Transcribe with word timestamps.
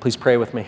Please 0.00 0.16
pray 0.16 0.38
with 0.38 0.54
me. 0.54 0.66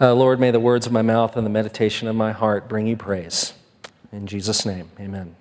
Uh, 0.00 0.14
Lord, 0.14 0.40
may 0.40 0.50
the 0.50 0.58
words 0.58 0.86
of 0.86 0.92
my 0.92 1.02
mouth 1.02 1.36
and 1.36 1.44
the 1.44 1.50
meditation 1.50 2.08
of 2.08 2.16
my 2.16 2.32
heart 2.32 2.66
bring 2.66 2.86
you 2.86 2.96
praise. 2.96 3.52
In 4.10 4.26
Jesus' 4.26 4.64
name, 4.64 4.90
amen. 4.98 5.36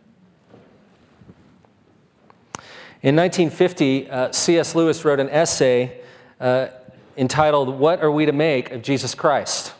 In 3.02 3.16
1950, 3.16 4.10
uh, 4.10 4.32
C.S. 4.34 4.76
Lewis 4.76 5.06
wrote 5.06 5.22
an 5.22 5.30
essay 5.30 6.02
uh, 6.42 6.68
entitled, 7.16 7.80
What 7.80 8.02
Are 8.02 8.12
We 8.12 8.26
to 8.26 8.34
Make 8.34 8.72
of 8.72 8.82
Jesus 8.82 9.16
Christ? 9.16 9.74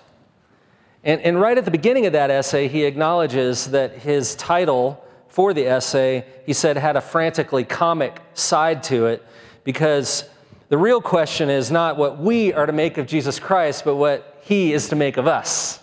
And, 1.04 1.20
and 1.20 1.42
right 1.42 1.58
at 1.58 1.66
the 1.66 1.72
beginning 1.72 2.06
of 2.06 2.14
that 2.14 2.32
essay, 2.32 2.70
he 2.70 2.86
acknowledges 2.86 3.72
that 3.72 3.98
his 3.98 4.36
title 4.36 5.06
for 5.28 5.54
the 5.54 5.68
essay, 5.68 6.24
he 6.46 6.54
said, 6.54 6.78
had 6.78 6.96
a 6.96 7.02
frantically 7.02 7.66
comic 7.66 8.22
side 8.34 8.84
to 8.84 9.08
it 9.08 9.26
because 9.66 10.24
the 10.70 10.78
real 10.78 11.02
question 11.02 11.50
is 11.50 11.72
not 11.72 11.98
what 11.98 12.20
we 12.20 12.54
are 12.54 12.66
to 12.66 12.72
make 12.72 12.98
of 12.98 13.08
Jesus 13.08 13.40
Christ, 13.40 13.84
but 13.84 13.96
what 13.96 14.40
he 14.44 14.72
is 14.72 14.90
to 14.90 14.96
make 14.96 15.18
of 15.18 15.28
us. 15.28 15.80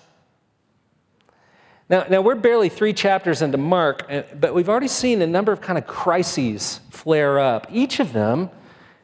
Now, 1.89 2.05
now 2.09 2.21
we're 2.21 2.35
barely 2.37 2.69
three 2.69 2.93
chapters 2.93 3.43
into 3.43 3.59
Mark, 3.59 4.11
but 4.41 4.55
we've 4.55 4.69
already 4.69 4.89
seen 4.89 5.23
a 5.23 5.27
number 5.27 5.53
of 5.53 5.61
kind 5.61 5.79
of 5.79 5.87
crises 5.87 6.81
flare 6.91 7.39
up, 7.39 7.67
each 7.71 8.01
of 8.01 8.13
them 8.13 8.51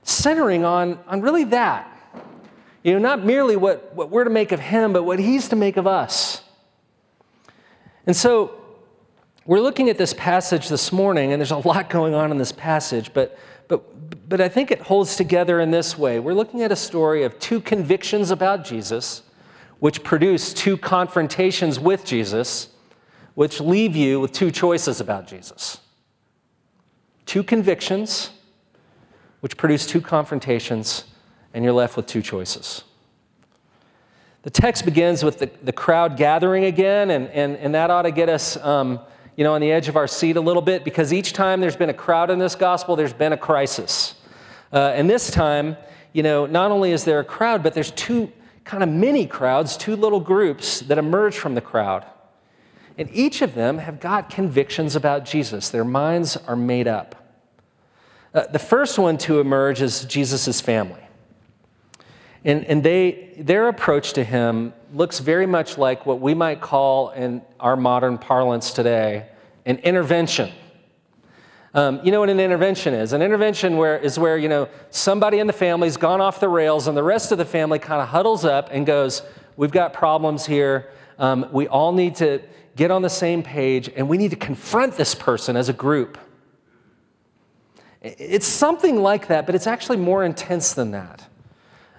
centering 0.03 0.65
on, 0.65 0.99
on 1.07 1.21
really 1.21 1.45
that. 1.45 1.89
You 2.83 2.93
know, 2.95 2.99
not 2.99 3.25
merely 3.25 3.57
what, 3.57 3.95
what 3.95 4.11
we're 4.11 4.25
to 4.25 4.31
make 4.31 4.51
of 4.51 4.59
him, 4.59 4.93
but 4.93 5.05
what 5.05 5.21
he's 5.21 5.49
to 5.51 5.57
make 5.57 5.77
of 5.77 5.87
us. 5.87 6.43
And 8.07 8.17
so 8.17 8.61
we're 9.47 9.61
looking 9.61 9.89
at 9.89 9.99
this 9.99 10.15
passage 10.15 10.69
this 10.69 10.91
morning, 10.91 11.33
and 11.33 11.41
there's 11.41 11.53
a 11.53 11.57
lot 11.57 11.89
going 11.91 12.15
on 12.15 12.31
in 12.31 12.39
this 12.39 12.53
passage, 12.53 13.13
but, 13.13 13.39
but, 13.73 14.29
but 14.29 14.41
I 14.43 14.51
think 14.51 14.71
it 14.71 14.83
holds 14.83 15.17
together 15.17 15.59
in 15.59 15.71
this 15.71 15.97
way. 15.97 16.19
We're 16.19 16.35
looking 16.35 16.61
at 16.61 16.71
a 16.71 16.77
story 16.77 17.25
of 17.25 17.39
two 17.39 17.59
convictions 17.59 18.31
about 18.31 18.67
Jesus, 18.67 19.23
which 19.79 20.03
produce 20.03 20.53
two 20.53 20.77
confrontations 20.77 21.81
with 21.81 22.05
Jesus 22.05 22.69
which 23.35 23.61
leave 23.61 23.97
you 23.97 24.21
with 24.21 24.31
two 24.31 24.51
choices 24.51 25.01
about 25.01 25.27
Jesus 25.27 25.81
two 27.25 27.43
convictions, 27.43 28.31
which 29.41 29.57
produce 29.57 29.87
two 29.87 30.03
confrontations, 30.03 31.05
and 31.55 31.65
you're 31.65 31.73
left 31.73 31.97
with 31.97 32.07
two 32.07 32.21
choices. 32.21 32.85
The 34.43 34.51
text 34.51 34.85
begins 34.85 35.25
with 35.25 35.39
the, 35.39 35.51
the 35.63 35.73
crowd 35.73 36.19
gathering 36.19 36.65
again, 36.65 37.11
and, 37.11 37.29
and, 37.29 37.57
and 37.57 37.75
that 37.75 37.91
ought 37.91 38.03
to 38.03 38.11
get 38.11 38.29
us 38.29 38.59
um, 38.59 39.01
you 39.37 39.45
know, 39.45 39.55
on 39.55 39.61
the 39.61 39.73
edge 39.73 39.89
of 39.89 39.97
our 39.97 40.07
seat 40.07 40.37
a 40.37 40.41
little 40.41 40.63
bit 40.63 40.85
because 40.85 41.13
each 41.13 41.33
time 41.33 41.61
there's 41.61 41.77
been 41.77 41.91
a 41.91 41.95
crowd 41.95 42.31
in 42.31 42.39
this 42.39 42.55
gospel, 42.55 42.97
there's 42.97 43.13
been 43.13 43.33
a 43.33 43.37
crisis. 43.37 44.15
Uh, 44.73 44.93
and 44.95 45.09
this 45.09 45.31
time, 45.31 45.77
you 46.13 46.23
know, 46.23 46.47
not 46.47 46.71
only 46.71 46.93
is 46.93 47.05
there 47.05 47.21
a 47.21 47.25
crowd, 47.25 47.63
but 47.63 47.75
there's 47.75 47.91
two 47.93 48.31
kind 48.65 48.83
of 48.83 48.89
mini 48.89 49.27
crowds, 49.27 49.77
two 49.77 49.97
little 49.97 50.21
groups 50.21 50.81
that 50.81 50.99
emerge 50.99 51.37
from 51.37 51.55
the 51.55 51.61
crowd. 51.61 52.05
And 52.99 53.09
each 53.13 53.43
of 53.43 53.55
them 53.55 53.79
have 53.79 54.01
got 54.01 54.29
convictions 54.29 54.95
about 54.95 55.25
Jesus. 55.25 55.71
Their 55.71 55.85
minds 55.85 56.37
are 56.37 56.57
made 56.57 56.87
up. 56.87 57.17
Uh, 58.35 58.47
the 58.47 58.59
first 58.59 58.99
one 58.99 59.19
to 59.19 59.41
emerge 59.41 59.81
is 59.83 60.05
Jesus' 60.05 60.61
family. 60.61 61.01
And, 62.45 62.65
and 62.65 62.83
they, 62.83 63.35
their 63.39 63.69
approach 63.69 64.13
to 64.15 64.25
him 64.25 64.75
looks 64.93 65.19
very 65.19 65.47
much 65.47 65.79
like 65.79 66.07
what 66.07 66.21
we 66.21 66.35
might 66.35 66.61
call, 66.61 67.11
in 67.11 67.43
our 67.59 67.77
modern 67.77 68.19
parlance 68.19 68.73
today, 68.73 69.27
an 69.65 69.79
intervention. 69.79 70.53
Um, 71.75 72.01
you 72.05 72.13
know 72.13 72.21
what 72.21 72.29
an 72.29 72.41
intervention 72.41 72.93
is? 72.93 73.13
An 73.13 73.23
intervention 73.23 73.77
where, 73.79 73.97
is 73.99 74.19
where 74.19 74.37
you 74.37 74.49
know, 74.49 74.69
somebody 74.91 75.39
in 75.39 75.47
the 75.47 75.53
family's 75.53 75.97
gone 75.97 76.21
off 76.21 76.39
the 76.39 76.49
rails 76.49 76.87
and 76.87 76.97
the 76.97 77.03
rest 77.03 77.33
of 77.33 77.39
the 77.39 77.45
family 77.45 77.79
kind 77.79 78.03
of 78.03 78.09
huddles 78.09 78.45
up 78.45 78.69
and 78.71 78.85
goes, 78.85 79.23
We've 79.57 79.71
got 79.71 79.93
problems 79.93 80.47
here. 80.47 80.91
Um, 81.19 81.47
we 81.53 81.69
all 81.69 81.93
need 81.93 82.17
to 82.17 82.43
get 82.75 82.91
on 82.91 83.03
the 83.03 83.11
same 83.11 83.43
page, 83.43 83.91
and 83.95 84.09
we 84.09 84.17
need 84.17 84.31
to 84.31 84.37
confront 84.37 84.97
this 84.97 85.15
person 85.15 85.57
as 85.57 85.69
a 85.69 85.75
group. 85.75 86.19
It's 88.01 88.47
something 88.47 88.97
like 88.97 89.29
that, 89.29 89.47
but 89.47 89.55
it's 89.55 89.67
actually 89.67 89.99
more 89.99 90.25
intense 90.25 90.73
than 90.73 90.93
that. 90.93 91.29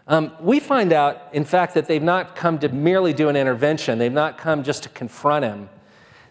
Um, 0.08 0.34
we 0.40 0.60
find 0.60 0.92
out, 0.92 1.30
in 1.32 1.46
fact, 1.46 1.76
that 1.76 1.88
they've 1.88 2.04
not 2.04 2.36
come 2.36 2.60
to 2.60 2.70
merely 2.70 3.14
do 3.14 3.30
an 3.30 3.36
intervention, 3.36 4.00
they've 4.00 4.12
not 4.12 4.38
come 4.38 4.64
just 4.64 4.84
to 4.84 4.90
confront 4.90 5.46
him, 5.46 5.70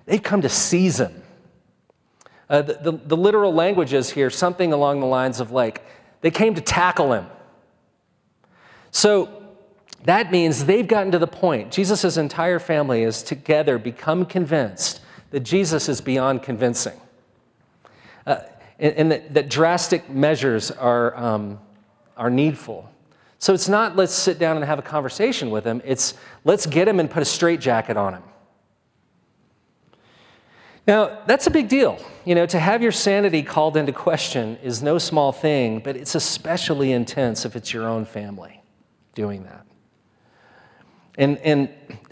they've 0.05 0.23
come 0.23 0.43
to 0.43 0.49
seize 0.49 1.01
him. 1.01 1.23
Uh, 2.51 2.61
the, 2.61 2.75
the, 2.75 2.93
the 2.93 3.17
literal 3.17 3.55
language 3.55 3.95
is 3.95 4.11
here 4.11 4.29
something 4.29 4.73
along 4.75 5.01
the 5.01 5.07
lines 5.07 5.41
of 5.41 5.51
like, 5.53 5.85
they 6.21 6.31
came 6.31 6.55
to 6.55 6.61
tackle 6.61 7.15
him. 7.15 7.27
So 8.91 9.43
that 10.05 10.31
means 10.31 10.67
they've 10.67 10.87
gotten 10.87 11.13
to 11.13 11.19
the 11.19 11.27
point, 11.27 11.73
Jesus' 11.73 12.17
entire 12.17 12.59
family 12.59 13.03
has 13.05 13.23
together 13.23 13.79
become 13.79 14.27
convinced 14.27 15.01
that 15.31 15.41
Jesus 15.41 15.89
is 15.89 16.01
beyond 16.01 16.43
convincing. 16.43 17.01
Uh, 18.27 18.41
and, 18.79 18.95
and 18.95 19.13
that, 19.13 19.35
that, 19.35 19.49
drastic 19.49 20.11
measures 20.11 20.71
are, 20.71 21.17
um, 21.17 21.59
are 22.17 22.31
needful. 22.31 22.89
So 23.43 23.53
it's 23.53 23.69
not 23.69 23.97
let's 23.97 24.15
sit 24.15 24.39
down 24.39 24.55
and 24.55 24.65
have 24.65 24.79
a 24.79 24.83
conversation 24.83 25.51
with 25.51 25.65
him, 25.65 25.83
it's 25.85 26.15
let's 26.45 26.65
get 26.65 26.87
him 26.87 27.01
and 27.01 27.11
put 27.11 27.23
a 27.23 27.25
straitjacket 27.25 27.97
on 27.97 28.15
him. 28.15 28.23
Now, 30.87 31.23
that's 31.27 31.49
a 31.49 31.51
big 31.51 31.69
deal. 31.69 31.99
You 32.25 32.37
know, 32.37 32.47
to 32.47 32.61
have 32.61 32.85
your 32.85 32.93
sanity 32.93 33.43
called 33.43 33.77
into 33.77 33.91
question 33.91 34.59
is 34.63 34.81
no 34.81 34.97
small 34.97 35.33
thing, 35.33 35.81
but 35.81 35.97
it's 35.97 36.15
especially 36.15 36.93
intense 36.93 37.45
if 37.45 37.57
it's 37.57 37.73
your 37.73 37.89
own 37.89 38.05
family 38.05 38.63
doing 39.17 39.43
that. 39.43 39.67
And, 41.19 41.37
and 41.39 41.69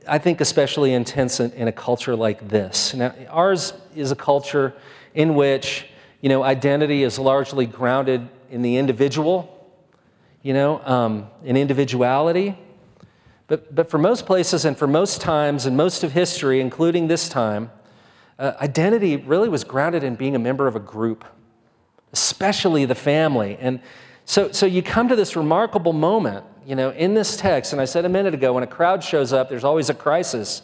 I 0.08 0.18
think 0.18 0.40
especially 0.40 0.94
intense 0.94 1.38
in, 1.38 1.52
in, 1.52 1.68
a 1.68 1.72
culture 1.72 2.16
like 2.16 2.48
this. 2.48 2.92
Now, 2.92 3.14
ours 3.28 3.72
is 3.94 4.10
a 4.10 4.16
culture 4.16 4.74
in 5.14 5.36
which, 5.36 5.86
you 6.22 6.28
know, 6.28 6.42
identity 6.42 7.04
is 7.04 7.20
largely 7.20 7.66
grounded 7.66 8.28
in 8.50 8.62
the 8.62 8.78
individual, 8.78 9.59
you 10.42 10.52
know, 10.52 10.80
um, 10.84 11.28
in 11.44 11.56
individuality. 11.56 12.58
But, 13.46 13.74
but 13.74 13.90
for 13.90 13.98
most 13.98 14.26
places 14.26 14.64
and 14.64 14.76
for 14.76 14.86
most 14.86 15.20
times 15.20 15.66
and 15.66 15.76
most 15.76 16.04
of 16.04 16.12
history, 16.12 16.60
including 16.60 17.08
this 17.08 17.28
time, 17.28 17.70
uh, 18.38 18.52
identity 18.60 19.16
really 19.16 19.48
was 19.48 19.64
grounded 19.64 20.04
in 20.04 20.14
being 20.14 20.36
a 20.36 20.38
member 20.38 20.66
of 20.66 20.76
a 20.76 20.80
group, 20.80 21.24
especially 22.12 22.84
the 22.84 22.94
family. 22.94 23.56
And 23.60 23.80
so, 24.24 24.52
so 24.52 24.66
you 24.66 24.82
come 24.82 25.08
to 25.08 25.16
this 25.16 25.36
remarkable 25.36 25.92
moment 25.92 26.44
you 26.66 26.76
know, 26.76 26.90
in 26.90 27.14
this 27.14 27.36
text, 27.36 27.72
and 27.72 27.80
I 27.80 27.84
said 27.84 28.04
a 28.04 28.08
minute 28.08 28.34
ago, 28.34 28.52
when 28.52 28.62
a 28.62 28.66
crowd 28.66 29.02
shows 29.02 29.32
up, 29.32 29.48
there's 29.48 29.64
always 29.64 29.88
a 29.88 29.94
crisis. 29.94 30.62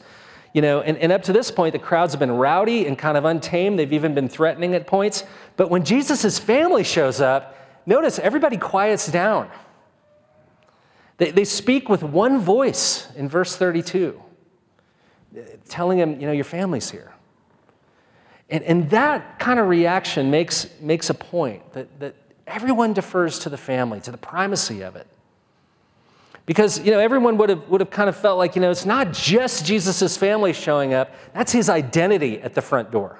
You 0.52 0.62
know, 0.62 0.80
and, 0.80 0.96
and 0.98 1.10
up 1.10 1.22
to 1.24 1.32
this 1.32 1.50
point, 1.50 1.72
the 1.72 1.78
crowds 1.78 2.12
have 2.12 2.20
been 2.20 2.30
rowdy 2.30 2.86
and 2.86 2.96
kind 2.96 3.16
of 3.16 3.24
untamed. 3.24 3.78
They've 3.78 3.92
even 3.92 4.14
been 4.14 4.28
threatening 4.28 4.74
at 4.74 4.86
points. 4.86 5.24
But 5.56 5.70
when 5.70 5.84
Jesus' 5.84 6.38
family 6.38 6.84
shows 6.84 7.20
up, 7.20 7.56
notice 7.86 8.18
everybody 8.18 8.56
quiets 8.56 9.10
down. 9.10 9.50
They, 11.18 11.30
they 11.30 11.44
speak 11.44 11.88
with 11.88 12.02
one 12.02 12.40
voice 12.40 13.08
in 13.16 13.28
verse 13.28 13.56
32, 13.56 14.20
telling 15.68 15.98
him, 15.98 16.20
you 16.20 16.26
know, 16.26 16.32
your 16.32 16.44
family's 16.44 16.90
here. 16.90 17.12
And, 18.48 18.62
and 18.64 18.90
that 18.90 19.38
kind 19.38 19.58
of 19.58 19.68
reaction 19.68 20.30
makes, 20.30 20.68
makes 20.80 21.10
a 21.10 21.14
point 21.14 21.72
that, 21.72 22.00
that 22.00 22.14
everyone 22.46 22.92
defers 22.92 23.38
to 23.40 23.48
the 23.48 23.56
family, 23.56 24.00
to 24.00 24.10
the 24.12 24.18
primacy 24.18 24.82
of 24.82 24.94
it. 24.94 25.06
Because, 26.44 26.78
you 26.78 26.92
know, 26.92 27.00
everyone 27.00 27.38
would 27.38 27.48
have, 27.48 27.68
would 27.68 27.80
have 27.80 27.90
kind 27.90 28.08
of 28.08 28.16
felt 28.16 28.38
like, 28.38 28.54
you 28.54 28.62
know, 28.62 28.70
it's 28.70 28.86
not 28.86 29.12
just 29.12 29.66
Jesus' 29.66 30.16
family 30.16 30.52
showing 30.52 30.94
up, 30.94 31.12
that's 31.34 31.50
his 31.50 31.68
identity 31.68 32.40
at 32.40 32.54
the 32.54 32.62
front 32.62 32.92
door. 32.92 33.18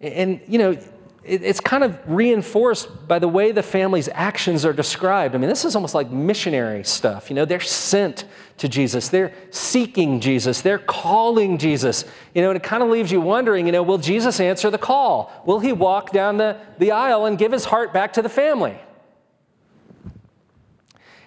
And, 0.00 0.40
you 0.48 0.58
know, 0.58 0.76
it's 1.24 1.60
kind 1.60 1.84
of 1.84 1.98
reinforced 2.06 3.06
by 3.06 3.20
the 3.20 3.28
way 3.28 3.52
the 3.52 3.62
family's 3.62 4.08
actions 4.12 4.64
are 4.64 4.72
described. 4.72 5.34
I 5.34 5.38
mean, 5.38 5.48
this 5.48 5.64
is 5.64 5.76
almost 5.76 5.94
like 5.94 6.10
missionary 6.10 6.82
stuff. 6.82 7.30
You 7.30 7.36
know, 7.36 7.44
they're 7.44 7.60
sent 7.60 8.24
to 8.58 8.68
Jesus, 8.68 9.08
they're 9.08 9.32
seeking 9.50 10.20
Jesus, 10.20 10.62
they're 10.62 10.78
calling 10.78 11.58
Jesus. 11.58 12.04
You 12.34 12.42
know, 12.42 12.50
and 12.50 12.56
it 12.56 12.62
kind 12.62 12.82
of 12.82 12.88
leaves 12.88 13.12
you 13.12 13.20
wondering, 13.20 13.66
you 13.66 13.72
know, 13.72 13.82
will 13.82 13.98
Jesus 13.98 14.40
answer 14.40 14.70
the 14.70 14.78
call? 14.78 15.32
Will 15.46 15.60
he 15.60 15.72
walk 15.72 16.10
down 16.12 16.38
the, 16.38 16.56
the 16.78 16.90
aisle 16.90 17.26
and 17.26 17.38
give 17.38 17.52
his 17.52 17.64
heart 17.64 17.92
back 17.92 18.12
to 18.14 18.22
the 18.22 18.28
family? 18.28 18.76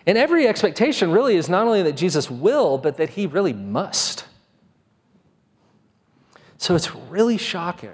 And 0.06 0.18
every 0.18 0.48
expectation 0.48 1.12
really 1.12 1.36
is 1.36 1.50
not 1.50 1.68
only 1.68 1.83
that 1.83 1.94
Jesus 1.94 2.30
will, 2.30 2.77
but 2.77 2.98
that 2.98 3.12
he 3.12 3.27
really 3.27 3.53
must. 3.53 4.25
So 6.57 6.75
it's 6.75 6.94
really 6.94 7.38
shocking 7.38 7.91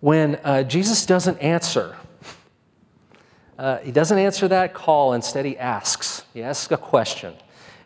when 0.00 0.36
uh, 0.36 0.62
Jesus 0.62 1.06
doesn't 1.06 1.38
answer. 1.38 1.96
Uh, 3.58 3.78
he 3.78 3.92
doesn't 3.92 4.18
answer 4.18 4.48
that 4.48 4.72
call, 4.72 5.12
instead, 5.12 5.44
he 5.44 5.56
asks. 5.58 6.24
He 6.32 6.42
asks 6.42 6.72
a 6.72 6.76
question. 6.76 7.34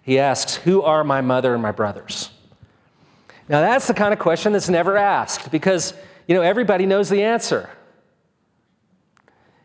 He 0.02 0.18
asks, 0.18 0.54
Who 0.54 0.82
are 0.82 1.02
my 1.02 1.20
mother 1.20 1.52
and 1.52 1.62
my 1.62 1.72
brothers? 1.72 2.30
Now, 3.48 3.60
that's 3.60 3.86
the 3.86 3.94
kind 3.94 4.12
of 4.12 4.18
question 4.18 4.52
that's 4.52 4.68
never 4.68 4.96
asked 4.96 5.50
because, 5.50 5.92
you 6.26 6.34
know, 6.34 6.42
everybody 6.42 6.86
knows 6.86 7.08
the 7.08 7.22
answer. 7.22 7.68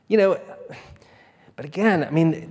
You 0.07 0.17
know, 0.17 0.41
But 1.59 1.65
again, 1.65 2.05
I 2.05 2.09
mean, 2.09 2.49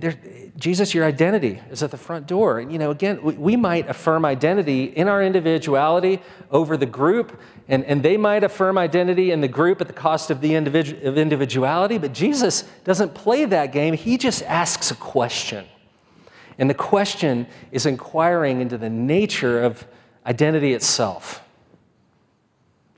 Jesus, 0.55 0.93
your 0.93 1.03
identity 1.03 1.59
is 1.71 1.81
at 1.81 1.89
the 1.89 1.97
front 1.97 2.27
door. 2.27 2.59
And, 2.59 2.71
you 2.71 2.77
know, 2.77 2.91
again, 2.91 3.19
we, 3.23 3.33
we, 3.33 3.55
might 3.55 3.89
affirm 3.89 4.23
identity 4.23 4.83
in 4.83 5.07
our 5.07 5.23
individuality 5.23 6.21
over 6.51 6.77
the 6.77 6.85
group, 6.85 7.41
and, 7.67 7.83
and 7.85 8.03
they 8.03 8.17
might 8.17 8.43
affirm 8.43 8.77
identity 8.77 9.31
in 9.31 9.41
the 9.41 9.47
group 9.47 9.81
at 9.81 9.87
the 9.87 9.93
cost 9.93 10.29
of 10.29 10.41
the 10.41 10.51
individu- 10.51 11.03
of 11.03 11.17
individuality. 11.17 11.97
But 11.97 12.13
Jesus 12.13 12.65
doesn't 12.83 13.15
play 13.15 13.45
that 13.45 13.71
game. 13.71 13.95
He 13.95 14.15
just 14.15 14.43
asks 14.43 14.91
a 14.91 14.95
question. 14.95 15.65
And 16.59 16.69
the 16.69 16.75
question 16.75 17.47
is 17.71 17.87
inquiring 17.87 18.61
into 18.61 18.77
the 18.77 18.91
nature 18.91 19.63
of 19.63 19.87
identity 20.23 20.75
itself. 20.75 21.43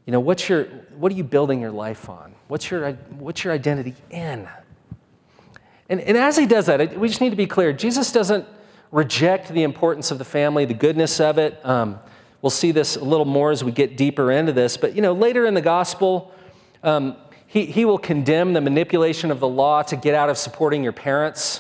You 0.06 0.12
know, 0.12 0.20
what's 0.20 0.50
your, 0.50 0.66
what 0.98 1.10
are 1.14 1.16
you 1.16 1.24
building 1.24 1.62
your 1.62 1.72
life 1.72 2.10
on? 2.10 2.36
What's 2.50 2.70
your, 2.70 2.92
what's 3.18 3.46
your 3.46 3.54
identity 3.54 3.96
in? 4.10 4.50
And, 5.92 6.00
and 6.00 6.16
as 6.16 6.38
he 6.38 6.46
does 6.46 6.68
that, 6.68 6.98
we 6.98 7.10
just 7.10 7.20
need 7.20 7.32
to 7.32 7.36
be 7.36 7.46
clear 7.46 7.74
Jesus 7.74 8.14
doesn't 8.14 8.48
reject 8.94 9.50
the 9.50 9.64
importance 9.64 10.10
of 10.10 10.20
the 10.20 10.26
family, 10.26 10.64
the 10.64 10.74
goodness 10.74 11.20
of 11.20 11.38
it. 11.38 11.60
Um, 11.66 12.00
we'll 12.42 12.50
see 12.50 12.72
this 12.72 12.96
a 12.96 13.04
little 13.04 13.26
more 13.26 13.52
as 13.52 13.62
we 13.62 13.74
get 13.74 13.98
deeper 13.98 14.32
into 14.32 14.54
this. 14.54 14.78
But, 14.78 14.96
you 14.96 15.02
know, 15.02 15.12
later 15.12 15.46
in 15.46 15.54
the 15.54 15.62
gospel, 15.62 16.34
um, 16.82 17.18
he, 17.46 17.66
he 17.66 17.84
will 17.84 17.98
condemn 17.98 18.54
the 18.54 18.62
manipulation 18.62 19.32
of 19.32 19.42
the 19.42 19.50
law 19.50 19.82
to 19.84 19.98
get 19.98 20.16
out 20.16 20.30
of 20.30 20.38
supporting 20.38 20.82
your 20.82 20.94
parents, 20.94 21.60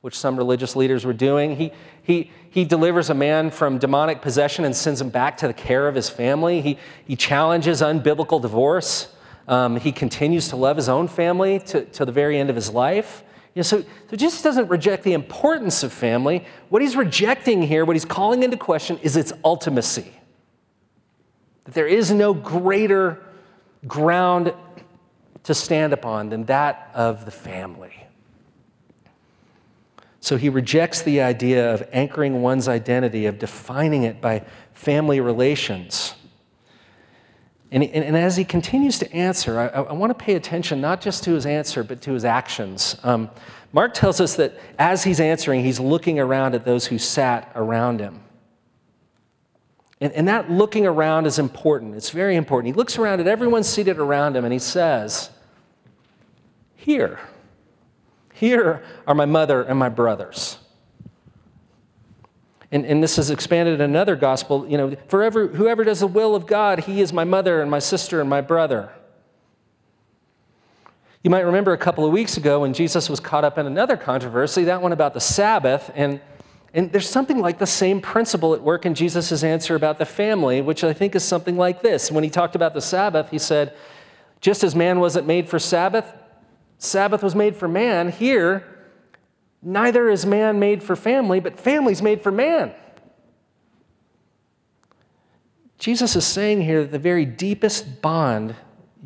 which 0.00 0.18
some 0.18 0.38
religious 0.38 0.74
leaders 0.74 1.04
were 1.04 1.12
doing. 1.12 1.56
He, 1.56 1.70
he, 2.02 2.30
he 2.48 2.64
delivers 2.64 3.10
a 3.10 3.14
man 3.14 3.50
from 3.50 3.76
demonic 3.76 4.22
possession 4.22 4.64
and 4.64 4.74
sends 4.74 5.02
him 5.02 5.10
back 5.10 5.36
to 5.36 5.48
the 5.48 5.52
care 5.52 5.86
of 5.86 5.94
his 5.94 6.08
family. 6.08 6.62
He, 6.62 6.78
he 7.06 7.14
challenges 7.14 7.82
unbiblical 7.82 8.40
divorce. 8.40 9.14
Um, 9.46 9.76
he 9.76 9.92
continues 9.92 10.48
to 10.48 10.56
love 10.56 10.76
his 10.78 10.88
own 10.88 11.08
family 11.08 11.58
to, 11.58 11.84
to 11.84 12.06
the 12.06 12.12
very 12.12 12.38
end 12.38 12.48
of 12.48 12.56
his 12.56 12.70
life. 12.70 13.22
You 13.56 13.60
know, 13.60 13.62
so, 13.62 13.84
so 14.10 14.16
Jesus 14.16 14.42
doesn't 14.42 14.68
reject 14.68 15.02
the 15.02 15.14
importance 15.14 15.82
of 15.82 15.90
family. 15.90 16.44
What 16.68 16.82
he's 16.82 16.94
rejecting 16.94 17.62
here, 17.62 17.86
what 17.86 17.96
he's 17.96 18.04
calling 18.04 18.42
into 18.42 18.58
question, 18.58 18.98
is 18.98 19.16
its 19.16 19.32
ultimacy. 19.46 20.08
That 21.64 21.72
there 21.72 21.86
is 21.86 22.10
no 22.10 22.34
greater 22.34 23.18
ground 23.88 24.52
to 25.44 25.54
stand 25.54 25.94
upon 25.94 26.28
than 26.28 26.44
that 26.44 26.90
of 26.92 27.24
the 27.24 27.30
family. 27.30 28.06
So 30.20 30.36
he 30.36 30.50
rejects 30.50 31.00
the 31.00 31.22
idea 31.22 31.72
of 31.72 31.88
anchoring 31.92 32.42
one's 32.42 32.68
identity, 32.68 33.24
of 33.24 33.38
defining 33.38 34.02
it 34.02 34.20
by 34.20 34.44
family 34.74 35.18
relations. 35.20 36.14
And, 37.72 37.82
and, 37.82 38.04
and, 38.04 38.16
as 38.16 38.36
he 38.36 38.44
continues 38.44 38.98
to 39.00 39.12
answer, 39.12 39.58
I, 39.58 39.66
I 39.66 39.92
want 39.92 40.10
to 40.16 40.24
pay 40.24 40.34
attention 40.34 40.80
not 40.80 41.00
just 41.00 41.24
to 41.24 41.32
his 41.32 41.46
answer, 41.46 41.82
but 41.82 42.00
to 42.02 42.12
his 42.12 42.24
actions. 42.24 42.96
Um, 43.02 43.28
Mark 43.72 43.92
tells 43.92 44.20
us 44.20 44.36
that 44.36 44.54
as 44.78 45.02
he's 45.02 45.18
answering, 45.18 45.64
he's 45.64 45.80
looking 45.80 46.20
around 46.20 46.54
at 46.54 46.64
those 46.64 46.86
who 46.86 46.98
sat 46.98 47.50
around 47.56 48.00
him. 48.00 48.20
And, 50.00 50.12
and 50.12 50.28
that 50.28 50.50
looking 50.50 50.86
around 50.86 51.26
is 51.26 51.38
important. 51.38 51.96
It's 51.96 52.10
very 52.10 52.36
important. 52.36 52.74
He 52.74 52.78
looks 52.78 52.98
around 52.98 53.20
at 53.20 53.26
everyone 53.26 53.64
seated 53.64 53.98
around 53.98 54.36
him 54.36 54.44
and 54.44 54.52
he 54.52 54.58
says, 54.58 55.30
Here, 56.76 57.18
here 58.32 58.84
are 59.06 59.14
my 59.14 59.24
mother 59.24 59.62
and 59.62 59.78
my 59.78 59.88
brothers. 59.88 60.58
And, 62.72 62.84
and 62.84 63.02
this 63.02 63.18
is 63.18 63.30
expanded 63.30 63.74
in 63.74 63.80
another 63.80 64.16
gospel. 64.16 64.66
You 64.68 64.76
know, 64.76 64.96
forever, 65.08 65.46
whoever 65.46 65.84
does 65.84 66.00
the 66.00 66.06
will 66.06 66.34
of 66.34 66.46
God, 66.46 66.80
he 66.80 67.00
is 67.00 67.12
my 67.12 67.24
mother 67.24 67.62
and 67.62 67.70
my 67.70 67.78
sister 67.78 68.20
and 68.20 68.28
my 68.28 68.40
brother. 68.40 68.92
You 71.22 71.30
might 71.30 71.40
remember 71.40 71.72
a 71.72 71.78
couple 71.78 72.04
of 72.04 72.12
weeks 72.12 72.36
ago 72.36 72.60
when 72.60 72.72
Jesus 72.72 73.08
was 73.08 73.18
caught 73.18 73.44
up 73.44 73.58
in 73.58 73.66
another 73.66 73.96
controversy, 73.96 74.64
that 74.64 74.82
one 74.82 74.92
about 74.92 75.14
the 75.14 75.20
Sabbath. 75.20 75.90
And, 75.94 76.20
and 76.74 76.92
there's 76.92 77.08
something 77.08 77.40
like 77.40 77.58
the 77.58 77.66
same 77.66 78.00
principle 78.00 78.54
at 78.54 78.62
work 78.62 78.86
in 78.86 78.94
Jesus' 78.94 79.42
answer 79.42 79.74
about 79.74 79.98
the 79.98 80.04
family, 80.04 80.60
which 80.60 80.84
I 80.84 80.92
think 80.92 81.16
is 81.16 81.24
something 81.24 81.56
like 81.56 81.82
this. 81.82 82.12
When 82.12 82.22
he 82.22 82.30
talked 82.30 82.54
about 82.54 82.74
the 82.74 82.80
Sabbath, 82.80 83.30
he 83.30 83.38
said, 83.38 83.74
just 84.40 84.62
as 84.62 84.76
man 84.76 85.00
wasn't 85.00 85.26
made 85.26 85.48
for 85.48 85.58
Sabbath, 85.58 86.12
Sabbath 86.78 87.22
was 87.22 87.34
made 87.34 87.56
for 87.56 87.66
man. 87.66 88.12
Here, 88.12 88.75
Neither 89.62 90.08
is 90.08 90.24
man 90.24 90.58
made 90.58 90.82
for 90.82 90.96
family, 90.96 91.40
but 91.40 91.58
family's 91.58 92.02
made 92.02 92.20
for 92.20 92.30
man. 92.30 92.72
Jesus 95.78 96.16
is 96.16 96.24
saying 96.24 96.62
here 96.62 96.82
that 96.82 96.92
the 96.92 96.98
very 96.98 97.24
deepest 97.24 98.00
bond 98.00 98.54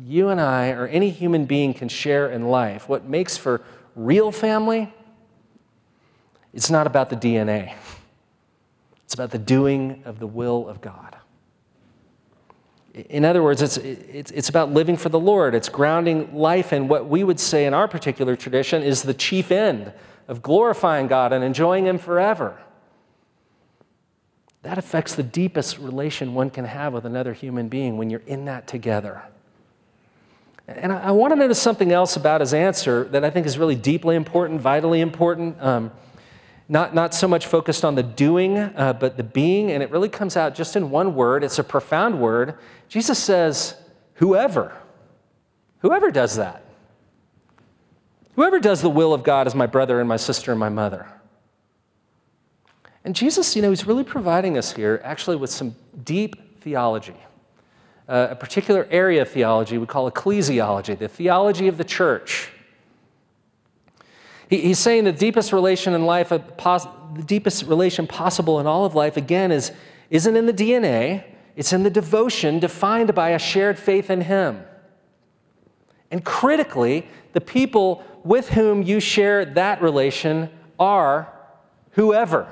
you 0.03 0.29
and 0.29 0.39
I 0.39 0.69
or 0.69 0.87
any 0.87 1.09
human 1.09 1.45
being 1.45 1.73
can 1.73 1.89
share 1.89 2.29
in 2.29 2.47
life, 2.47 2.87
what 2.87 3.05
makes 3.05 3.37
for 3.37 3.61
real 3.95 4.31
family, 4.31 4.93
it's 6.53 6.69
not 6.69 6.87
about 6.87 7.09
the 7.09 7.15
DNA. 7.15 7.73
It's 9.05 9.13
about 9.13 9.31
the 9.31 9.37
doing 9.37 10.01
of 10.05 10.19
the 10.19 10.27
will 10.27 10.67
of 10.67 10.81
God. 10.81 11.17
In 12.93 13.23
other 13.23 13.41
words, 13.41 13.61
it's, 13.61 13.77
it's, 13.77 14.31
it's 14.31 14.49
about 14.49 14.71
living 14.71 14.97
for 14.97 15.09
the 15.09 15.19
Lord. 15.19 15.55
It's 15.55 15.69
grounding 15.69 16.35
life 16.35 16.73
in 16.73 16.87
what 16.87 17.07
we 17.07 17.23
would 17.23 17.39
say 17.39 17.65
in 17.65 17.73
our 17.73 17.87
particular 17.87 18.35
tradition 18.35 18.83
is 18.83 19.03
the 19.03 19.13
chief 19.13 19.51
end 19.51 19.93
of 20.27 20.41
glorifying 20.41 21.07
God 21.07 21.33
and 21.33 21.43
enjoying 21.43 21.85
Him 21.85 21.97
forever. 21.97 22.59
That 24.63 24.77
affects 24.77 25.15
the 25.15 25.23
deepest 25.23 25.79
relation 25.79 26.33
one 26.33 26.49
can 26.49 26.65
have 26.65 26.93
with 26.93 27.05
another 27.05 27.33
human 27.33 27.67
being 27.67 27.97
when 27.97 28.09
you're 28.09 28.21
in 28.27 28.45
that 28.45 28.67
together. 28.67 29.23
And 30.67 30.91
I, 30.91 31.05
I 31.05 31.11
want 31.11 31.31
to 31.31 31.35
notice 31.35 31.61
something 31.61 31.91
else 31.91 32.15
about 32.15 32.41
his 32.41 32.53
answer 32.53 33.05
that 33.05 33.25
I 33.25 33.29
think 33.29 33.45
is 33.47 33.57
really 33.57 33.75
deeply 33.75 34.15
important, 34.15 34.61
vitally 34.61 35.01
important. 35.01 35.61
Um, 35.61 35.91
not, 36.69 36.95
not 36.95 37.13
so 37.13 37.27
much 37.27 37.47
focused 37.47 37.83
on 37.83 37.95
the 37.95 38.03
doing, 38.03 38.57
uh, 38.57 38.95
but 38.97 39.17
the 39.17 39.23
being, 39.23 39.71
and 39.71 39.83
it 39.83 39.91
really 39.91 40.07
comes 40.07 40.37
out 40.37 40.55
just 40.55 40.77
in 40.77 40.89
one 40.89 41.15
word. 41.15 41.43
It's 41.43 41.59
a 41.59 41.65
profound 41.65 42.21
word. 42.21 42.55
Jesus 42.87 43.19
says, 43.19 43.75
Whoever. 44.15 44.77
Whoever 45.79 46.11
does 46.11 46.35
that. 46.35 46.63
Whoever 48.35 48.59
does 48.59 48.81
the 48.81 48.89
will 48.89 49.13
of 49.13 49.23
God 49.23 49.47
is 49.47 49.55
my 49.55 49.65
brother 49.65 49.99
and 49.99 50.07
my 50.07 50.17
sister 50.17 50.51
and 50.51 50.59
my 50.59 50.69
mother. 50.69 51.07
And 53.03 53.15
Jesus, 53.15 53.55
you 53.55 53.61
know, 53.61 53.69
he's 53.69 53.87
really 53.87 54.03
providing 54.03 54.57
us 54.57 54.73
here 54.73 55.01
actually 55.03 55.35
with 55.35 55.49
some 55.49 55.75
deep 56.03 56.61
theology. 56.61 57.15
Uh, 58.07 58.27
a 58.31 58.35
particular 58.35 58.87
area 58.91 59.21
of 59.21 59.29
theology 59.29 59.77
we 59.77 59.85
call 59.85 60.09
ecclesiology, 60.11 60.97
the 60.97 61.07
theology 61.07 61.67
of 61.67 61.77
the 61.77 61.83
church. 61.83 62.51
He, 64.49 64.61
he's 64.61 64.79
saying 64.79 65.05
the 65.05 65.11
deepest 65.11 65.53
relation 65.53 65.93
in 65.93 66.05
life, 66.05 66.31
pos- 66.57 66.87
the 67.15 67.23
deepest 67.23 67.63
relation 67.63 68.07
possible 68.07 68.59
in 68.59 68.67
all 68.67 68.85
of 68.85 68.95
life, 68.95 69.17
again, 69.17 69.51
is, 69.51 69.71
isn't 70.09 70.35
in 70.35 70.45
the 70.45 70.53
DNA, 70.53 71.23
it's 71.55 71.73
in 71.73 71.83
the 71.83 71.89
devotion 71.89 72.59
defined 72.59 73.13
by 73.15 73.29
a 73.29 73.39
shared 73.39 73.79
faith 73.79 74.09
in 74.09 74.21
Him. 74.21 74.63
And 76.11 76.25
critically, 76.25 77.07
the 77.33 77.41
people 77.41 78.03
with 78.23 78.49
whom 78.49 78.83
you 78.83 78.99
share 78.99 79.45
that 79.45 79.81
relation 79.81 80.49
are 80.79 81.31
whoever. 81.91 82.47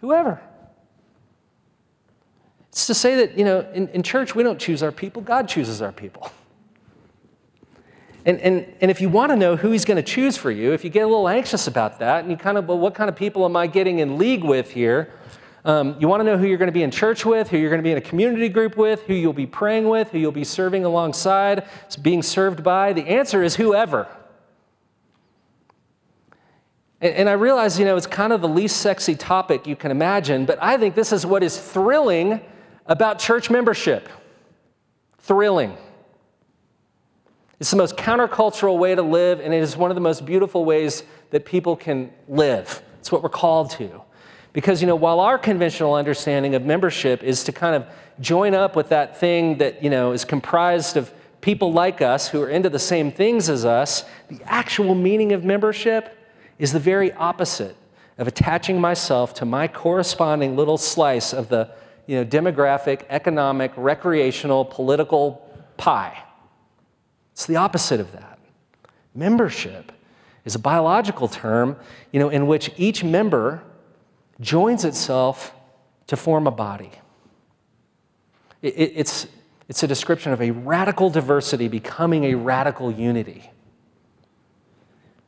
Whoever. 0.00 0.40
It's 2.68 2.86
to 2.86 2.94
say 2.94 3.16
that, 3.16 3.36
you 3.36 3.44
know, 3.44 3.60
in, 3.74 3.88
in 3.88 4.02
church, 4.02 4.34
we 4.34 4.42
don't 4.42 4.58
choose 4.58 4.82
our 4.82 4.92
people, 4.92 5.22
God 5.22 5.48
chooses 5.48 5.82
our 5.82 5.92
people. 5.92 6.30
And, 8.24 8.38
and, 8.40 8.66
and 8.80 8.90
if 8.90 9.00
you 9.00 9.08
want 9.08 9.30
to 9.30 9.36
know 9.36 9.56
who 9.56 9.70
he's 9.70 9.84
going 9.84 9.96
to 9.96 10.02
choose 10.02 10.36
for 10.36 10.50
you, 10.50 10.72
if 10.72 10.84
you 10.84 10.90
get 10.90 11.00
a 11.00 11.06
little 11.06 11.28
anxious 11.28 11.66
about 11.66 11.98
that, 12.00 12.22
and 12.22 12.30
you 12.30 12.36
kind 12.36 12.58
of, 12.58 12.68
well, 12.68 12.78
what 12.78 12.94
kind 12.94 13.08
of 13.08 13.16
people 13.16 13.44
am 13.44 13.56
I 13.56 13.66
getting 13.66 14.00
in 14.00 14.18
league 14.18 14.44
with 14.44 14.70
here? 14.70 15.12
Um, 15.64 15.96
you 15.98 16.06
want 16.06 16.20
to 16.20 16.24
know 16.24 16.38
who 16.38 16.46
you're 16.46 16.58
going 16.58 16.68
to 16.68 16.72
be 16.72 16.82
in 16.82 16.90
church 16.90 17.24
with, 17.24 17.48
who 17.48 17.58
you're 17.58 17.70
going 17.70 17.80
to 17.80 17.84
be 17.84 17.92
in 17.92 17.98
a 17.98 18.02
community 18.02 18.48
group 18.48 18.76
with, 18.76 19.02
who 19.02 19.14
you'll 19.14 19.32
be 19.32 19.46
praying 19.46 19.88
with, 19.88 20.10
who 20.10 20.18
you'll 20.18 20.32
be 20.32 20.44
serving 20.44 20.84
alongside, 20.84 21.66
being 22.00 22.22
served 22.22 22.62
by? 22.62 22.92
The 22.92 23.06
answer 23.08 23.42
is 23.42 23.56
whoever. 23.56 24.06
And, 27.00 27.14
and 27.14 27.28
I 27.28 27.32
realize, 27.32 27.78
you 27.78 27.84
know, 27.84 27.96
it's 27.96 28.06
kind 28.06 28.32
of 28.32 28.40
the 28.40 28.48
least 28.48 28.78
sexy 28.78 29.14
topic 29.14 29.66
you 29.66 29.76
can 29.76 29.90
imagine, 29.90 30.44
but 30.44 30.58
I 30.62 30.76
think 30.76 30.94
this 30.94 31.12
is 31.12 31.24
what 31.24 31.42
is 31.42 31.58
thrilling 31.58 32.40
about 32.86 33.18
church 33.18 33.50
membership. 33.50 34.08
Thrilling. 35.18 35.76
It's 37.58 37.70
the 37.70 37.76
most 37.76 37.96
countercultural 37.96 38.78
way 38.78 38.94
to 38.94 39.02
live, 39.02 39.40
and 39.40 39.52
it 39.52 39.62
is 39.62 39.76
one 39.76 39.90
of 39.90 39.94
the 39.94 40.00
most 40.00 40.24
beautiful 40.24 40.64
ways 40.64 41.02
that 41.30 41.44
people 41.44 41.76
can 41.76 42.10
live. 42.26 42.82
It's 42.98 43.12
what 43.12 43.22
we're 43.22 43.28
called 43.28 43.70
to. 43.72 44.02
Because, 44.52 44.80
you 44.80 44.86
know, 44.86 44.96
while 44.96 45.20
our 45.20 45.38
conventional 45.38 45.94
understanding 45.94 46.54
of 46.54 46.64
membership 46.64 47.22
is 47.22 47.44
to 47.44 47.52
kind 47.52 47.76
of 47.76 47.86
join 48.18 48.54
up 48.54 48.74
with 48.76 48.88
that 48.88 49.16
thing 49.16 49.58
that, 49.58 49.82
you 49.82 49.90
know, 49.90 50.12
is 50.12 50.24
comprised 50.24 50.96
of 50.96 51.12
people 51.40 51.72
like 51.72 52.02
us 52.02 52.28
who 52.28 52.42
are 52.42 52.48
into 52.48 52.68
the 52.68 52.78
same 52.78 53.12
things 53.12 53.48
as 53.48 53.64
us, 53.64 54.04
the 54.28 54.40
actual 54.44 54.94
meaning 54.94 55.32
of 55.32 55.44
membership 55.44 56.16
is 56.60 56.72
the 56.72 56.78
very 56.78 57.10
opposite 57.14 57.74
of 58.18 58.28
attaching 58.28 58.78
myself 58.78 59.32
to 59.32 59.46
my 59.46 59.66
corresponding 59.66 60.54
little 60.54 60.76
slice 60.76 61.32
of 61.32 61.48
the 61.48 61.70
you 62.06 62.16
know, 62.16 62.24
demographic, 62.24 63.02
economic, 63.08 63.72
recreational, 63.76 64.64
political 64.66 65.48
pie. 65.78 66.22
It's 67.32 67.46
the 67.46 67.56
opposite 67.56 67.98
of 67.98 68.12
that. 68.12 68.38
Membership 69.14 69.90
is 70.44 70.54
a 70.54 70.58
biological 70.58 71.28
term, 71.28 71.76
you 72.12 72.20
know, 72.20 72.28
in 72.28 72.46
which 72.46 72.70
each 72.76 73.02
member 73.02 73.62
joins 74.38 74.84
itself 74.84 75.54
to 76.08 76.16
form 76.16 76.46
a 76.46 76.50
body. 76.50 76.90
It, 78.60 78.74
it, 78.74 78.92
it's, 78.96 79.26
it's 79.68 79.82
a 79.82 79.86
description 79.86 80.32
of 80.32 80.42
a 80.42 80.50
radical 80.50 81.08
diversity 81.08 81.68
becoming 81.68 82.24
a 82.24 82.34
radical 82.34 82.90
unity. 82.90 83.50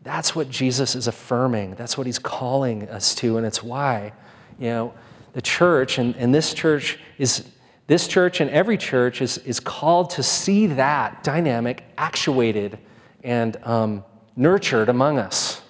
That's 0.02 0.34
what 0.34 0.50
Jesus 0.50 0.94
is 0.94 1.06
affirming. 1.06 1.74
That's 1.76 1.96
what 1.96 2.06
he's 2.06 2.18
calling 2.18 2.88
us 2.88 3.14
to, 3.16 3.36
and 3.36 3.46
it's 3.46 3.62
why, 3.62 4.12
you 4.58 4.68
know, 4.68 4.94
the 5.32 5.42
church 5.42 5.98
and, 5.98 6.14
and 6.16 6.34
this 6.34 6.52
church 6.52 6.98
is 7.18 7.46
this 7.86 8.06
church 8.06 8.40
and 8.40 8.50
every 8.50 8.78
church 8.78 9.20
is, 9.20 9.38
is 9.38 9.60
called 9.60 10.10
to 10.10 10.22
see 10.22 10.66
that 10.66 11.24
dynamic 11.24 11.84
actuated 11.98 12.78
and 13.24 13.56
um, 13.64 14.04
nurtured 14.36 14.88
among 14.88 15.18
us. 15.18 15.60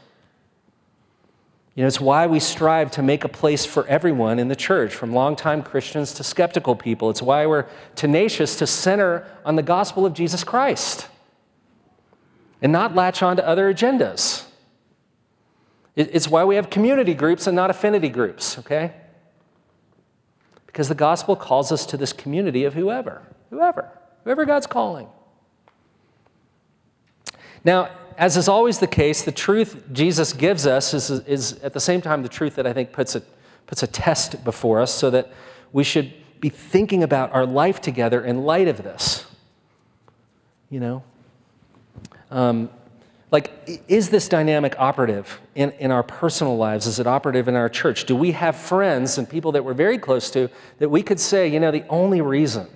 You 1.75 1.83
know, 1.83 1.87
it's 1.87 2.01
why 2.01 2.27
we 2.27 2.39
strive 2.39 2.91
to 2.93 3.03
make 3.03 3.25
a 3.25 3.29
place 3.29 3.65
for 3.65 3.87
everyone 3.87 4.39
in 4.39 4.49
the 4.49 4.57
church, 4.57 4.95
from 4.95 5.13
longtime 5.13 5.63
Christians 5.63 6.13
to 6.15 6.25
skeptical 6.25 6.77
people. 6.77 7.09
It's 7.09 7.23
why 7.23 7.47
we're 7.47 7.67
tenacious 7.97 8.57
to 8.57 8.67
center 8.67 9.27
on 9.45 9.57
the 9.57 9.63
gospel 9.63 10.05
of 10.05 10.13
Jesus 10.13 10.45
Christ 10.45 11.09
and 12.63 12.73
not 12.73 12.95
latch 12.95 13.23
on 13.23 13.37
to 13.37 13.47
other 13.47 13.73
agendas. 13.73 14.45
It's 15.95 16.27
why 16.27 16.45
we 16.45 16.55
have 16.57 16.71
community 16.71 17.13
groups 17.13 17.47
and 17.47 17.55
not 17.55 17.69
affinity 17.69 18.09
groups, 18.09 18.59
okay? 18.61 18.95
Because 20.65 20.89
the 20.89 20.95
gospel 20.95 21.37
calls 21.37 21.71
us 21.71 21.85
to 21.87 21.99
this 21.99 22.15
community 22.15 22.65
of 22.65 22.73
whoever, 22.73 23.21
whoever, 23.51 23.91
whoever 24.25 24.47
God's 24.47 24.67
calling. 24.67 25.09
Now, 27.63 27.91
as 28.17 28.39
is 28.39 28.49
always 28.49 28.79
the 28.79 28.87
case, 28.87 29.23
the 29.23 29.33
truth 29.33 29.85
Jesus 29.93 30.33
gives 30.33 30.67
us 30.67 30.95
is, 30.95 31.11
is 31.11 31.59
at 31.63 31.75
the 31.75 31.81
same 31.81 32.01
time 32.01 32.23
the 32.23 32.29
truth 32.29 32.55
that 32.55 32.67
I 32.67 32.73
think 32.73 32.93
puts 32.93 33.15
a, 33.15 33.23
puts 33.67 33.83
a 33.83 33.87
test 33.87 34.45
before 34.45 34.81
us 34.81 34.95
so 34.95 35.11
that 35.11 35.31
we 35.73 35.85
should 35.85 36.13
be 36.41 36.49
thinking 36.49 37.03
about 37.03 37.33
our 37.35 37.45
life 37.45 37.83
together 37.83 38.25
in 38.25 38.45
light 38.45 38.69
of 38.69 38.83
this. 38.83 39.27
You 40.71 40.81
know? 40.81 41.03
Um, 42.33 42.71
like, 43.31 43.83
is 43.89 44.11
this 44.11 44.29
dynamic 44.29 44.75
operative 44.79 45.41
in, 45.55 45.71
in 45.73 45.91
our 45.91 46.03
personal 46.03 46.57
lives? 46.57 46.87
Is 46.87 46.99
it 46.99 47.07
operative 47.07 47.49
in 47.49 47.55
our 47.55 47.69
church? 47.69 48.05
Do 48.05 48.15
we 48.15 48.33
have 48.33 48.57
friends 48.57 49.17
and 49.17 49.29
people 49.29 49.53
that 49.53 49.65
we're 49.65 49.73
very 49.73 49.97
close 49.97 50.31
to 50.33 50.51
that 50.79 50.91
we 50.91 51.03
could 51.03 51.19
say, 51.21 51.49
you 51.49 51.61
know, 51.61 51.71
the 51.71 51.87
only 51.89 52.21
reason 52.21 52.67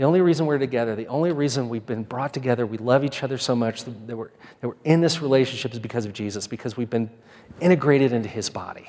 the 0.00 0.06
only 0.06 0.22
reason 0.22 0.46
we're 0.46 0.56
together, 0.56 0.96
the 0.96 1.08
only 1.08 1.30
reason 1.30 1.68
we've 1.68 1.84
been 1.84 2.04
brought 2.04 2.32
together, 2.32 2.64
we 2.64 2.78
love 2.78 3.04
each 3.04 3.22
other 3.22 3.36
so 3.36 3.54
much 3.54 3.84
that 3.84 4.16
we're, 4.16 4.30
that 4.62 4.68
we're 4.68 4.74
in 4.82 5.02
this 5.02 5.20
relationship 5.20 5.74
is 5.74 5.78
because 5.78 6.06
of 6.06 6.14
Jesus, 6.14 6.46
because 6.46 6.74
we've 6.74 6.88
been 6.88 7.10
integrated 7.60 8.10
into 8.10 8.26
his 8.26 8.48
body. 8.48 8.86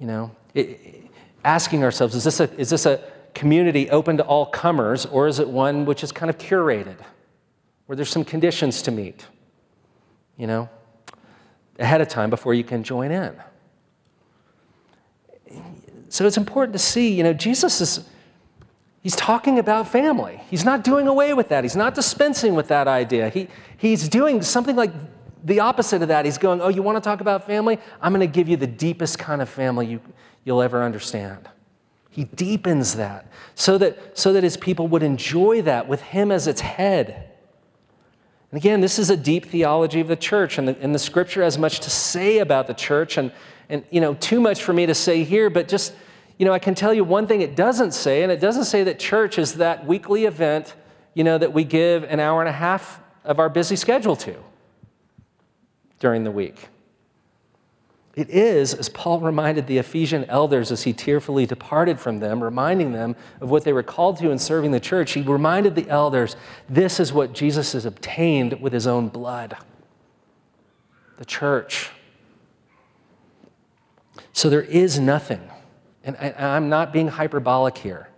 You 0.00 0.08
know, 0.08 0.32
it, 0.52 1.08
asking 1.44 1.84
ourselves, 1.84 2.16
is 2.16 2.24
this, 2.24 2.40
a, 2.40 2.52
is 2.58 2.70
this 2.70 2.84
a 2.84 3.00
community 3.34 3.88
open 3.88 4.16
to 4.16 4.24
all 4.24 4.46
comers, 4.46 5.06
or 5.06 5.28
is 5.28 5.38
it 5.38 5.48
one 5.48 5.84
which 5.84 6.02
is 6.02 6.10
kind 6.10 6.28
of 6.28 6.36
curated, 6.38 6.96
where 7.92 7.96
there's 7.98 8.08
some 8.08 8.24
conditions 8.24 8.80
to 8.80 8.90
meet, 8.90 9.26
you 10.38 10.46
know, 10.46 10.66
ahead 11.78 12.00
of 12.00 12.08
time 12.08 12.30
before 12.30 12.54
you 12.54 12.64
can 12.64 12.82
join 12.82 13.10
in? 13.10 13.36
So 16.08 16.24
it's 16.24 16.38
important 16.38 16.72
to 16.72 16.78
see, 16.78 17.12
you 17.12 17.22
know, 17.22 17.34
Jesus 17.34 17.82
is 17.82 18.08
He's 19.02 19.14
talking 19.14 19.58
about 19.58 19.88
family. 19.88 20.40
He's 20.48 20.64
not 20.64 20.84
doing 20.84 21.06
away 21.06 21.34
with 21.34 21.50
that. 21.50 21.64
He's 21.64 21.76
not 21.76 21.94
dispensing 21.94 22.54
with 22.54 22.68
that 22.68 22.88
idea. 22.88 23.28
He, 23.28 23.48
he's 23.76 24.08
doing 24.08 24.40
something 24.40 24.74
like 24.74 24.92
the 25.44 25.60
opposite 25.60 26.00
of 26.00 26.08
that. 26.08 26.24
He's 26.24 26.38
going, 26.38 26.62
Oh, 26.62 26.68
you 26.68 26.80
want 26.80 26.96
to 26.96 27.02
talk 27.02 27.20
about 27.20 27.44
family? 27.46 27.78
I'm 28.00 28.14
going 28.14 28.26
to 28.26 28.26
give 28.26 28.48
you 28.48 28.56
the 28.56 28.66
deepest 28.66 29.18
kind 29.18 29.42
of 29.42 29.50
family 29.50 29.86
you, 29.86 30.00
you'll 30.44 30.62
ever 30.62 30.82
understand. 30.82 31.46
He 32.08 32.24
deepens 32.24 32.94
that 32.94 33.26
so, 33.54 33.76
that 33.76 34.16
so 34.16 34.32
that 34.32 34.42
his 34.42 34.56
people 34.56 34.88
would 34.88 35.02
enjoy 35.02 35.60
that 35.60 35.88
with 35.88 36.00
him 36.00 36.32
as 36.32 36.46
its 36.46 36.62
head. 36.62 37.28
And 38.52 38.58
again, 38.58 38.80
this 38.80 39.00
is 39.00 39.10
a 39.10 39.16
deep 39.16 39.46
theology 39.46 39.98
of 39.98 40.06
the 40.06 40.16
church, 40.16 40.58
and 40.58 40.68
the, 40.68 40.76
and 40.80 40.94
the 40.94 40.98
scripture 41.00 41.42
has 41.42 41.58
much 41.58 41.80
to 41.80 41.90
say 41.90 42.38
about 42.38 42.68
the 42.68 42.74
church, 42.74 43.16
and, 43.16 43.32
and 43.68 43.82
you 43.90 44.00
know, 44.00 44.14
too 44.14 44.40
much 44.40 44.62
for 44.62 44.72
me 44.72 44.86
to 44.86 44.94
say 44.94 45.24
here, 45.24 45.50
but 45.50 45.66
just 45.66 45.94
you 46.38 46.46
know, 46.46 46.52
I 46.52 46.58
can 46.58 46.74
tell 46.74 46.92
you 46.92 47.04
one 47.04 47.26
thing 47.26 47.40
it 47.40 47.54
doesn't 47.54 47.92
say, 47.92 48.22
and 48.22 48.32
it 48.32 48.40
doesn't 48.40 48.64
say 48.64 48.84
that 48.84 48.98
church 48.98 49.38
is 49.38 49.54
that 49.54 49.86
weekly 49.86 50.24
event, 50.24 50.74
you 51.14 51.24
know, 51.24 51.38
that 51.38 51.52
we 51.52 51.64
give 51.64 52.04
an 52.04 52.20
hour 52.20 52.40
and 52.40 52.48
a 52.48 52.52
half 52.52 53.00
of 53.24 53.38
our 53.38 53.48
busy 53.48 53.76
schedule 53.76 54.16
to 54.16 54.34
during 56.00 56.24
the 56.24 56.30
week. 56.30 56.68
It 58.14 58.28
is, 58.28 58.74
as 58.74 58.90
Paul 58.90 59.20
reminded 59.20 59.66
the 59.66 59.78
Ephesian 59.78 60.24
elders 60.26 60.70
as 60.70 60.82
he 60.82 60.92
tearfully 60.92 61.46
departed 61.46 61.98
from 61.98 62.18
them, 62.18 62.44
reminding 62.44 62.92
them 62.92 63.16
of 63.40 63.48
what 63.48 63.64
they 63.64 63.72
were 63.72 63.82
called 63.82 64.18
to 64.18 64.30
in 64.30 64.38
serving 64.38 64.70
the 64.70 64.80
church. 64.80 65.12
He 65.12 65.22
reminded 65.22 65.74
the 65.74 65.88
elders 65.88 66.36
this 66.68 67.00
is 67.00 67.12
what 67.12 67.32
Jesus 67.32 67.72
has 67.72 67.86
obtained 67.86 68.60
with 68.60 68.72
his 68.72 68.86
own 68.86 69.08
blood 69.08 69.56
the 71.18 71.24
church. 71.24 71.90
So 74.32 74.50
there 74.50 74.62
is 74.62 74.98
nothing 74.98 75.40
and 76.04 76.16
I'm 76.16 76.68
not 76.68 76.92
being 76.92 77.08
hyperbolic 77.08 77.78
here. 77.78 78.08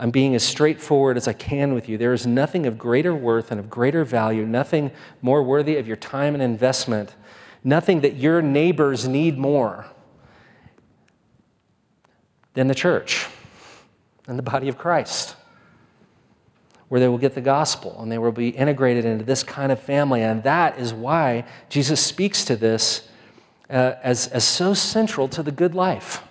I'm 0.00 0.10
being 0.10 0.36
as 0.36 0.44
straightforward 0.44 1.16
as 1.16 1.26
I 1.26 1.32
can 1.32 1.74
with 1.74 1.88
you. 1.88 1.98
There 1.98 2.12
is 2.12 2.26
nothing 2.26 2.66
of 2.66 2.78
greater 2.78 3.12
worth 3.12 3.50
and 3.50 3.58
of 3.58 3.68
greater 3.68 4.04
value, 4.04 4.46
nothing 4.46 4.92
more 5.20 5.42
worthy 5.42 5.76
of 5.76 5.88
your 5.88 5.96
time 5.96 6.34
and 6.34 6.42
investment, 6.42 7.16
nothing 7.64 8.00
that 8.00 8.16
your 8.16 8.42
neighbors 8.42 9.06
need 9.08 9.38
more 9.38 9.86
than 12.54 12.66
the 12.66 12.74
church 12.74 13.26
and 14.26 14.38
the 14.38 14.42
body 14.42 14.68
of 14.68 14.76
Christ, 14.76 15.36
where 16.88 17.00
they 17.00 17.08
will 17.08 17.18
get 17.18 17.34
the 17.34 17.40
gospel 17.40 17.96
and 18.00 18.10
they 18.10 18.18
will 18.18 18.32
be 18.32 18.48
integrated 18.48 19.04
into 19.04 19.24
this 19.24 19.42
kind 19.42 19.70
of 19.70 19.80
family. 19.80 20.22
And 20.22 20.42
that 20.42 20.78
is 20.78 20.92
why 20.92 21.44
Jesus 21.68 22.04
speaks 22.04 22.44
to 22.46 22.56
this 22.56 23.08
uh, 23.70 23.94
as, 24.02 24.26
as 24.28 24.44
so 24.44 24.74
central 24.74 25.28
to 25.28 25.42
the 25.42 25.52
good 25.52 25.74
life. 25.74 26.22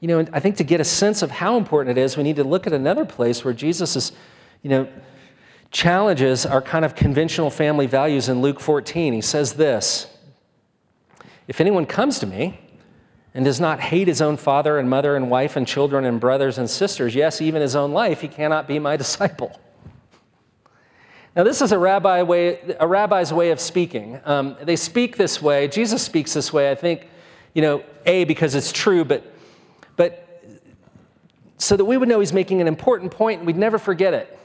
You 0.00 0.08
know, 0.08 0.26
I 0.32 0.38
think 0.38 0.56
to 0.58 0.64
get 0.64 0.80
a 0.80 0.84
sense 0.84 1.22
of 1.22 1.30
how 1.30 1.56
important 1.56 1.98
it 1.98 2.00
is, 2.00 2.16
we 2.16 2.22
need 2.22 2.36
to 2.36 2.44
look 2.44 2.66
at 2.66 2.72
another 2.72 3.04
place 3.04 3.44
where 3.44 3.54
Jesus 3.54 3.96
is, 3.96 4.12
you 4.62 4.70
know, 4.70 4.88
challenges 5.70 6.46
our 6.46 6.62
kind 6.62 6.84
of 6.84 6.94
conventional 6.94 7.50
family 7.50 7.86
values 7.86 8.28
in 8.28 8.40
Luke 8.40 8.60
14. 8.60 9.12
He 9.12 9.20
says 9.20 9.54
this 9.54 10.06
If 11.46 11.60
anyone 11.60 11.86
comes 11.86 12.18
to 12.20 12.26
me 12.26 12.60
and 13.34 13.44
does 13.44 13.60
not 13.60 13.80
hate 13.80 14.08
his 14.08 14.20
own 14.20 14.36
father 14.36 14.78
and 14.78 14.88
mother 14.88 15.16
and 15.16 15.30
wife 15.30 15.56
and 15.56 15.66
children 15.66 16.04
and 16.04 16.18
brothers 16.20 16.58
and 16.58 16.68
sisters, 16.68 17.14
yes, 17.14 17.40
even 17.40 17.62
his 17.62 17.76
own 17.76 17.92
life, 17.92 18.20
he 18.20 18.28
cannot 18.28 18.66
be 18.66 18.78
my 18.78 18.96
disciple. 18.96 19.60
Now, 21.36 21.44
this 21.44 21.62
is 21.62 21.70
a, 21.70 21.78
rabbi 21.78 22.22
way, 22.22 22.58
a 22.80 22.86
rabbi's 22.86 23.32
way 23.32 23.50
of 23.50 23.60
speaking. 23.60 24.20
Um, 24.24 24.56
they 24.60 24.74
speak 24.74 25.16
this 25.16 25.40
way. 25.40 25.68
Jesus 25.68 26.02
speaks 26.02 26.34
this 26.34 26.52
way, 26.52 26.70
I 26.70 26.74
think, 26.74 27.06
you 27.54 27.62
know, 27.62 27.84
A, 28.06 28.24
because 28.24 28.54
it's 28.54 28.72
true, 28.72 29.04
but 29.04 29.34
but 29.98 30.42
so 31.58 31.76
that 31.76 31.84
we 31.84 31.96
would 31.96 32.08
know 32.08 32.20
he's 32.20 32.32
making 32.32 32.60
an 32.60 32.68
important 32.68 33.10
point 33.10 33.40
and 33.40 33.46
we'd 33.46 33.56
never 33.56 33.78
forget 33.78 34.14
it. 34.14 34.38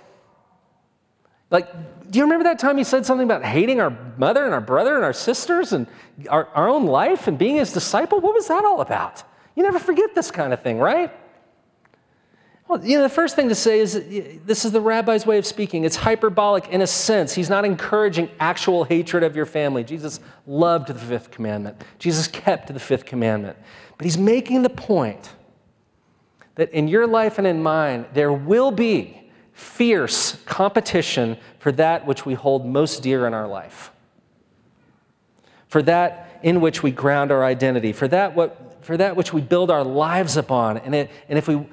Like, 1.53 2.09
do 2.09 2.17
you 2.17 2.25
remember 2.25 2.45
that 2.45 2.57
time 2.57 2.77
he 2.77 2.83
said 2.83 3.05
something 3.05 3.25
about 3.25 3.45
hating 3.45 3.79
our 3.79 3.95
mother 4.17 4.43
and 4.43 4.53
our 4.55 4.59
brother 4.59 4.95
and 4.95 5.05
our 5.05 5.13
sisters 5.13 5.71
and 5.71 5.85
our, 6.27 6.47
our 6.47 6.67
own 6.67 6.87
life 6.87 7.27
and 7.27 7.37
being 7.37 7.57
his 7.57 7.71
disciple? 7.71 8.19
What 8.19 8.33
was 8.33 8.47
that 8.47 8.65
all 8.65 8.81
about? 8.81 9.23
You 9.55 9.61
never 9.61 9.77
forget 9.77 10.15
this 10.15 10.31
kind 10.31 10.51
of 10.51 10.63
thing, 10.63 10.79
right? 10.79 11.11
Well, 12.67 12.83
you 12.83 12.97
know, 12.97 13.03
the 13.03 13.09
first 13.09 13.35
thing 13.35 13.49
to 13.49 13.55
say 13.55 13.79
is 13.79 13.93
this 14.45 14.65
is 14.65 14.71
the 14.71 14.81
rabbi's 14.81 15.27
way 15.27 15.37
of 15.37 15.45
speaking. 15.45 15.83
It's 15.83 15.97
hyperbolic 15.97 16.69
in 16.69 16.81
a 16.81 16.87
sense. 16.87 17.35
He's 17.35 17.51
not 17.51 17.65
encouraging 17.65 18.31
actual 18.39 18.83
hatred 18.83 19.21
of 19.21 19.35
your 19.35 19.45
family. 19.45 19.83
Jesus 19.83 20.19
loved 20.47 20.87
the 20.87 20.95
fifth 20.95 21.29
commandment, 21.29 21.79
Jesus 21.99 22.27
kept 22.27 22.73
the 22.73 22.79
fifth 22.79 23.05
commandment. 23.05 23.57
But 23.97 24.05
he's 24.05 24.17
making 24.17 24.63
the 24.63 24.69
point 24.69 25.29
that 26.55 26.71
in 26.71 26.87
your 26.87 27.05
life 27.05 27.37
and 27.37 27.45
in 27.45 27.61
mine, 27.61 28.07
there 28.13 28.33
will 28.33 28.71
be 28.71 29.22
fierce 29.53 30.41
competition 30.45 31.37
for 31.59 31.71
that 31.71 32.05
which 32.05 32.25
we 32.25 32.33
hold 32.33 32.65
most 32.65 33.03
dear 33.03 33.25
in 33.25 33.33
our 33.33 33.47
life, 33.47 33.91
for 35.67 35.81
that 35.83 36.39
in 36.43 36.59
which 36.59 36.83
we 36.83 36.91
ground 36.91 37.31
our 37.31 37.43
identity, 37.43 37.93
for 37.93 38.07
that, 38.07 38.35
what, 38.35 38.83
for 38.83 38.97
that 38.97 39.15
which 39.15 39.31
we 39.31 39.41
build 39.41 39.71
our 39.71 39.83
lives 39.83 40.35
upon. 40.35 40.77
And, 40.77 40.93
it, 40.93 41.11
and 41.29 41.37
if 41.37 41.47
we, 41.47 41.65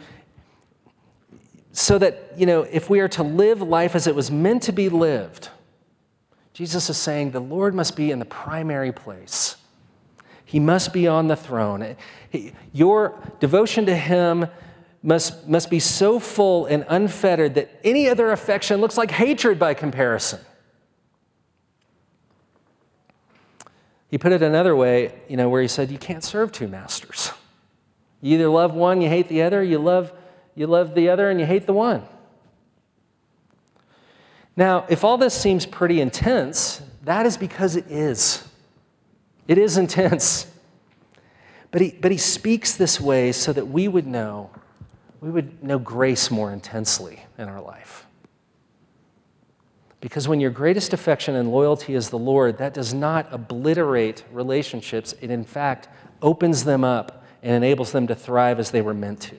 so 1.72 1.98
that, 1.98 2.32
you 2.36 2.46
know, 2.46 2.62
if 2.62 2.88
we 2.88 3.00
are 3.00 3.08
to 3.08 3.22
live 3.22 3.62
life 3.62 3.94
as 3.94 4.06
it 4.06 4.14
was 4.14 4.30
meant 4.30 4.62
to 4.64 4.72
be 4.72 4.88
lived, 4.88 5.48
Jesus 6.52 6.90
is 6.90 6.96
saying 6.96 7.30
the 7.30 7.40
Lord 7.40 7.74
must 7.74 7.96
be 7.96 8.10
in 8.10 8.18
the 8.18 8.24
primary 8.24 8.92
place. 8.92 9.56
He 10.44 10.60
must 10.60 10.92
be 10.92 11.06
on 11.06 11.28
the 11.28 11.36
throne. 11.36 11.96
Your 12.72 13.18
devotion 13.38 13.86
to 13.86 13.96
Him 13.96 14.46
must, 15.02 15.48
must 15.48 15.70
be 15.70 15.80
so 15.80 16.18
full 16.18 16.66
and 16.66 16.84
unfettered 16.88 17.54
that 17.54 17.70
any 17.84 18.08
other 18.08 18.30
affection 18.30 18.80
looks 18.80 18.98
like 18.98 19.10
hatred 19.10 19.58
by 19.58 19.74
comparison. 19.74 20.40
He 24.10 24.18
put 24.18 24.32
it 24.32 24.42
another 24.42 24.74
way, 24.74 25.14
you 25.28 25.36
know, 25.36 25.48
where 25.48 25.62
he 25.62 25.68
said, 25.68 25.90
You 25.90 25.98
can't 25.98 26.24
serve 26.24 26.50
two 26.52 26.68
masters. 26.68 27.32
You 28.20 28.34
either 28.34 28.48
love 28.48 28.74
one, 28.74 29.00
you 29.00 29.08
hate 29.08 29.28
the 29.28 29.42
other, 29.42 29.62
you 29.62 29.78
love, 29.78 30.12
you 30.54 30.66
love 30.66 30.94
the 30.94 31.08
other, 31.08 31.30
and 31.30 31.40
you 31.40 31.46
hate 31.46 31.66
the 31.66 31.72
one. 31.72 32.02
Now, 34.56 34.84
if 34.90 35.04
all 35.04 35.16
this 35.16 35.32
seems 35.32 35.64
pretty 35.64 36.00
intense, 36.00 36.82
that 37.04 37.24
is 37.24 37.36
because 37.38 37.76
it 37.76 37.86
is. 37.90 38.46
It 39.48 39.56
is 39.56 39.78
intense. 39.78 40.46
But 41.70 41.80
he, 41.80 41.96
but 41.98 42.10
he 42.10 42.18
speaks 42.18 42.74
this 42.74 43.00
way 43.00 43.32
so 43.32 43.52
that 43.52 43.68
we 43.68 43.88
would 43.88 44.06
know 44.06 44.50
we 45.20 45.30
would 45.30 45.62
know 45.62 45.78
grace 45.78 46.30
more 46.30 46.52
intensely 46.52 47.22
in 47.38 47.48
our 47.48 47.60
life. 47.60 48.06
Because 50.00 50.26
when 50.26 50.40
your 50.40 50.50
greatest 50.50 50.94
affection 50.94 51.34
and 51.34 51.50
loyalty 51.50 51.94
is 51.94 52.08
the 52.08 52.18
Lord, 52.18 52.56
that 52.58 52.72
does 52.72 52.94
not 52.94 53.28
obliterate 53.30 54.24
relationships. 54.32 55.14
It, 55.20 55.30
in 55.30 55.44
fact, 55.44 55.88
opens 56.22 56.64
them 56.64 56.84
up 56.84 57.24
and 57.42 57.54
enables 57.54 57.92
them 57.92 58.06
to 58.06 58.14
thrive 58.14 58.58
as 58.58 58.70
they 58.70 58.80
were 58.80 58.94
meant 58.94 59.20
to. 59.22 59.36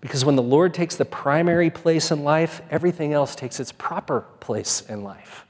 Because 0.00 0.24
when 0.24 0.36
the 0.36 0.42
Lord 0.42 0.74
takes 0.74 0.96
the 0.96 1.04
primary 1.04 1.70
place 1.70 2.10
in 2.10 2.22
life, 2.24 2.60
everything 2.70 3.12
else 3.14 3.34
takes 3.34 3.58
its 3.58 3.72
proper 3.72 4.20
place 4.38 4.82
in 4.82 5.02
life. 5.02 5.44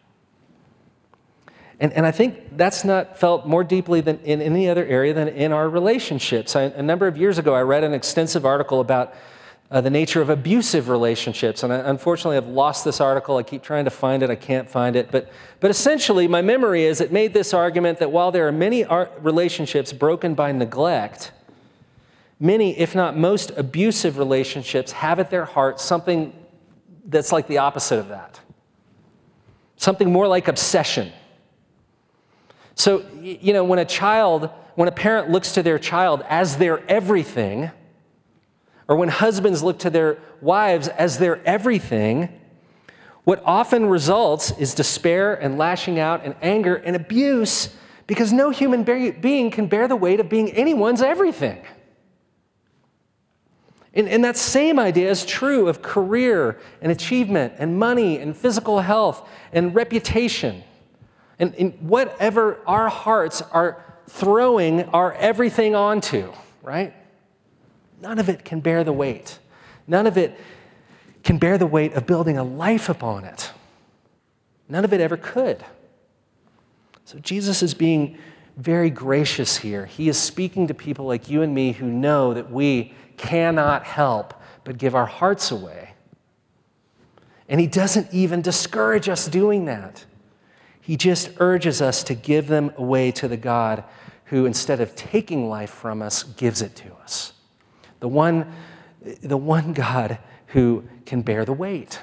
And, 1.80 1.92
and 1.92 2.04
I 2.04 2.11
think 2.11 2.56
that's 2.56 2.85
not 2.85 3.18
felt 3.18 3.47
more 3.47 3.62
deeply 3.62 4.00
than 4.00 4.18
in 4.20 4.42
any 4.42 4.68
other 4.68 4.85
area 4.85 5.14
than 5.14 5.28
in 5.28 5.52
our 5.52 5.68
relationships. 5.68 6.56
I, 6.56 6.62
a 6.62 6.82
number 6.82 7.06
of 7.06 7.16
years 7.16 7.38
ago, 7.38 7.54
I 7.54 7.62
read 7.62 7.85
an 7.85 7.94
extensive 7.94 8.44
article 8.44 8.80
about 8.80 9.14
uh, 9.70 9.80
the 9.80 9.90
nature 9.90 10.20
of 10.20 10.30
abusive 10.30 10.88
relationships. 10.88 11.62
And 11.62 11.73
I, 11.73 11.76
unfortunately, 11.76 12.37
I've 12.37 12.49
lost 12.49 12.85
this 12.85 13.00
article. 13.00 13.37
I 13.37 13.42
keep 13.44 13.62
trying 13.62 13.85
to 13.85 13.90
find 13.90 14.23
it, 14.23 14.30
I 14.30 14.35
can't 14.35 14.68
find 14.68 14.97
it. 14.97 15.11
But, 15.12 15.30
but 15.61 15.70
essentially, 15.70 16.26
my 16.26 16.42
memory 16.42 16.85
is 16.85 17.00
it 17.00 17.12
made 17.12 17.32
this 17.32 17.54
argument 17.54 18.00
that 18.00 18.11
while 18.11 18.32
there 18.32 18.49
are 18.49 18.52
many 18.52 18.85
relationships 19.20 19.92
broken 19.92 20.35
by 20.35 20.50
neglect, 20.50 21.30
many, 22.40 22.76
if 22.78 22.94
not 22.94 23.16
most, 23.16 23.52
abusive 23.56 24.18
relationships 24.18 24.92
have 24.92 25.20
at 25.20 25.30
their 25.30 25.44
heart 25.44 25.80
something 25.80 26.32
that's 27.04 27.30
like 27.30 27.47
the 27.47 27.58
opposite 27.58 27.99
of 27.99 28.08
that 28.08 28.40
something 29.78 30.12
more 30.12 30.28
like 30.28 30.49
obsession 30.49 31.11
so, 32.78 33.04
you 33.20 33.52
know, 33.52 33.64
when 33.64 33.80
a 33.80 33.85
child, 33.85 34.50
when 34.76 34.88
a 34.88 34.92
parent 34.92 35.30
looks 35.30 35.52
to 35.52 35.64
their 35.64 35.80
child 35.80 36.23
as 36.28 36.58
their 36.58 36.88
everything, 36.88 37.73
or 38.87 38.94
when 38.94 39.08
husbands 39.08 39.64
look 39.64 39.80
to 39.80 39.90
their 39.90 40.18
wives 40.40 40.87
as 40.87 41.18
their 41.18 41.44
everything, 41.44 42.28
what 43.25 43.42
often 43.44 43.87
results 43.87 44.52
is 44.58 44.75
despair 44.75 45.35
and 45.35 45.58
lashing 45.58 45.99
out 45.99 46.25
and 46.25 46.37
anger 46.40 46.76
and 46.76 46.94
abuse 46.94 47.76
because 48.06 48.32
no 48.32 48.50
human 48.50 48.85
being 48.85 49.50
can 49.50 49.66
bear 49.66 49.88
the 49.88 49.97
weight 49.97 50.20
of 50.20 50.28
being 50.28 50.50
anyone's 50.52 51.02
everything. 51.02 51.61
And, 53.92 54.08
and, 54.08 54.23
that 54.25 54.37
same 54.37 54.78
idea 54.78 55.11
is 55.11 55.26
true 55.26 55.66
of 55.66 55.82
career 55.82 56.61
and 56.80 56.92
achievement 56.92 57.54
and 57.58 57.76
money 57.76 58.18
and 58.18 58.37
physical 58.37 58.80
health 58.80 59.28
and 59.52 59.75
reputation. 59.75 60.62
And, 61.38 61.54
and 61.54 61.75
whatever 61.80 62.59
our 62.66 62.88
hearts 62.88 63.42
are 63.42 63.85
throwing 64.09 64.85
our 64.85 65.12
everything 65.14 65.75
onto, 65.75 66.33
right? 66.62 66.95
None 68.00 68.18
of 68.18 68.28
it 68.28 68.45
can 68.45 68.61
bear 68.61 68.85
the 68.85 68.92
weight. 68.92 69.38
None 69.87 70.07
of 70.07 70.16
it 70.16 70.38
can 71.23 71.38
bear 71.38 71.59
the 71.59 71.66
weight 71.66 71.95
of 71.95 72.07
building 72.07 72.38
a 72.38 72.45
life 72.45 72.88
upon 72.88 73.25
it. 73.25 73.52
None 74.68 74.85
of 74.85 74.92
it 74.92 75.00
ever 75.00 75.16
could. 75.16 75.64
So 77.04 77.18
Jesus 77.18 77.62
is 77.62 77.75
being 77.75 78.18
very 78.57 78.91
gracious 78.91 79.56
here. 79.56 79.86
He 79.86 80.08
is 80.08 80.19
speaking 80.19 80.67
to 80.67 80.75
people 80.75 81.06
like 81.06 81.30
you 81.30 81.43
and 81.43 81.54
me 81.54 81.73
who 81.73 81.86
know 81.86 82.34
that 82.34 82.50
we 82.50 82.93
cannot 83.17 83.84
help 83.84 84.34
but 84.65 84.78
give 84.78 84.95
our 84.95 85.06
hearts 85.06 85.50
away. 85.50 85.95
And 87.49 87.60
he 87.60 87.67
doesn't 87.67 88.12
even 88.12 88.43
discourage 88.43 89.08
us 89.08 89.26
doing 89.26 89.65
that. 89.67 90.04
He 90.88 90.96
just 90.96 91.32
urges 91.36 91.82
us 91.82 92.02
to 92.04 92.14
give 92.14 92.46
them 92.46 92.72
away 92.78 93.10
to 93.10 93.28
the 93.28 93.36
God 93.36 93.84
who, 94.24 94.46
instead 94.46 94.80
of 94.80 94.96
taking 94.96 95.46
life 95.46 95.68
from 95.68 96.00
us, 96.00 96.22
gives 96.22 96.62
it 96.62 96.74
to 96.76 96.94
us. 97.02 97.34
The 98.00 98.08
one, 98.08 98.50
the 99.22 99.36
one 99.36 99.74
God 99.74 100.16
who 100.46 100.84
can 101.04 101.20
bear 101.20 101.44
the 101.44 101.52
weight 101.52 102.00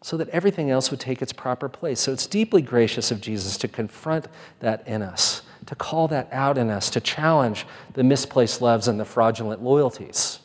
so 0.00 0.16
that 0.16 0.28
everything 0.28 0.70
else 0.70 0.92
would 0.92 1.00
take 1.00 1.20
its 1.20 1.32
proper 1.32 1.68
place. 1.68 1.98
So 1.98 2.12
it's 2.12 2.28
deeply 2.28 2.62
gracious 2.62 3.10
of 3.10 3.20
Jesus 3.20 3.58
to 3.58 3.66
confront 3.66 4.28
that 4.60 4.86
in 4.86 5.02
us, 5.02 5.42
to 5.66 5.74
call 5.74 6.06
that 6.06 6.28
out 6.30 6.56
in 6.56 6.70
us, 6.70 6.88
to 6.90 7.00
challenge 7.00 7.66
the 7.94 8.04
misplaced 8.04 8.62
loves 8.62 8.86
and 8.86 9.00
the 9.00 9.04
fraudulent 9.04 9.60
loyalties, 9.60 10.38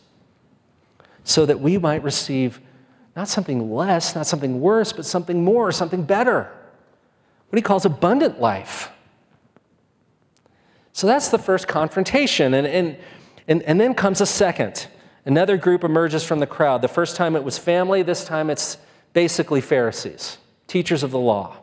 so 1.24 1.46
that 1.46 1.60
we 1.60 1.78
might 1.78 2.02
receive 2.02 2.60
not 3.16 3.28
something 3.28 3.72
less, 3.72 4.16
not 4.16 4.26
something 4.26 4.60
worse, 4.60 4.92
but 4.92 5.06
something 5.06 5.44
more, 5.44 5.72
something 5.72 6.02
better 6.02 6.52
what 7.56 7.60
he 7.60 7.64
calls 7.64 7.86
abundant 7.86 8.42
life. 8.42 8.92
So 10.92 11.08
that's 11.08 11.30
the 11.30 11.38
first 11.38 11.70
confrontation. 11.70 12.54
And, 12.54 12.68
and, 12.68 12.98
and, 13.48 13.64
and 13.64 13.80
then 13.80 13.94
comes 13.94 14.20
a 14.20 14.26
second. 14.26 14.88
Another 15.24 15.56
group 15.56 15.86
emerges 15.86 16.22
from 16.26 16.40
the 16.40 16.48
crowd. 16.48 16.82
The 16.82 16.90
first 16.90 17.16
time 17.16 17.34
it 17.34 17.46
was 17.46 17.58
family, 17.58 18.04
this 18.04 18.26
time 18.26 18.50
it's 18.50 18.78
basically 19.14 19.62
Pharisees, 19.62 20.38
teachers 20.68 21.02
of 21.02 21.12
the 21.12 21.18
law. 21.18 21.56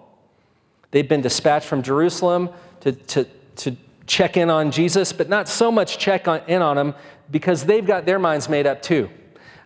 They've 0.93 1.07
been 1.07 1.21
dispatched 1.21 1.67
from 1.67 1.83
Jerusalem 1.83 2.49
to, 2.81 2.93
to, 2.93 3.27
to 3.57 3.77
check 4.07 4.39
in 4.39 4.49
on 4.49 4.71
Jesus, 4.71 5.13
but 5.13 5.29
not 5.29 5.47
so 5.47 5.71
much 5.71 5.99
check 5.99 6.27
on, 6.27 6.41
in 6.47 6.63
on 6.63 6.79
him 6.79 6.95
because 7.31 7.67
they've 7.67 7.85
got 7.85 8.07
their 8.07 8.19
minds 8.19 8.49
made 8.49 8.67
up 8.67 8.81
too. 8.81 9.11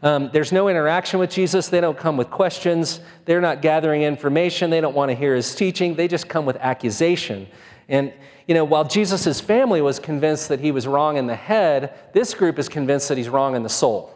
Um, 0.03 0.31
there's 0.33 0.53
no 0.53 0.69
interaction 0.69 1.19
with 1.19 1.31
Jesus. 1.31 1.69
They 1.69 1.81
don't 1.81 1.97
come 1.97 2.17
with 2.17 2.31
questions. 2.31 3.01
They're 3.25 3.41
not 3.41 3.63
gathering 3.63 4.03
information. 4.03 4.71
They 4.71 4.81
don't 4.81 4.95
want 4.95 5.11
to 5.11 5.15
hear 5.15 5.35
his 5.35 5.55
teaching. 5.55 5.95
They 5.95 6.09
just 6.09 6.29
come 6.29 6.45
with 6.45 6.57
accusation. 6.57 7.49
And, 7.89 8.13
you 8.47 8.55
know, 8.55 8.65
while 8.65 8.85
Jesus' 8.85 9.41
family 9.41 9.81
was 9.81 9.99
convinced 9.99 10.49
that 10.49 10.61
he 10.61 10.71
was 10.71 10.87
wrong 10.87 11.17
in 11.17 11.27
the 11.27 11.37
head, 11.37 11.95
this 12.13 12.35
group 12.35 12.59
is 12.59 12.69
convinced 12.69 13.09
that 13.09 13.17
he's 13.17 13.29
wrong 13.29 13.57
in 13.57 13.63
the 13.63 13.69
soul. 13.69 14.13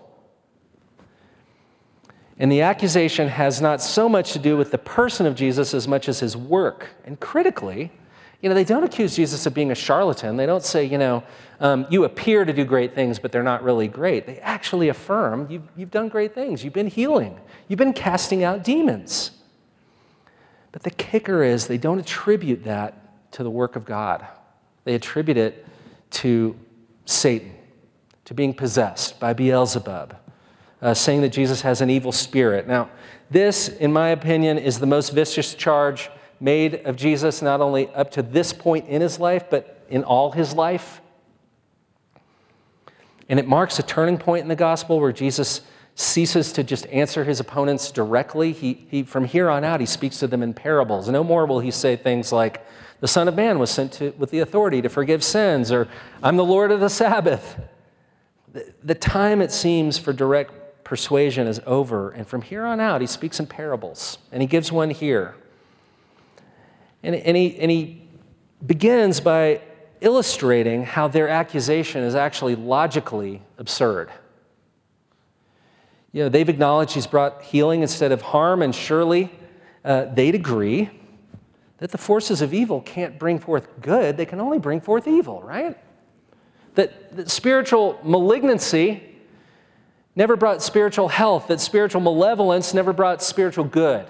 And 2.38 2.50
the 2.50 2.62
accusation 2.62 3.28
has 3.28 3.60
not 3.60 3.82
so 3.82 4.08
much 4.08 4.32
to 4.32 4.38
do 4.38 4.56
with 4.56 4.70
the 4.70 4.78
person 4.78 5.26
of 5.26 5.34
Jesus 5.34 5.74
as 5.74 5.86
much 5.86 6.08
as 6.08 6.20
his 6.20 6.36
work. 6.36 6.88
And 7.04 7.20
critically, 7.20 7.92
you 8.40 8.48
know, 8.48 8.54
they 8.54 8.64
don't 8.64 8.84
accuse 8.84 9.16
Jesus 9.16 9.44
of 9.44 9.52
being 9.52 9.70
a 9.70 9.74
charlatan. 9.74 10.36
They 10.36 10.46
don't 10.46 10.64
say, 10.64 10.84
you 10.84 10.96
know, 10.96 11.22
um, 11.60 11.86
you 11.90 12.04
appear 12.04 12.44
to 12.44 12.52
do 12.52 12.64
great 12.64 12.94
things, 12.94 13.18
but 13.18 13.32
they're 13.32 13.42
not 13.42 13.62
really 13.62 13.86
great. 13.86 14.26
They 14.26 14.38
actually 14.38 14.88
affirm 14.88 15.46
you've, 15.50 15.68
you've 15.76 15.90
done 15.90 16.08
great 16.08 16.34
things. 16.34 16.64
You've 16.64 16.72
been 16.72 16.86
healing, 16.86 17.38
you've 17.68 17.78
been 17.78 17.92
casting 17.92 18.42
out 18.42 18.64
demons. 18.64 19.32
But 20.72 20.84
the 20.84 20.90
kicker 20.90 21.42
is 21.42 21.66
they 21.66 21.78
don't 21.78 21.98
attribute 21.98 22.64
that 22.64 23.32
to 23.32 23.42
the 23.42 23.50
work 23.50 23.76
of 23.76 23.84
God, 23.84 24.26
they 24.84 24.94
attribute 24.94 25.36
it 25.36 25.66
to 26.10 26.56
Satan, 27.04 27.52
to 28.24 28.34
being 28.34 28.54
possessed 28.54 29.20
by 29.20 29.32
Beelzebub, 29.32 30.16
uh, 30.80 30.94
saying 30.94 31.20
that 31.20 31.28
Jesus 31.28 31.60
has 31.60 31.80
an 31.80 31.90
evil 31.90 32.12
spirit. 32.12 32.66
Now, 32.66 32.88
this, 33.30 33.68
in 33.68 33.92
my 33.92 34.08
opinion, 34.08 34.58
is 34.58 34.78
the 34.78 34.86
most 34.86 35.10
vicious 35.10 35.54
charge 35.54 36.08
made 36.40 36.74
of 36.86 36.96
Jesus, 36.96 37.42
not 37.42 37.60
only 37.60 37.88
up 37.90 38.10
to 38.12 38.22
this 38.22 38.52
point 38.52 38.88
in 38.88 39.00
his 39.00 39.20
life, 39.20 39.44
but 39.50 39.84
in 39.88 40.04
all 40.04 40.32
his 40.32 40.54
life. 40.54 41.00
And 43.28 43.38
it 43.38 43.46
marks 43.46 43.78
a 43.78 43.82
turning 43.82 44.18
point 44.18 44.42
in 44.42 44.48
the 44.48 44.56
gospel 44.56 44.98
where 44.98 45.12
Jesus 45.12 45.60
ceases 45.94 46.52
to 46.52 46.64
just 46.64 46.86
answer 46.86 47.24
his 47.24 47.40
opponents 47.40 47.90
directly. 47.90 48.52
He, 48.52 48.86
he, 48.90 49.02
from 49.02 49.24
here 49.24 49.50
on 49.50 49.64
out, 49.64 49.80
he 49.80 49.86
speaks 49.86 50.18
to 50.20 50.26
them 50.26 50.42
in 50.42 50.54
parables. 50.54 51.08
No 51.08 51.22
more 51.22 51.46
will 51.46 51.60
he 51.60 51.70
say 51.70 51.94
things 51.94 52.32
like, 52.32 52.66
The 53.00 53.08
Son 53.08 53.28
of 53.28 53.34
Man 53.34 53.58
was 53.58 53.70
sent 53.70 53.92
to, 53.94 54.10
with 54.16 54.30
the 54.30 54.40
authority 54.40 54.80
to 54.82 54.88
forgive 54.88 55.22
sins, 55.22 55.70
or 55.70 55.88
I'm 56.22 56.36
the 56.36 56.44
Lord 56.44 56.70
of 56.72 56.80
the 56.80 56.88
Sabbath. 56.88 57.60
The, 58.52 58.72
the 58.82 58.94
time, 58.94 59.42
it 59.42 59.52
seems, 59.52 59.98
for 59.98 60.12
direct 60.12 60.84
persuasion 60.84 61.46
is 61.46 61.60
over. 61.66 62.10
And 62.10 62.26
from 62.26 62.42
here 62.42 62.64
on 62.64 62.80
out, 62.80 63.00
he 63.00 63.06
speaks 63.06 63.38
in 63.38 63.46
parables. 63.46 64.18
And 64.32 64.42
he 64.42 64.48
gives 64.48 64.72
one 64.72 64.90
here. 64.90 65.36
And, 67.02 67.14
and, 67.14 67.36
he, 67.36 67.58
and 67.58 67.70
he 67.70 68.02
begins 68.64 69.20
by 69.20 69.62
illustrating 70.00 70.84
how 70.84 71.08
their 71.08 71.28
accusation 71.28 72.02
is 72.02 72.14
actually 72.14 72.56
logically 72.56 73.42
absurd. 73.58 74.10
You 76.12 76.24
know, 76.24 76.28
they've 76.28 76.48
acknowledged 76.48 76.94
he's 76.94 77.06
brought 77.06 77.42
healing 77.42 77.82
instead 77.82 78.12
of 78.12 78.20
harm, 78.20 78.62
and 78.62 78.74
surely 78.74 79.30
uh, 79.84 80.06
they'd 80.06 80.34
agree 80.34 80.90
that 81.78 81.90
the 81.90 81.98
forces 81.98 82.42
of 82.42 82.52
evil 82.52 82.80
can't 82.82 83.18
bring 83.18 83.38
forth 83.38 83.68
good, 83.80 84.16
they 84.16 84.26
can 84.26 84.40
only 84.40 84.58
bring 84.58 84.80
forth 84.80 85.08
evil, 85.08 85.42
right? 85.42 85.78
That, 86.74 87.16
that 87.16 87.30
spiritual 87.30 87.98
malignancy 88.02 89.02
never 90.14 90.36
brought 90.36 90.62
spiritual 90.62 91.08
health, 91.08 91.46
that 91.48 91.60
spiritual 91.60 92.00
malevolence 92.00 92.74
never 92.74 92.92
brought 92.92 93.22
spiritual 93.22 93.64
good. 93.64 94.06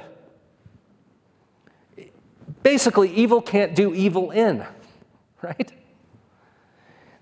Basically, 2.63 3.11
evil 3.11 3.41
can't 3.41 3.75
do 3.75 3.95
evil 3.95 4.31
in, 4.31 4.65
right? 5.43 5.73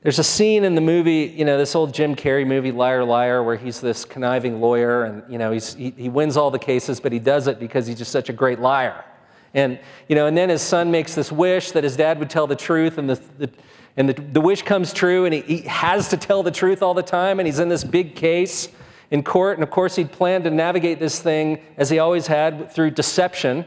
There's 0.03 0.19
a 0.19 0.25
scene 0.25 0.65
in 0.65 0.75
the 0.75 0.81
movie, 0.81 1.35
you 1.37 1.45
know, 1.45 1.59
this 1.59 1.75
old 1.75 1.93
Jim 1.93 2.15
Carrey 2.15 2.47
movie, 2.47 2.71
Liar 2.71 3.05
Liar, 3.05 3.43
where 3.43 3.57
he's 3.57 3.81
this 3.81 4.05
conniving 4.05 4.61
lawyer 4.61 5.05
and, 5.05 5.23
you 5.29 5.39
know, 5.39 5.51
he's, 5.51 5.75
he, 5.75 5.91
he 5.97 6.09
wins 6.09 6.37
all 6.37 6.51
the 6.51 6.59
cases, 6.59 7.01
but 7.01 7.13
he 7.13 7.19
does 7.19 7.49
it 7.49 7.59
because 7.59 7.87
he's 7.87 7.99
just 7.99 8.13
such 8.13 8.29
a 8.29 8.33
great 8.33 8.61
liar. 8.61 9.05
And, 9.55 9.79
you 10.09 10.15
know, 10.15 10.27
and 10.27 10.37
then 10.37 10.51
his 10.51 10.63
son 10.63 10.91
makes 10.91 11.15
this 11.15 11.33
wish 11.33 11.73
that 11.73 11.83
his 11.83 11.97
dad 11.97 12.19
would 12.21 12.31
tell 12.31 12.47
the 12.47 12.57
truth, 12.57 12.99
and 12.99 13.11
the, 13.11 13.21
the 13.39 13.51
and 13.97 14.09
the, 14.09 14.13
the 14.13 14.41
wish 14.41 14.63
comes 14.63 14.93
true, 14.93 15.25
and 15.25 15.35
he, 15.35 15.41
he 15.41 15.61
has 15.63 16.09
to 16.11 16.17
tell 16.17 16.45
the 16.45 16.53
truth 16.53 16.83
all 16.83 16.95
the 16.95 17.03
time, 17.03 17.41
and 17.41 17.47
he's 17.47 17.59
in 17.59 17.69
this 17.69 17.83
big 17.83 18.15
case 18.15 18.69
in 19.11 19.25
court. 19.25 19.57
And 19.57 19.65
of 19.65 19.71
course, 19.71 19.97
he'd 19.97 20.13
planned 20.13 20.45
to 20.45 20.51
navigate 20.51 21.01
this 21.01 21.19
thing 21.19 21.61
as 21.77 21.91
he 21.91 21.99
always 21.99 22.29
had 22.29 22.71
through 22.71 22.93
deception. 22.93 23.65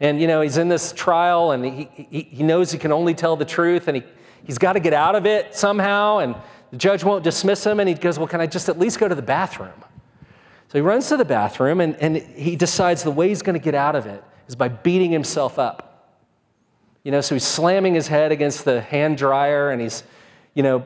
And, 0.00 0.20
you 0.20 0.26
know, 0.26 0.40
he's 0.40 0.56
in 0.56 0.68
this 0.68 0.92
trial, 0.92 1.52
and 1.52 1.64
he, 1.64 1.88
he, 2.10 2.22
he 2.22 2.42
knows 2.42 2.72
he 2.72 2.78
can 2.78 2.90
only 2.90 3.14
tell 3.14 3.36
the 3.36 3.44
truth, 3.44 3.86
and 3.86 3.98
he, 3.98 4.02
he's 4.44 4.58
got 4.58 4.72
to 4.72 4.80
get 4.80 4.94
out 4.94 5.14
of 5.14 5.26
it 5.26 5.54
somehow. 5.54 6.18
And 6.18 6.34
the 6.70 6.78
judge 6.78 7.04
won't 7.04 7.22
dismiss 7.22 7.64
him, 7.64 7.80
and 7.80 7.88
he 7.88 7.94
goes, 7.94 8.18
Well, 8.18 8.28
can 8.28 8.40
I 8.40 8.46
just 8.46 8.68
at 8.68 8.78
least 8.78 8.98
go 8.98 9.08
to 9.08 9.14
the 9.14 9.22
bathroom? 9.22 9.84
So 10.68 10.78
he 10.78 10.80
runs 10.80 11.08
to 11.08 11.16
the 11.16 11.24
bathroom, 11.24 11.80
and, 11.80 11.96
and 11.96 12.16
he 12.16 12.56
decides 12.56 13.02
the 13.02 13.10
way 13.10 13.28
he's 13.28 13.42
going 13.42 13.58
to 13.58 13.64
get 13.64 13.74
out 13.74 13.94
of 13.94 14.06
it 14.06 14.24
is 14.48 14.56
by 14.56 14.68
beating 14.68 15.10
himself 15.10 15.58
up. 15.58 15.90
You 17.02 17.12
know, 17.12 17.20
so 17.20 17.34
he's 17.34 17.46
slamming 17.46 17.94
his 17.94 18.08
head 18.08 18.30
against 18.30 18.64
the 18.64 18.80
hand 18.80 19.16
dryer 19.16 19.70
and 19.70 19.80
he's, 19.80 20.02
you 20.54 20.62
know, 20.62 20.84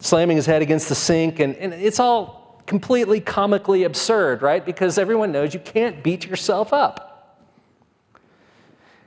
slamming 0.00 0.36
his 0.36 0.46
head 0.46 0.60
against 0.60 0.88
the 0.88 0.94
sink. 0.94 1.38
And, 1.38 1.54
and 1.56 1.72
it's 1.72 2.00
all 2.00 2.62
completely 2.66 3.20
comically 3.20 3.84
absurd, 3.84 4.42
right? 4.42 4.64
Because 4.64 4.98
everyone 4.98 5.30
knows 5.30 5.54
you 5.54 5.60
can't 5.60 6.02
beat 6.02 6.26
yourself 6.26 6.72
up. 6.72 7.15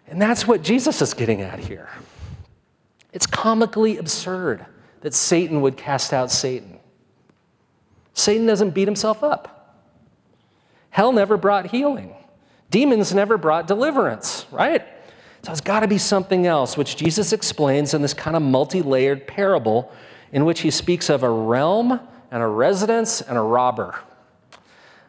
And 0.10 0.22
that's 0.22 0.48
what 0.48 0.64
Jesus 0.64 1.02
is 1.02 1.14
getting 1.14 1.42
at 1.42 1.60
here. 1.60 1.90
It's 3.14 3.26
comically 3.26 3.98
absurd 3.98 4.66
that 5.02 5.14
Satan 5.14 5.62
would 5.62 5.78
cast 5.78 6.14
out 6.14 6.32
Satan. 6.32 6.80
Satan 8.14 8.46
doesn't 8.46 8.72
beat 8.72 8.88
himself 8.88 9.24
up. 9.24 9.86
Hell 10.90 11.12
never 11.12 11.38
brought 11.38 11.68
healing. 11.68 12.14
Demons 12.70 13.14
never 13.14 13.38
brought 13.38 13.68
deliverance, 13.68 14.46
right? 14.52 14.86
So 15.44 15.52
it's 15.52 15.62
got 15.62 15.82
to 15.82 15.88
be 15.88 15.98
something 15.98 16.46
else, 16.46 16.76
which 16.76 16.98
Jesus 16.98 17.32
explains 17.32 17.94
in 17.94 18.02
this 18.02 18.14
kind 18.14 18.36
of 18.36 18.42
multi 18.42 18.82
layered 18.82 19.26
parable 19.26 19.92
in 20.32 20.46
which 20.46 20.62
he 20.62 20.72
speaks 20.72 21.10
of 21.10 21.24
a 21.24 21.30
realm 21.30 22.00
and 22.32 22.44
a 22.44 22.48
residence 22.48 23.22
and 23.22 23.38
a 23.38 23.42
robber. 23.42 23.96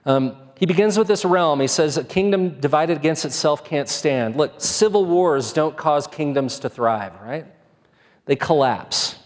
Um, 0.06 0.36
he 0.60 0.66
begins 0.66 0.98
with 0.98 1.08
this 1.08 1.24
realm. 1.24 1.58
He 1.58 1.66
says, 1.66 1.96
A 1.96 2.04
kingdom 2.04 2.60
divided 2.60 2.98
against 2.98 3.24
itself 3.24 3.64
can't 3.64 3.88
stand. 3.88 4.36
Look, 4.36 4.60
civil 4.60 5.06
wars 5.06 5.54
don't 5.54 5.74
cause 5.74 6.06
kingdoms 6.06 6.58
to 6.58 6.68
thrive, 6.68 7.14
right? 7.22 7.46
They 8.26 8.36
collapse. 8.36 9.18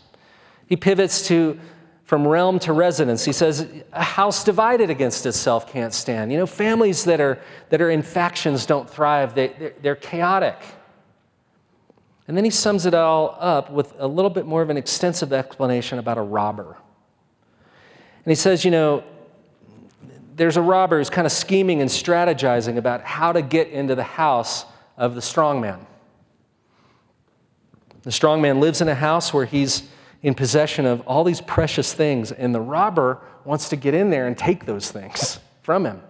He 0.68 0.76
pivots 0.76 1.26
to 1.26 1.58
from 2.04 2.28
realm 2.28 2.60
to 2.60 2.72
residence. 2.72 3.24
He 3.24 3.32
says, 3.32 3.66
a 3.92 4.04
house 4.04 4.44
divided 4.44 4.90
against 4.90 5.26
itself 5.26 5.72
can't 5.72 5.92
stand. 5.92 6.30
You 6.30 6.38
know, 6.38 6.46
families 6.46 7.04
that 7.04 7.20
are, 7.20 7.40
that 7.70 7.80
are 7.80 7.90
in 7.90 8.02
factions 8.02 8.66
don't 8.66 8.88
thrive, 8.88 9.34
they, 9.34 9.48
they're, 9.48 9.74
they're 9.82 9.96
chaotic. 9.96 10.56
And 12.28 12.36
then 12.36 12.44
he 12.44 12.50
sums 12.50 12.86
it 12.86 12.94
all 12.94 13.36
up 13.40 13.70
with 13.70 13.94
a 13.98 14.06
little 14.06 14.30
bit 14.30 14.46
more 14.46 14.62
of 14.62 14.70
an 14.70 14.76
extensive 14.76 15.32
explanation 15.32 15.98
about 15.98 16.18
a 16.18 16.22
robber. 16.22 16.76
And 18.24 18.30
he 18.30 18.34
says, 18.34 18.64
you 18.64 18.70
know, 18.70 19.02
there's 20.36 20.56
a 20.56 20.62
robber 20.62 20.98
who's 20.98 21.10
kind 21.10 21.26
of 21.26 21.32
scheming 21.32 21.80
and 21.80 21.90
strategizing 21.90 22.76
about 22.76 23.02
how 23.02 23.32
to 23.32 23.42
get 23.42 23.68
into 23.68 23.94
the 23.94 24.02
house 24.02 24.64
of 24.96 25.14
the 25.14 25.22
strong 25.22 25.60
man. 25.60 25.86
The 28.02 28.12
strong 28.12 28.42
man 28.42 28.60
lives 28.60 28.80
in 28.80 28.88
a 28.88 28.94
house 28.94 29.32
where 29.32 29.46
he's 29.46 29.84
in 30.22 30.34
possession 30.34 30.86
of 30.86 31.00
all 31.02 31.24
these 31.24 31.40
precious 31.40 31.92
things, 31.92 32.32
and 32.32 32.54
the 32.54 32.60
robber 32.60 33.20
wants 33.44 33.68
to 33.68 33.76
get 33.76 33.94
in 33.94 34.10
there 34.10 34.26
and 34.26 34.36
take 34.36 34.66
those 34.66 34.90
things 34.90 35.38
from 35.62 35.86
him. 35.86 36.02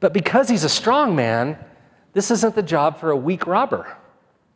But 0.00 0.12
because 0.12 0.48
he's 0.48 0.64
a 0.64 0.68
strong 0.68 1.14
man, 1.14 1.58
this 2.12 2.30
isn't 2.30 2.54
the 2.54 2.62
job 2.62 2.98
for 2.98 3.10
a 3.10 3.16
weak 3.16 3.46
robber. 3.46 3.96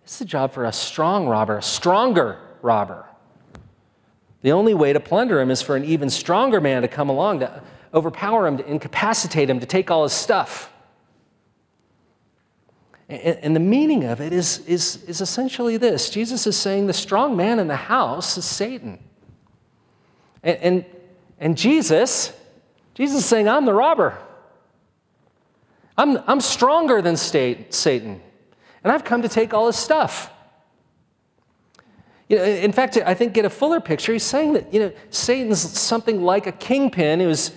It's 0.03 0.21
a 0.21 0.25
job 0.25 0.53
for 0.53 0.65
a 0.65 0.73
strong 0.73 1.27
robber, 1.27 1.59
a 1.59 1.63
stronger 1.63 2.39
robber. 2.63 3.07
The 4.43 4.53
only 4.53 4.75
way 4.75 4.93
to 4.93 5.01
plunder 5.01 5.41
him 5.41 5.51
is 5.51 5.63
for 5.63 5.77
an 5.77 5.85
even 5.85 6.11
stronger 6.11 6.61
man 6.61 6.83
to 6.83 6.89
come 6.89 7.09
along 7.09 7.41
to 7.41 7.63
overpower 7.97 8.47
him, 8.47 8.59
to 8.59 8.71
incapacitate 8.71 9.51
him, 9.51 9.59
to 9.61 9.67
take 9.67 9.91
all 9.91 10.05
his 10.05 10.13
stuff. 10.13 10.73
And, 13.09 13.55
the 13.55 13.61
meaning 13.61 14.05
of 14.05 14.21
it 14.21 14.33
is, 14.33 14.67
is, 14.67 15.03
is 15.05 15.21
essentially 15.21 15.77
this 15.77 16.11
Jesus 16.11 16.45
is 16.47 16.57
saying 16.57 16.89
the 16.89 16.93
strong 16.93 17.37
man 17.37 17.61
in 17.61 17.69
the 17.69 17.77
house 17.77 18.37
is 18.37 18.45
Satan. 18.45 18.99
And, 20.43 20.59
and, 20.59 20.85
and 21.39 21.57
Jesus, 21.57 22.33
Jesus 22.95 23.21
is 23.21 23.25
saying, 23.25 23.49
I'm 23.49 23.65
the 23.65 23.73
robber. 23.73 24.19
I'm, 25.97 26.19
I'm 26.27 26.41
stronger 26.41 27.01
than 27.01 27.17
Satan 27.17 28.21
and 28.87 28.93
I've 28.93 29.03
come 29.03 29.23
to 29.23 29.29
take 29.29 29.53
all 29.53 29.67
his 29.67 29.75
stuff. 29.75 30.31
You 32.29 32.37
know, 32.37 32.45
in 32.45 32.71
fact, 32.71 32.97
I 33.05 33.15
think 33.15 33.33
get 33.33 33.45
a 33.45 33.51
fuller 33.51 33.81
picture. 33.81 34.13
He's 34.13 34.23
saying 34.23 34.53
that 34.53 34.73
you 34.73 34.79
know 34.79 34.93
Satan's 35.11 35.59
something 35.59 36.23
like 36.23 36.47
a 36.47 36.53
kingpin 36.53 37.19
who's 37.19 37.51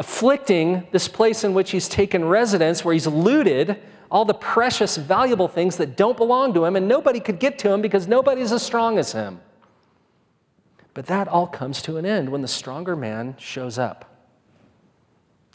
afflicting 0.00 0.88
this 0.92 1.06
place 1.08 1.44
in 1.44 1.52
which 1.52 1.72
he's 1.72 1.86
taken 1.86 2.24
residence, 2.24 2.82
where 2.84 2.94
he's 2.94 3.06
looted 3.06 3.78
all 4.10 4.24
the 4.24 4.34
precious, 4.34 4.96
valuable 4.96 5.46
things 5.46 5.76
that 5.76 5.94
don't 5.94 6.16
belong 6.16 6.54
to 6.54 6.64
him, 6.64 6.74
and 6.74 6.88
nobody 6.88 7.20
could 7.20 7.38
get 7.38 7.58
to 7.58 7.70
him 7.70 7.82
because 7.82 8.08
nobody's 8.08 8.50
as 8.50 8.62
strong 8.62 8.98
as 8.98 9.12
him. 9.12 9.38
But 10.94 11.06
that 11.06 11.28
all 11.28 11.46
comes 11.46 11.82
to 11.82 11.98
an 11.98 12.06
end 12.06 12.30
when 12.30 12.40
the 12.40 12.48
stronger 12.48 12.96
man 12.96 13.36
shows 13.38 13.78
up 13.78 14.06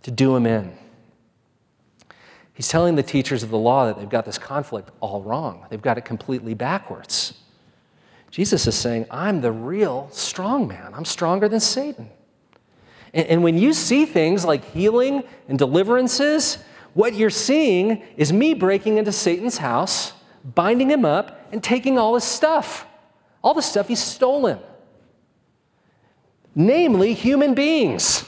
to 0.04 0.12
do 0.12 0.36
him 0.36 0.46
in. 0.46 0.78
He's 2.54 2.70
telling 2.70 2.96
the 2.96 3.04
teachers 3.04 3.42
of 3.42 3.50
the 3.50 3.58
law 3.58 3.88
that 3.88 3.98
they've 3.98 4.08
got 4.08 4.26
this 4.26 4.38
conflict 4.38 4.92
all 5.02 5.24
wrong. 5.24 5.66
They've 5.72 5.82
got 5.82 5.98
it 5.98 6.06
completely 6.06 6.54
backwards. 6.54 7.34
Jesus 8.30 8.68
is 8.68 8.76
saying, 8.76 9.08
I'm 9.10 9.42
the 9.42 9.52
real 9.52 10.08
strong 10.12 10.68
man. 10.68 10.94
I'm 10.94 11.04
stronger 11.04 11.50
than 11.50 11.60
Satan. 11.60 12.10
And, 13.16 13.28
and 13.28 13.44
when 13.44 13.58
you 13.58 13.74
see 13.74 14.06
things 14.06 14.46
like 14.46 14.72
healing 14.74 15.24
and 15.48 15.58
deliverances, 15.58 16.60
what 16.94 17.16
you're 17.16 17.32
seeing 17.32 18.04
is 18.18 18.32
me 18.32 18.54
breaking 18.54 18.98
into 19.00 19.12
Satan's 19.12 19.58
house, 19.58 20.14
binding 20.44 20.92
him 20.92 21.06
up, 21.06 21.48
and 21.52 21.64
taking 21.64 21.98
all 21.98 22.14
his 22.14 22.24
stuff, 22.24 22.86
all 23.44 23.56
the 23.56 23.62
stuff 23.62 23.88
he's 23.88 24.04
stolen, 24.04 24.60
namely 26.54 27.14
human 27.14 27.54
beings 27.54 28.26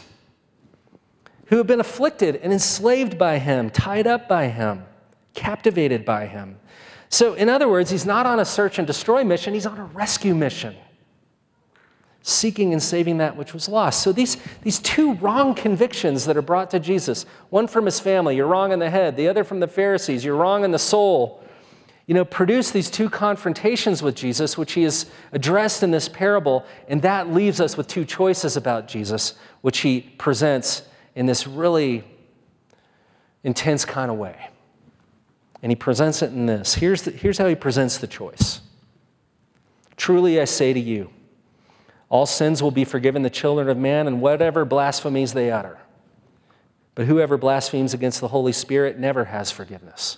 who 1.47 1.57
have 1.57 1.67
been 1.67 1.79
afflicted 1.79 2.35
and 2.37 2.51
enslaved 2.51 3.17
by 3.17 3.37
him, 3.37 3.69
tied 3.69 4.07
up 4.07 4.27
by 4.27 4.47
him, 4.47 4.83
captivated 5.33 6.03
by 6.03 6.25
him. 6.25 6.57
So, 7.09 7.35
in 7.35 7.47
other 7.47 7.69
words, 7.69 7.89
he's 7.89 8.05
not 8.05 8.25
on 8.25 8.39
a 8.39 8.45
search 8.45 8.79
and 8.79 8.85
destroy 8.85 9.23
mission, 9.23 9.53
he's 9.53 9.65
on 9.65 9.77
a 9.77 9.85
rescue 9.85 10.35
mission, 10.35 10.75
seeking 12.27 12.73
and 12.73 12.83
saving 12.83 13.17
that 13.19 13.37
which 13.37 13.53
was 13.53 13.69
lost. 13.69 14.01
So, 14.01 14.11
these, 14.11 14.37
these 14.61 14.79
two 14.79 15.13
wrong 15.15 15.55
convictions 15.55 16.25
that 16.25 16.35
are 16.35 16.41
brought 16.41 16.69
to 16.71 16.79
Jesus 16.79 17.25
one 17.49 17.67
from 17.67 17.85
his 17.85 17.99
family, 17.99 18.35
you're 18.35 18.47
wrong 18.47 18.71
in 18.71 18.79
the 18.79 18.89
head, 18.89 19.15
the 19.15 19.29
other 19.29 19.43
from 19.43 19.61
the 19.61 19.67
Pharisees, 19.67 20.25
you're 20.25 20.35
wrong 20.35 20.63
in 20.63 20.71
the 20.71 20.79
soul. 20.79 21.43
You 22.05 22.13
know, 22.13 22.23
produce 22.23 22.71
these 22.71 22.89
two 22.89 23.09
confrontations 23.09 24.01
with 24.01 24.15
Jesus, 24.15 24.57
which 24.57 24.73
he 24.73 24.83
has 24.83 25.07
addressed 25.31 25.83
in 25.83 25.91
this 25.91 26.07
parable, 26.07 26.65
and 26.87 27.01
that 27.01 27.33
leaves 27.33 27.59
us 27.59 27.75
with 27.75 27.87
two 27.87 28.05
choices 28.05 28.55
about 28.55 28.87
Jesus, 28.87 29.33
which 29.61 29.79
he 29.79 30.01
presents 30.17 30.83
in 31.15 31.25
this 31.25 31.47
really 31.47 32.05
intense 33.43 33.83
kind 33.83 34.09
of 34.09 34.17
way. 34.17 34.49
And 35.61 35.71
he 35.71 35.75
presents 35.75 36.21
it 36.21 36.31
in 36.31 36.45
this. 36.45 36.75
Here's, 36.75 37.01
the, 37.01 37.11
here's 37.11 37.37
how 37.37 37.47
he 37.47 37.55
presents 37.55 37.97
the 37.97 38.07
choice 38.07 38.61
Truly 39.97 40.39
I 40.39 40.45
say 40.45 40.73
to 40.73 40.79
you, 40.79 41.09
all 42.09 42.25
sins 42.25 42.63
will 42.63 42.71
be 42.71 42.85
forgiven 42.85 43.21
the 43.21 43.29
children 43.29 43.69
of 43.69 43.77
man 43.77 44.07
and 44.07 44.21
whatever 44.21 44.63
blasphemies 44.65 45.33
they 45.33 45.51
utter. 45.51 45.77
But 46.95 47.05
whoever 47.05 47.37
blasphemes 47.37 47.93
against 47.93 48.21
the 48.21 48.29
Holy 48.29 48.53
Spirit 48.53 48.97
never 48.97 49.25
has 49.25 49.51
forgiveness, 49.51 50.17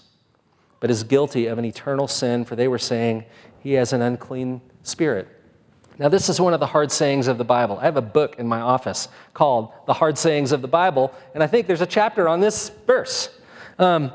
but 0.80 0.90
is 0.90 1.04
guilty 1.04 1.48
of 1.48 1.58
an 1.58 1.66
eternal 1.66 2.08
sin, 2.08 2.46
for 2.46 2.56
they 2.56 2.68
were 2.68 2.78
saying 2.78 3.26
he 3.60 3.74
has 3.74 3.92
an 3.92 4.02
unclean 4.02 4.62
spirit. 4.84 5.28
Now, 5.98 6.08
this 6.08 6.30
is 6.30 6.40
one 6.40 6.54
of 6.54 6.62
the 6.62 6.68
hard 6.68 6.92
sayings 6.94 7.28
of 7.28 7.38
the 7.38 7.44
Bible. 7.44 7.78
I 7.78 7.84
have 7.84 7.98
a 7.98 8.02
book 8.02 8.40
in 8.40 8.48
my 8.48 8.62
office 8.62 9.10
called 9.34 9.74
The 9.86 9.94
Hard 9.94 10.18
Sayings 10.18 10.54
of 10.54 10.62
the 10.62 10.68
Bible, 10.68 11.14
and 11.34 11.44
I 11.44 11.48
think 11.48 11.68
there's 11.68 11.82
a 11.82 11.86
chapter 11.86 12.30
on 12.30 12.40
this 12.40 12.70
verse. 12.88 13.38
Um, 13.78 14.14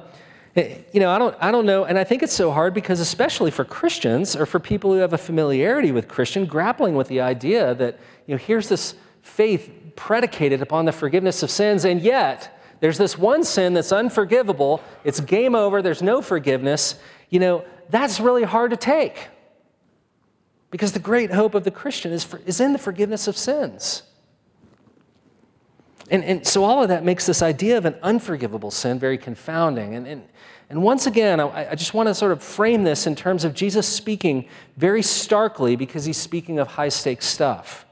Eh, 0.56 0.78
you 0.92 1.00
know, 1.00 1.10
I 1.10 1.18
don't, 1.18 1.36
I 1.40 1.50
don't 1.50 1.66
know, 1.66 1.84
and 1.84 1.98
I 1.98 2.04
think 2.04 2.22
it's 2.22 2.32
so 2.32 2.52
hard 2.52 2.74
because, 2.74 3.00
especially 3.00 3.50
for 3.50 3.64
Christians 3.64 4.36
or 4.36 4.46
for 4.46 4.60
people 4.60 4.92
who 4.92 4.98
have 4.98 5.12
a 5.12 5.18
familiarity 5.18 5.90
with 5.90 6.06
Christian, 6.06 6.46
grappling 6.46 6.94
with 6.94 7.08
the 7.08 7.20
idea 7.20 7.74
that, 7.74 7.98
you 8.26 8.34
know, 8.34 8.38
here's 8.38 8.68
this 8.68 8.94
faith 9.22 9.72
predicated 9.96 10.62
upon 10.62 10.84
the 10.84 10.92
forgiveness 10.92 11.42
of 11.42 11.50
sins, 11.50 11.84
and 11.84 12.00
yet 12.00 12.60
there's 12.80 12.98
this 12.98 13.18
one 13.18 13.42
sin 13.42 13.74
that's 13.74 13.90
unforgivable, 13.90 14.80
it's 15.02 15.18
game 15.20 15.54
over, 15.54 15.82
there's 15.82 16.02
no 16.02 16.22
forgiveness, 16.22 16.96
you 17.30 17.40
know, 17.40 17.64
that's 17.90 18.20
really 18.20 18.44
hard 18.44 18.70
to 18.70 18.76
take. 18.76 19.28
Because 20.70 20.92
the 20.92 20.98
great 20.98 21.32
hope 21.32 21.54
of 21.54 21.64
the 21.64 21.70
Christian 21.70 22.12
is, 22.12 22.24
for, 22.24 22.40
is 22.46 22.60
in 22.60 22.72
the 22.72 22.78
forgiveness 22.78 23.26
of 23.26 23.36
sins. 23.36 24.02
And, 26.10 26.22
and 26.24 26.46
so 26.46 26.64
all 26.64 26.82
of 26.82 26.88
that 26.88 27.04
makes 27.04 27.26
this 27.26 27.42
idea 27.42 27.78
of 27.78 27.84
an 27.84 27.94
unforgivable 28.02 28.70
sin 28.70 28.98
very 28.98 29.18
confounding. 29.18 29.94
And, 29.94 30.06
and, 30.06 30.28
and 30.68 30.82
once 30.82 31.06
again, 31.06 31.40
I, 31.40 31.70
I 31.70 31.74
just 31.74 31.94
want 31.94 32.08
to 32.08 32.14
sort 32.14 32.32
of 32.32 32.42
frame 32.42 32.84
this 32.84 33.06
in 33.06 33.14
terms 33.14 33.44
of 33.44 33.54
Jesus 33.54 33.88
speaking 33.88 34.48
very 34.76 35.02
starkly 35.02 35.76
because 35.76 36.04
he's 36.04 36.16
speaking 36.16 36.58
of 36.58 36.68
high 36.68 36.88
stakes 36.90 37.26
stuff. 37.26 37.86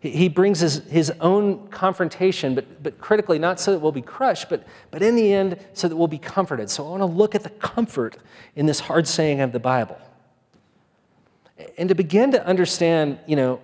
He, 0.00 0.10
he 0.10 0.28
brings 0.28 0.60
his, 0.60 0.84
his 0.86 1.12
own 1.20 1.68
confrontation, 1.68 2.54
but, 2.54 2.82
but 2.82 2.98
critically, 2.98 3.38
not 3.38 3.60
so 3.60 3.72
that 3.72 3.80
we'll 3.80 3.92
be 3.92 4.02
crushed, 4.02 4.48
but, 4.48 4.64
but 4.90 5.02
in 5.02 5.14
the 5.14 5.32
end, 5.32 5.58
so 5.74 5.88
that 5.88 5.96
we'll 5.96 6.08
be 6.08 6.18
comforted. 6.18 6.70
So 6.70 6.86
I 6.86 6.90
want 6.90 7.02
to 7.02 7.06
look 7.06 7.34
at 7.34 7.42
the 7.42 7.50
comfort 7.50 8.16
in 8.56 8.66
this 8.66 8.80
hard 8.80 9.06
saying 9.06 9.40
of 9.40 9.52
the 9.52 9.60
Bible. 9.60 9.98
And 11.76 11.88
to 11.88 11.94
begin 11.94 12.32
to 12.32 12.46
understand, 12.46 13.18
you 13.26 13.36
know, 13.36 13.60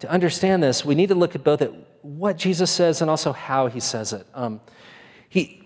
to 0.00 0.10
understand 0.10 0.62
this, 0.62 0.84
we 0.84 0.94
need 0.94 1.08
to 1.08 1.14
look 1.14 1.34
at 1.34 1.42
both 1.44 1.62
at 1.62 1.72
what 2.06 2.36
Jesus 2.36 2.70
says 2.70 3.02
and 3.02 3.10
also 3.10 3.32
how 3.32 3.66
he 3.66 3.80
says 3.80 4.12
it. 4.12 4.26
Um, 4.32 4.60
he, 5.28 5.62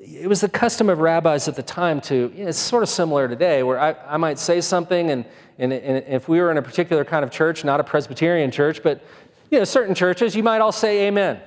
it 0.00 0.28
was 0.28 0.40
the 0.40 0.48
custom 0.48 0.88
of 0.88 1.00
rabbis 1.00 1.48
at 1.48 1.56
the 1.56 1.62
time 1.62 2.00
to, 2.02 2.32
you 2.34 2.44
know, 2.44 2.48
it's 2.48 2.58
sort 2.58 2.82
of 2.82 2.88
similar 2.88 3.26
today, 3.26 3.62
where 3.62 3.78
I, 3.78 3.94
I 4.06 4.16
might 4.16 4.38
say 4.38 4.60
something, 4.60 5.10
and, 5.10 5.24
and, 5.58 5.72
and 5.72 6.04
if 6.06 6.28
we 6.28 6.40
were 6.40 6.50
in 6.50 6.56
a 6.56 6.62
particular 6.62 7.04
kind 7.04 7.24
of 7.24 7.30
church, 7.30 7.64
not 7.64 7.80
a 7.80 7.84
Presbyterian 7.84 8.50
church, 8.50 8.82
but 8.82 9.04
you 9.50 9.58
know, 9.58 9.64
certain 9.64 9.94
churches, 9.94 10.36
you 10.36 10.42
might 10.42 10.60
all 10.60 10.72
say 10.72 11.08
amen. 11.08 11.40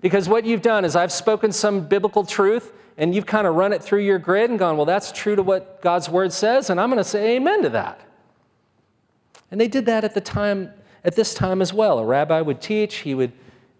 Because 0.00 0.28
what 0.28 0.46
you've 0.46 0.62
done 0.62 0.84
is 0.84 0.96
I've 0.96 1.12
spoken 1.12 1.52
some 1.52 1.86
biblical 1.86 2.24
truth, 2.24 2.72
and 2.96 3.14
you've 3.14 3.26
kind 3.26 3.46
of 3.46 3.54
run 3.54 3.72
it 3.74 3.82
through 3.82 4.00
your 4.00 4.18
grid 4.18 4.48
and 4.48 4.58
gone, 4.58 4.76
well, 4.76 4.86
that's 4.86 5.12
true 5.12 5.36
to 5.36 5.42
what 5.42 5.82
God's 5.82 6.08
word 6.08 6.32
says, 6.32 6.70
and 6.70 6.80
I'm 6.80 6.88
going 6.88 7.02
to 7.02 7.04
say 7.04 7.36
amen 7.36 7.62
to 7.62 7.68
that. 7.70 8.00
And 9.50 9.60
they 9.60 9.68
did 9.68 9.86
that 9.86 10.04
at 10.04 10.14
the 10.14 10.20
time 10.20 10.72
at 11.06 11.14
this 11.14 11.32
time 11.32 11.62
as 11.62 11.72
well. 11.72 12.00
A 12.00 12.04
rabbi 12.04 12.40
would 12.40 12.60
teach, 12.60 12.96
he 12.96 13.14
would 13.14 13.32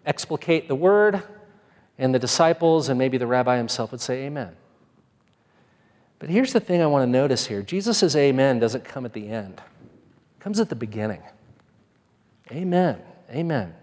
explicate 0.05 0.69
the 0.69 0.75
word, 0.75 1.21
and 1.99 2.15
the 2.15 2.19
disciples 2.19 2.87
and 2.87 2.97
maybe 2.97 3.17
the 3.17 3.27
rabbi 3.27 3.57
himself 3.57 3.91
would 3.91 4.01
say 4.01 4.23
amen. 4.25 4.55
But 6.19 6.29
here's 6.29 6.53
the 6.53 6.59
thing 6.59 6.81
I 6.81 6.87
want 6.87 7.03
to 7.03 7.11
notice 7.11 7.45
here 7.45 7.61
Jesus' 7.61 8.15
amen 8.15 8.59
doesn't 8.59 8.85
come 8.85 9.05
at 9.05 9.13
the 9.13 9.27
end, 9.27 9.61
it 10.39 10.41
comes 10.41 10.59
at 10.59 10.69
the 10.69 10.75
beginning. 10.75 11.21
Amen. 12.49 13.01
Amen. 13.29 13.75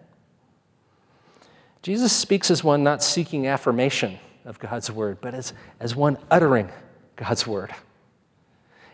Jesus 1.82 2.14
speaks 2.14 2.50
as 2.50 2.64
one 2.64 2.82
not 2.82 3.02
seeking 3.02 3.46
affirmation 3.46 4.18
of 4.46 4.58
God's 4.58 4.90
word, 4.90 5.18
but 5.20 5.34
as, 5.34 5.52
as 5.80 5.94
one 5.94 6.16
uttering 6.30 6.70
God's 7.16 7.46
word. 7.46 7.74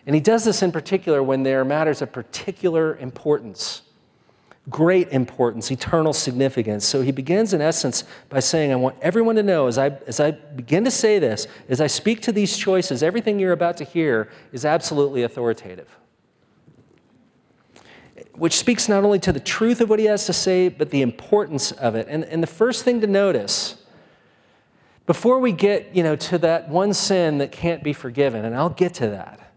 And 0.07 0.17
he 0.17 0.21
does 0.21 0.45
this 0.45 0.61
in 0.61 0.73
particular 0.73 1.23
when 1.23 1.45
there 1.45 1.61
are 1.61 1.65
matters 1.65 2.03
of 2.03 2.11
particular 2.11 2.97
importance 2.97 3.83
great 4.71 5.09
importance, 5.09 5.71
eternal 5.71 6.13
significance. 6.13 6.87
So 6.87 7.03
he 7.03 7.11
begins, 7.11 7.53
in 7.53 7.61
essence, 7.61 8.05
by 8.29 8.41
saying, 8.41 8.73
I 8.73 8.77
want 8.77 8.97
everyone 9.03 9.37
to 9.37 9.43
know 9.43 9.67
as 9.67 9.77
I, 9.77 9.89
as 10.07 10.21
I 10.21 10.31
begin 10.31 10.85
to 10.85 10.91
say 10.91 11.19
this, 11.19 11.47
as 11.69 11.81
I 11.81 11.89
speak 11.89 12.23
to 12.23 12.33
these 12.33 12.57
choices, 12.57 13.03
everything 13.03 13.39
you're 13.39 13.53
about 13.53 13.77
to 13.79 13.85
hear 13.85 14.31
is 14.53 14.65
absolutely 14.65 15.23
authoritative. 15.25 15.89
Which 18.35 18.57
speaks 18.57 18.89
not 18.89 19.05
only 19.05 19.19
to 19.19 19.33
the 19.33 19.41
truth 19.41 19.81
of 19.81 19.91
what 19.91 19.99
he 19.99 20.07
has 20.07 20.25
to 20.27 20.33
say, 20.33 20.69
but 20.69 20.91
the 20.91 21.03
importance 21.03 21.73
of 21.73 21.95
it. 21.95 22.07
And, 22.09 22.25
and 22.25 22.43
the 22.43 22.47
first 22.47 22.85
thing 22.85 23.01
to 23.01 23.07
notice, 23.07 23.77
before 25.07 25.41
we 25.41 25.53
get 25.53 25.95
you 25.95 26.03
know, 26.03 26.17
to 26.17 26.39
that 26.39 26.69
one 26.69 26.95
sin 26.95 27.39
that 27.39 27.51
can't 27.51 27.83
be 27.83 27.93
forgiven, 27.93 28.45
and 28.45 28.55
I'll 28.55 28.71
get 28.71 28.95
to 28.95 29.09
that, 29.09 29.53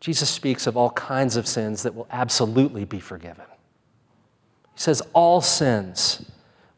Jesus 0.00 0.28
speaks 0.28 0.66
of 0.66 0.76
all 0.76 0.90
kinds 0.90 1.36
of 1.36 1.46
sins 1.46 1.84
that 1.84 1.94
will 1.94 2.08
absolutely 2.10 2.84
be 2.84 3.00
forgiven. 3.00 3.46
He 4.74 4.80
says, 4.80 5.02
All 5.12 5.40
sins 5.40 6.24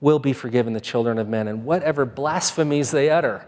will 0.00 0.18
be 0.18 0.32
forgiven 0.32 0.72
the 0.72 0.80
children 0.80 1.18
of 1.18 1.28
men, 1.28 1.48
and 1.48 1.64
whatever 1.64 2.04
blasphemies 2.04 2.90
they 2.90 3.10
utter. 3.10 3.46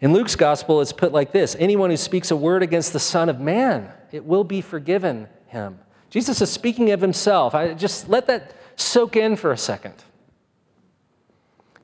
In 0.00 0.12
Luke's 0.12 0.36
gospel, 0.36 0.80
it's 0.80 0.92
put 0.92 1.12
like 1.12 1.32
this 1.32 1.56
Anyone 1.58 1.90
who 1.90 1.96
speaks 1.96 2.30
a 2.30 2.36
word 2.36 2.62
against 2.62 2.92
the 2.92 3.00
Son 3.00 3.28
of 3.28 3.40
Man, 3.40 3.90
it 4.12 4.24
will 4.24 4.44
be 4.44 4.60
forgiven 4.60 5.28
him. 5.46 5.78
Jesus 6.10 6.40
is 6.40 6.50
speaking 6.50 6.90
of 6.90 7.00
himself. 7.00 7.54
I 7.54 7.74
just 7.74 8.08
let 8.08 8.26
that 8.26 8.54
soak 8.76 9.16
in 9.16 9.36
for 9.36 9.52
a 9.52 9.58
second. 9.58 9.94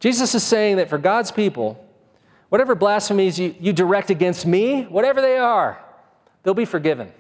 Jesus 0.00 0.34
is 0.34 0.42
saying 0.42 0.76
that 0.76 0.88
for 0.88 0.98
God's 0.98 1.30
people, 1.30 1.84
whatever 2.48 2.74
blasphemies 2.74 3.38
you, 3.38 3.54
you 3.60 3.72
direct 3.72 4.10
against 4.10 4.46
me, 4.46 4.82
whatever 4.82 5.20
they 5.20 5.36
are, 5.36 5.82
they'll 6.42 6.54
be 6.54 6.64
forgiven 6.64 7.12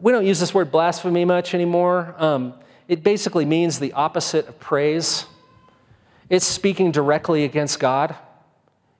we 0.00 0.12
don't 0.12 0.26
use 0.26 0.40
this 0.40 0.54
word 0.54 0.70
blasphemy 0.70 1.24
much 1.24 1.54
anymore. 1.54 2.14
Um, 2.18 2.54
it 2.88 3.02
basically 3.02 3.44
means 3.44 3.78
the 3.78 3.92
opposite 3.92 4.48
of 4.48 4.58
praise. 4.58 5.26
It's 6.28 6.46
speaking 6.46 6.92
directly 6.92 7.44
against 7.44 7.80
God, 7.80 8.14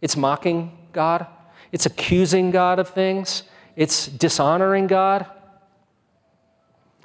it's 0.01 0.17
mocking 0.17 0.77
God, 0.93 1.27
it's 1.73 1.87
accusing 1.87 2.51
God 2.51 2.79
of 2.79 2.89
things, 2.89 3.45
it's 3.77 4.07
dishonoring 4.07 4.87
God. 4.87 5.27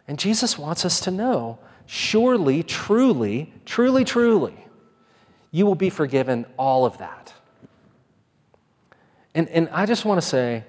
And 0.08 0.20
Jesus 0.20 0.58
wants 0.58 0.86
us 0.86 1.00
to 1.02 1.12
know 1.12 1.60
surely, 1.88 2.64
truly, 2.64 3.54
truly, 3.66 4.04
truly, 4.04 4.68
you 5.52 5.66
will 5.66 5.76
be 5.76 5.90
forgiven 5.90 6.46
all 6.58 6.86
of 6.86 6.98
that. 6.98 7.34
And, 9.34 9.50
and 9.50 9.70
I 9.70 9.86
just 9.86 10.06
want 10.06 10.22
to 10.22 10.28
say, 10.28 10.64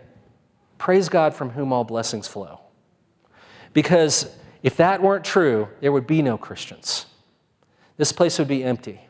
praise 0.79 1.09
God 1.09 1.35
from 1.35 1.51
whom 1.51 1.73
all 1.73 1.85
blessings 1.85 2.27
flow. 2.27 2.61
Because 3.77 4.35
if 4.63 4.79
that 4.79 5.03
weren't 5.03 5.23
true, 5.23 5.69
there 5.83 5.93
would 5.93 6.07
be 6.07 6.23
no 6.23 6.39
Christians. 6.39 7.05
This 7.99 8.11
place 8.11 8.39
would 8.39 8.49
be 8.49 8.65
empty. 8.65 9.03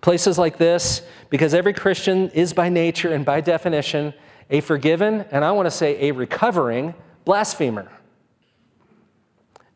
Places 0.00 0.38
like 0.38 0.56
this, 0.56 1.02
because 1.28 1.52
every 1.52 1.74
Christian 1.74 2.30
is 2.30 2.54
by 2.54 2.70
nature 2.70 3.12
and 3.12 3.26
by 3.26 3.42
definition 3.42 4.14
a 4.48 4.62
forgiven, 4.62 5.26
and 5.30 5.44
I 5.44 5.52
want 5.52 5.66
to 5.66 5.70
say 5.70 6.08
a 6.08 6.12
recovering 6.12 6.94
blasphemer. 7.26 7.92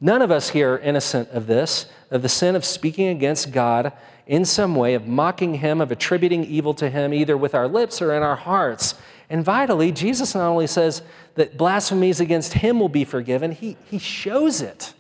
None 0.01 0.23
of 0.23 0.31
us 0.31 0.49
here 0.49 0.77
are 0.77 0.79
innocent 0.79 1.29
of 1.29 1.47
this, 1.47 1.85
of 2.11 2.23
the 2.23 2.31
sin 2.31 2.57
of 2.57 2.65
speaking 2.65 3.09
against 3.09 3.53
God 3.53 3.93
in 4.27 4.47
some 4.47 4.75
way, 4.75 4.95
of 4.95 5.07
mocking 5.07 5.57
Him, 5.57 5.83
of 5.83 5.93
attributing 5.93 6.43
evil 6.47 6.73
to 6.73 6.89
Him, 6.89 7.13
either 7.13 7.37
with 7.37 7.55
our 7.55 7.69
lips 7.69 8.01
or 8.01 8.15
in 8.15 8.23
our 8.23 8.37
hearts. 8.37 8.95
And 9.33 9.43
vitally, 9.43 9.93
Jesus 9.93 10.35
not 10.35 10.47
only 10.47 10.67
says 10.67 11.01
that 11.37 11.57
blasphemies 11.57 12.21
against 12.21 12.53
him 12.53 12.79
will 12.79 12.91
be 12.91 13.03
forgiven, 13.03 13.51
he, 13.51 13.79
he 13.87 13.99
shows 13.99 14.61
it. 14.61 14.93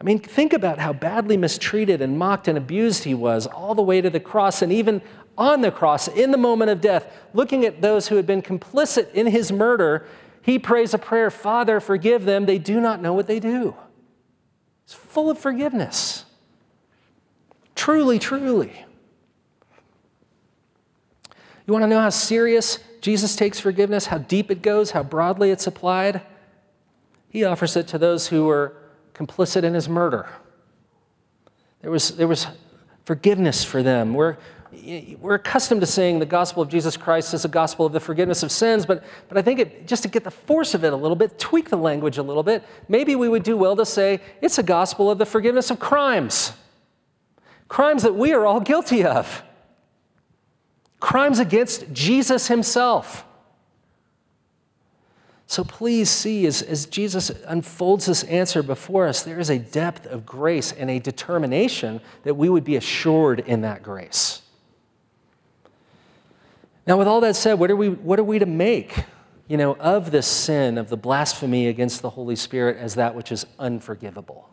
I 0.00 0.04
mean, 0.04 0.20
think 0.20 0.52
about 0.52 0.78
how 0.78 0.92
badly 0.92 1.36
mistreated 1.36 2.00
and 2.00 2.16
mocked 2.16 2.46
and 2.46 2.56
abused 2.56 3.02
he 3.02 3.12
was 3.12 3.48
all 3.48 3.74
the 3.74 3.82
way 3.82 4.00
to 4.00 4.08
the 4.08 4.20
cross, 4.20 4.62
and 4.62 4.72
even 4.72 5.02
on 5.36 5.62
the 5.62 5.72
cross, 5.72 6.06
in 6.06 6.30
the 6.30 6.38
moment 6.38 6.70
of 6.70 6.80
death, 6.80 7.12
looking 7.34 7.64
at 7.64 7.82
those 7.82 8.06
who 8.06 8.14
had 8.14 8.26
been 8.26 8.40
complicit 8.40 9.12
in 9.14 9.26
his 9.26 9.50
murder, 9.50 10.06
he 10.40 10.56
prays 10.56 10.94
a 10.94 10.98
prayer 10.98 11.28
Father, 11.28 11.80
forgive 11.80 12.24
them. 12.24 12.46
They 12.46 12.58
do 12.58 12.80
not 12.80 13.02
know 13.02 13.14
what 13.14 13.26
they 13.26 13.40
do. 13.40 13.74
It's 14.84 14.94
full 14.94 15.28
of 15.28 15.40
forgiveness. 15.40 16.24
Truly, 17.74 18.20
truly. 18.20 18.85
You 21.66 21.72
want 21.72 21.82
to 21.82 21.88
know 21.88 22.00
how 22.00 22.10
serious 22.10 22.78
Jesus 23.00 23.34
takes 23.34 23.58
forgiveness, 23.58 24.06
how 24.06 24.18
deep 24.18 24.50
it 24.50 24.62
goes, 24.62 24.92
how 24.92 25.02
broadly 25.02 25.50
it's 25.50 25.66
applied? 25.66 26.22
He 27.28 27.44
offers 27.44 27.76
it 27.76 27.88
to 27.88 27.98
those 27.98 28.28
who 28.28 28.44
were 28.44 28.76
complicit 29.14 29.64
in 29.64 29.74
his 29.74 29.88
murder. 29.88 30.28
There 31.82 31.90
was, 31.90 32.16
there 32.16 32.28
was 32.28 32.46
forgiveness 33.04 33.64
for 33.64 33.82
them. 33.82 34.14
We're, 34.14 34.36
we're 35.20 35.34
accustomed 35.34 35.80
to 35.80 35.86
saying 35.86 36.20
the 36.20 36.26
gospel 36.26 36.62
of 36.62 36.68
Jesus 36.68 36.96
Christ 36.96 37.34
is 37.34 37.44
a 37.44 37.48
gospel 37.48 37.84
of 37.84 37.92
the 37.92 38.00
forgiveness 38.00 38.42
of 38.44 38.52
sins, 38.52 38.86
but, 38.86 39.02
but 39.28 39.36
I 39.36 39.42
think 39.42 39.58
it, 39.58 39.88
just 39.88 40.04
to 40.04 40.08
get 40.08 40.22
the 40.22 40.30
force 40.30 40.72
of 40.72 40.84
it 40.84 40.92
a 40.92 40.96
little 40.96 41.16
bit, 41.16 41.38
tweak 41.38 41.68
the 41.68 41.76
language 41.76 42.18
a 42.18 42.22
little 42.22 42.42
bit, 42.42 42.62
maybe 42.88 43.16
we 43.16 43.28
would 43.28 43.42
do 43.42 43.56
well 43.56 43.74
to 43.76 43.86
say 43.86 44.20
it's 44.40 44.58
a 44.58 44.62
gospel 44.62 45.10
of 45.10 45.18
the 45.18 45.26
forgiveness 45.26 45.70
of 45.70 45.80
crimes. 45.80 46.52
Crimes 47.68 48.04
that 48.04 48.14
we 48.14 48.32
are 48.32 48.46
all 48.46 48.60
guilty 48.60 49.04
of 49.04 49.42
crimes 51.06 51.38
against 51.38 51.92
Jesus 51.92 52.48
himself. 52.48 53.24
So 55.46 55.62
please 55.62 56.10
see, 56.10 56.48
as, 56.48 56.62
as 56.62 56.84
Jesus 56.86 57.30
unfolds 57.46 58.06
this 58.06 58.24
answer 58.24 58.60
before 58.60 59.06
us, 59.06 59.22
there 59.22 59.38
is 59.38 59.48
a 59.48 59.60
depth 59.60 60.06
of 60.06 60.26
grace 60.26 60.72
and 60.72 60.90
a 60.90 60.98
determination 60.98 62.00
that 62.24 62.34
we 62.34 62.48
would 62.48 62.64
be 62.64 62.74
assured 62.74 63.38
in 63.38 63.60
that 63.60 63.84
grace. 63.84 64.42
Now, 66.88 66.96
with 66.96 67.06
all 67.06 67.20
that 67.20 67.36
said, 67.36 67.54
what 67.54 67.70
are 67.70 67.76
we, 67.76 67.88
what 67.88 68.18
are 68.18 68.24
we 68.24 68.40
to 68.40 68.46
make 68.46 69.04
you 69.46 69.56
know, 69.56 69.76
of 69.76 70.10
this 70.10 70.26
sin, 70.26 70.76
of 70.76 70.88
the 70.88 70.96
blasphemy 70.96 71.68
against 71.68 72.02
the 72.02 72.10
Holy 72.10 72.34
Spirit 72.34 72.78
as 72.78 72.96
that 72.96 73.14
which 73.14 73.30
is 73.30 73.46
unforgivable? 73.60 74.50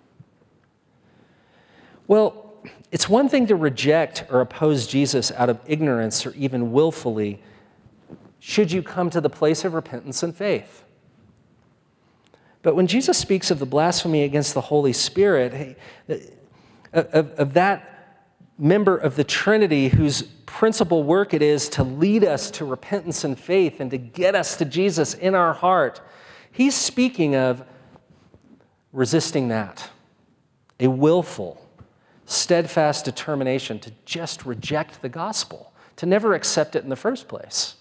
Well, 2.05 2.52
it's 2.91 3.09
one 3.09 3.29
thing 3.29 3.47
to 3.47 3.55
reject 3.55 4.25
or 4.29 4.41
oppose 4.41 4.87
Jesus 4.87 5.31
out 5.31 5.49
of 5.49 5.59
ignorance 5.65 6.25
or 6.25 6.31
even 6.35 6.71
willfully, 6.71 7.41
should 8.39 8.71
you 8.71 8.83
come 8.83 9.09
to 9.09 9.21
the 9.21 9.29
place 9.29 9.63
of 9.63 9.73
repentance 9.73 10.23
and 10.23 10.35
faith. 10.35 10.83
But 12.61 12.75
when 12.75 12.87
Jesus 12.87 13.17
speaks 13.17 13.51
of 13.51 13.59
the 13.59 13.65
blasphemy 13.65 14.23
against 14.23 14.53
the 14.53 14.61
Holy 14.61 14.93
Spirit, 14.93 15.77
of, 16.93 17.31
of 17.37 17.53
that 17.53 17.93
member 18.57 18.95
of 18.95 19.15
the 19.15 19.23
Trinity 19.23 19.89
whose 19.89 20.23
principal 20.45 21.03
work 21.03 21.33
it 21.33 21.41
is 21.41 21.67
to 21.69 21.83
lead 21.83 22.23
us 22.23 22.51
to 22.51 22.65
repentance 22.65 23.23
and 23.23 23.37
faith 23.39 23.79
and 23.79 23.91
to 23.91 23.97
get 23.97 24.35
us 24.35 24.55
to 24.57 24.65
Jesus 24.65 25.13
in 25.13 25.35
our 25.35 25.53
heart, 25.53 25.99
he's 26.51 26.75
speaking 26.75 27.35
of 27.35 27.65
resisting 28.91 29.47
that. 29.49 29.89
A 30.79 30.87
willful, 30.87 31.62
steadfast 32.33 33.05
determination 33.05 33.79
to 33.79 33.91
just 34.05 34.45
reject 34.45 35.01
the 35.01 35.09
gospel, 35.09 35.73
to 35.97 36.05
never 36.05 36.33
accept 36.33 36.75
it 36.75 36.83
in 36.83 36.89
the 36.89 36.95
first 36.95 37.27
place. 37.27 37.75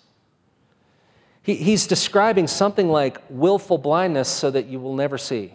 He, 1.42 1.54
he's 1.54 1.86
describing 1.86 2.46
something 2.46 2.88
like 2.88 3.20
willful 3.28 3.78
blindness 3.78 4.28
so 4.28 4.50
that 4.50 4.66
you 4.66 4.78
will 4.78 4.94
never 4.94 5.18
see. 5.18 5.54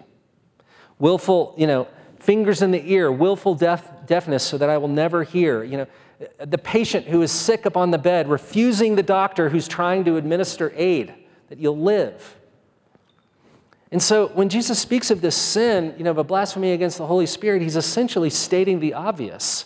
Willful, 0.99 1.53
you 1.57 1.67
know, 1.67 1.87
fingers 2.19 2.61
in 2.61 2.71
the 2.71 2.91
ear, 2.91 3.11
willful 3.11 3.55
deaf, 3.55 4.05
deafness 4.05 4.43
so 4.43 4.57
that 4.57 4.69
I 4.69 4.77
will 4.77 4.87
never 4.87 5.23
hear. 5.23 5.63
You 5.63 5.77
know, 5.77 5.87
the 6.39 6.57
patient 6.57 7.05
who 7.07 7.21
is 7.21 7.31
sick 7.31 7.65
upon 7.65 7.91
the 7.91 7.97
bed, 7.97 8.27
refusing 8.27 8.95
the 8.95 9.03
doctor 9.03 9.49
who's 9.49 9.67
trying 9.67 10.03
to 10.05 10.17
administer 10.17 10.73
aid, 10.75 11.13
that 11.49 11.59
you'll 11.59 11.77
live. 11.77 12.36
And 13.91 14.01
so 14.01 14.27
when 14.29 14.49
Jesus 14.49 14.79
speaks 14.79 15.11
of 15.11 15.21
this 15.21 15.35
sin, 15.35 15.95
you 15.97 16.03
know, 16.03 16.11
of 16.11 16.17
a 16.17 16.23
blasphemy 16.23 16.71
against 16.71 16.97
the 16.97 17.07
Holy 17.07 17.25
Spirit, 17.25 17.61
he's 17.61 17.77
essentially 17.77 18.29
stating 18.29 18.79
the 18.79 18.93
obvious 18.93 19.65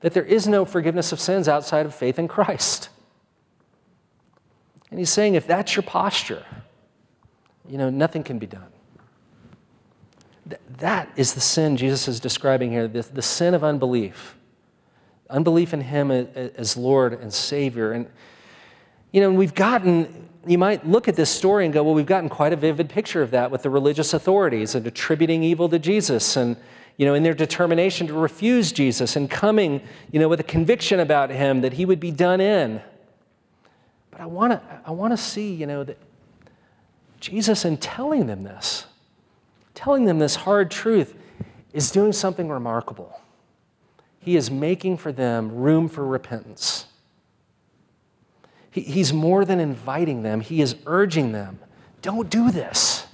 that 0.00 0.12
there 0.12 0.24
is 0.24 0.46
no 0.46 0.64
forgiveness 0.64 1.12
of 1.12 1.20
sins 1.20 1.48
outside 1.48 1.86
of 1.86 1.94
faith 1.94 2.18
in 2.18 2.28
Christ. 2.28 2.90
And 4.90 4.98
he's 4.98 5.10
saying 5.10 5.34
if 5.34 5.46
that's 5.46 5.74
your 5.74 5.82
posture, 5.82 6.44
you 7.68 7.78
know, 7.78 7.90
nothing 7.90 8.22
can 8.22 8.38
be 8.38 8.46
done. 8.46 8.68
that 10.78 11.08
is 11.16 11.34
the 11.34 11.40
sin 11.40 11.76
Jesus 11.76 12.06
is 12.06 12.20
describing 12.20 12.70
here 12.70 12.86
the, 12.86 13.02
the 13.02 13.22
sin 13.22 13.54
of 13.54 13.64
unbelief. 13.64 14.36
Unbelief 15.28 15.74
in 15.74 15.80
him 15.80 16.10
as 16.10 16.76
Lord 16.76 17.14
and 17.14 17.32
Savior. 17.32 17.90
And, 17.92 18.08
you 19.10 19.20
know, 19.20 19.32
we've 19.32 19.54
gotten 19.54 20.25
you 20.46 20.58
might 20.58 20.86
look 20.86 21.08
at 21.08 21.16
this 21.16 21.30
story 21.30 21.64
and 21.64 21.74
go, 21.74 21.82
well, 21.82 21.94
we've 21.94 22.06
gotten 22.06 22.28
quite 22.28 22.52
a 22.52 22.56
vivid 22.56 22.88
picture 22.88 23.22
of 23.22 23.32
that 23.32 23.50
with 23.50 23.62
the 23.62 23.70
religious 23.70 24.14
authorities 24.14 24.74
and 24.74 24.86
attributing 24.86 25.42
evil 25.42 25.68
to 25.68 25.78
Jesus 25.78 26.36
and, 26.36 26.56
you 26.96 27.04
know, 27.04 27.14
in 27.14 27.22
their 27.22 27.34
determination 27.34 28.06
to 28.06 28.14
refuse 28.14 28.70
Jesus 28.70 29.16
and 29.16 29.28
coming, 29.28 29.82
you 30.12 30.20
know, 30.20 30.28
with 30.28 30.40
a 30.40 30.44
conviction 30.44 31.00
about 31.00 31.30
him 31.30 31.62
that 31.62 31.74
he 31.74 31.84
would 31.84 32.00
be 32.00 32.12
done 32.12 32.40
in. 32.40 32.80
But 34.10 34.20
I 34.20 34.26
want 34.26 34.52
to 34.52 34.62
I 34.86 34.92
want 34.92 35.12
to 35.12 35.16
see, 35.16 35.52
you 35.52 35.66
know, 35.66 35.84
that 35.84 35.98
Jesus 37.20 37.64
in 37.64 37.76
telling 37.76 38.26
them 38.26 38.44
this, 38.44 38.86
telling 39.74 40.04
them 40.04 40.18
this 40.18 40.36
hard 40.36 40.70
truth 40.70 41.14
is 41.72 41.90
doing 41.90 42.12
something 42.12 42.48
remarkable. 42.48 43.20
He 44.20 44.36
is 44.36 44.50
making 44.50 44.96
for 44.96 45.12
them 45.12 45.54
room 45.54 45.88
for 45.88 46.04
repentance. 46.06 46.86
He, 48.76 48.82
he's 48.82 49.12
more 49.12 49.44
than 49.44 49.58
inviting 49.58 50.22
them, 50.22 50.40
he 50.40 50.60
is 50.60 50.76
urging 50.86 51.32
them 51.32 51.58
don't 52.06 52.30
do 52.30 52.52
this. 52.52 53.04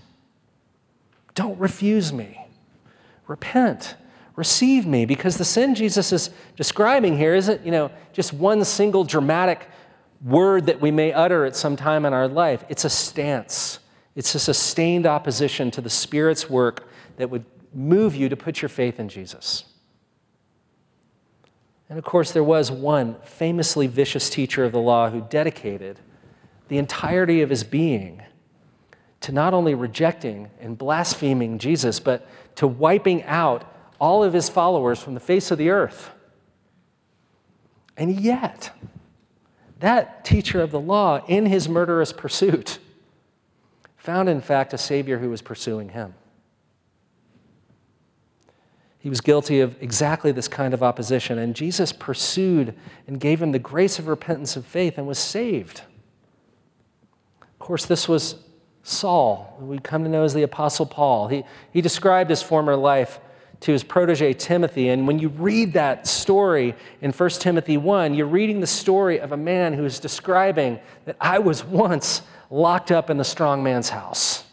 Don't 1.35 1.59
refuse 1.59 2.13
me. 2.13 2.47
Repent. 3.27 3.97
Receive 4.37 4.87
me. 4.87 5.07
Because 5.07 5.39
the 5.39 5.47
sin 5.47 5.75
Jesus 5.75 6.13
is 6.13 6.29
describing 6.57 7.17
here 7.17 7.35
isn't, 7.35 7.65
you 7.65 7.71
know, 7.71 7.91
just 8.13 8.35
one 8.35 8.63
single 8.67 9.05
dramatic 9.05 9.67
word 10.23 10.67
that 10.67 10.83
we 10.83 10.91
may 10.91 11.11
utter 11.11 11.47
at 11.47 11.57
some 11.57 11.75
time 11.75 12.05
in 12.05 12.13
our 12.13 12.29
life. 12.29 12.67
It's 12.69 12.85
a 12.85 12.91
stance. 12.91 13.79
It's 14.15 14.35
a 14.35 14.39
sustained 14.39 15.07
opposition 15.07 15.71
to 15.71 15.81
the 15.81 15.89
Spirit's 15.89 16.51
work 16.51 16.87
that 17.17 17.31
would 17.31 17.47
move 17.73 18.15
you 18.15 18.29
to 18.29 18.37
put 18.37 18.61
your 18.61 18.69
faith 18.69 19.01
in 19.01 19.09
Jesus. 19.09 19.65
And 21.93 21.99
of 21.99 22.07
course, 22.07 22.31
there 22.31 22.43
was 22.43 22.71
one 22.71 23.17
famously 23.23 23.87
vicious 23.87 24.31
teacher 24.31 24.65
of 24.65 24.73
the 24.73 24.81
law 24.81 25.11
who 25.11 25.21
dedicated 25.29 26.01
the 26.69 26.79
entirety 26.79 27.43
of 27.43 27.51
his 27.51 27.65
being 27.65 28.23
to 29.21 29.31
not 29.31 29.53
only 29.53 29.75
rejecting 29.75 30.49
and 30.59 30.79
blaspheming 30.79 31.59
Jesus, 31.59 32.01
but 32.01 32.27
to 32.57 32.67
wiping 32.67 33.23
out 33.25 33.71
all 34.01 34.25
of 34.25 34.33
his 34.33 34.49
followers 34.49 35.03
from 35.03 35.13
the 35.13 35.21
face 35.21 35.51
of 35.51 35.59
the 35.59 35.69
earth. 35.69 36.13
And 37.95 38.19
yet, 38.19 38.71
that 39.81 40.25
teacher 40.25 40.63
of 40.63 40.71
the 40.71 40.81
law, 40.81 41.23
in 41.29 41.45
his 41.45 41.69
murderous 41.69 42.15
pursuit, 42.15 42.79
found 43.99 44.31
in 44.31 44.41
fact 44.41 44.73
a 44.73 44.79
Savior 44.79 45.19
who 45.19 45.29
was 45.29 45.43
pursuing 45.43 45.91
him. 45.91 46.15
He 49.03 49.09
was 49.09 49.21
guilty 49.21 49.59
of 49.59 49.75
exactly 49.83 50.31
this 50.31 50.47
kind 50.47 50.73
of 50.73 50.81
opposition, 50.81 51.37
and 51.37 51.57
Jesus 51.57 51.93
pursued 51.93 52.73
and 53.09 53.19
gave 53.19 53.43
him 53.43 53.51
the 53.51 53.59
grace 53.59 53.99
of 53.99 54.07
repentance 54.07 54.55
and 54.55 54.65
faith 54.65 54.97
and 54.97 55.09
was 55.09 55.19
saved. 55.19 55.83
Of 57.43 57.59
course, 57.59 57.85
this 57.85 58.09
was 58.09 58.37
Saul, 58.85 59.57
who 59.59 59.67
we 59.67 59.81
come 59.81 60.05
to 60.05 60.09
know 60.09 60.23
as 60.23 60.35
the 60.35 60.45
Apostle 60.45 60.87
Paul. 60.87 61.27
He, 61.27 61.43
he 61.73 61.81
described 61.81 62.31
his 62.31 62.43
former 62.43 62.77
life 62.77 63.19
to 63.63 63.73
his 63.73 63.83
protege 63.83 64.35
Timothy, 64.35 64.89
and 64.89 65.05
when 65.05 65.19
you 65.19 65.31
read 65.31 65.73
that 65.73 66.07
story 66.07 66.77
in 67.01 67.11
1 67.11 67.31
Timothy 67.31 67.77
1, 67.77 68.15
you're 68.15 68.25
reading 68.29 68.61
the 68.61 68.69
story 68.69 69.19
of 69.19 69.33
a 69.33 69.37
man 69.37 69.73
who 69.73 69.85
is 69.85 69.99
describing 69.99 70.79
that 71.07 71.17
I 71.21 71.41
was 71.41 71.65
once 71.65 72.23
locked 72.51 72.93
up 72.93 73.11
in 73.11 73.17
the 73.17 73.25
strong 73.25 73.65
man's 73.65 73.89
house. 73.89 74.45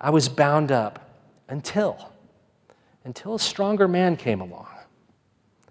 I 0.00 0.10
was 0.10 0.28
bound 0.28 0.70
up 0.70 1.10
until 1.48 2.09
until 3.04 3.34
a 3.34 3.40
stronger 3.40 3.88
man 3.88 4.16
came 4.16 4.40
along 4.40 4.68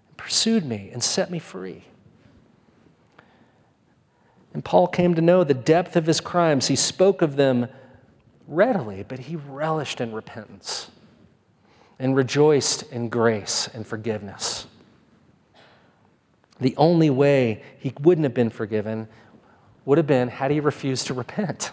and 0.08 0.16
pursued 0.16 0.64
me 0.64 0.90
and 0.92 1.02
set 1.02 1.30
me 1.30 1.38
free. 1.38 1.84
And 4.52 4.64
Paul 4.64 4.88
came 4.88 5.14
to 5.14 5.20
know 5.20 5.44
the 5.44 5.54
depth 5.54 5.96
of 5.96 6.06
his 6.06 6.20
crimes. 6.20 6.66
He 6.66 6.76
spoke 6.76 7.22
of 7.22 7.36
them 7.36 7.68
readily, 8.48 9.04
but 9.06 9.20
he 9.20 9.36
relished 9.36 10.00
in 10.00 10.12
repentance 10.12 10.90
and 11.98 12.16
rejoiced 12.16 12.90
in 12.90 13.08
grace 13.08 13.68
and 13.72 13.86
forgiveness. 13.86 14.66
The 16.58 16.74
only 16.76 17.10
way 17.10 17.62
he 17.78 17.92
wouldn't 18.00 18.24
have 18.24 18.34
been 18.34 18.50
forgiven 18.50 19.08
would 19.84 19.98
have 19.98 20.06
been 20.06 20.28
had 20.28 20.50
he 20.50 20.60
refused 20.60 21.06
to 21.06 21.14
repent. 21.14 21.70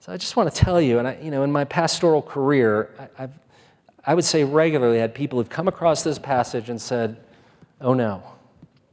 So 0.00 0.12
I 0.12 0.16
just 0.16 0.34
want 0.34 0.52
to 0.52 0.56
tell 0.56 0.80
you, 0.80 0.98
and 0.98 1.06
I, 1.06 1.18
you 1.22 1.30
know, 1.30 1.42
in 1.42 1.52
my 1.52 1.64
pastoral 1.64 2.22
career, 2.22 2.90
I, 2.98 3.24
I've 3.24 3.38
I 4.04 4.14
would 4.14 4.24
say 4.24 4.44
regularly 4.44 4.98
had 4.98 5.14
people 5.14 5.38
who've 5.38 5.48
come 5.48 5.68
across 5.68 6.02
this 6.02 6.18
passage 6.18 6.70
and 6.70 6.80
said, 6.80 7.18
Oh 7.80 7.94
no, 7.94 8.22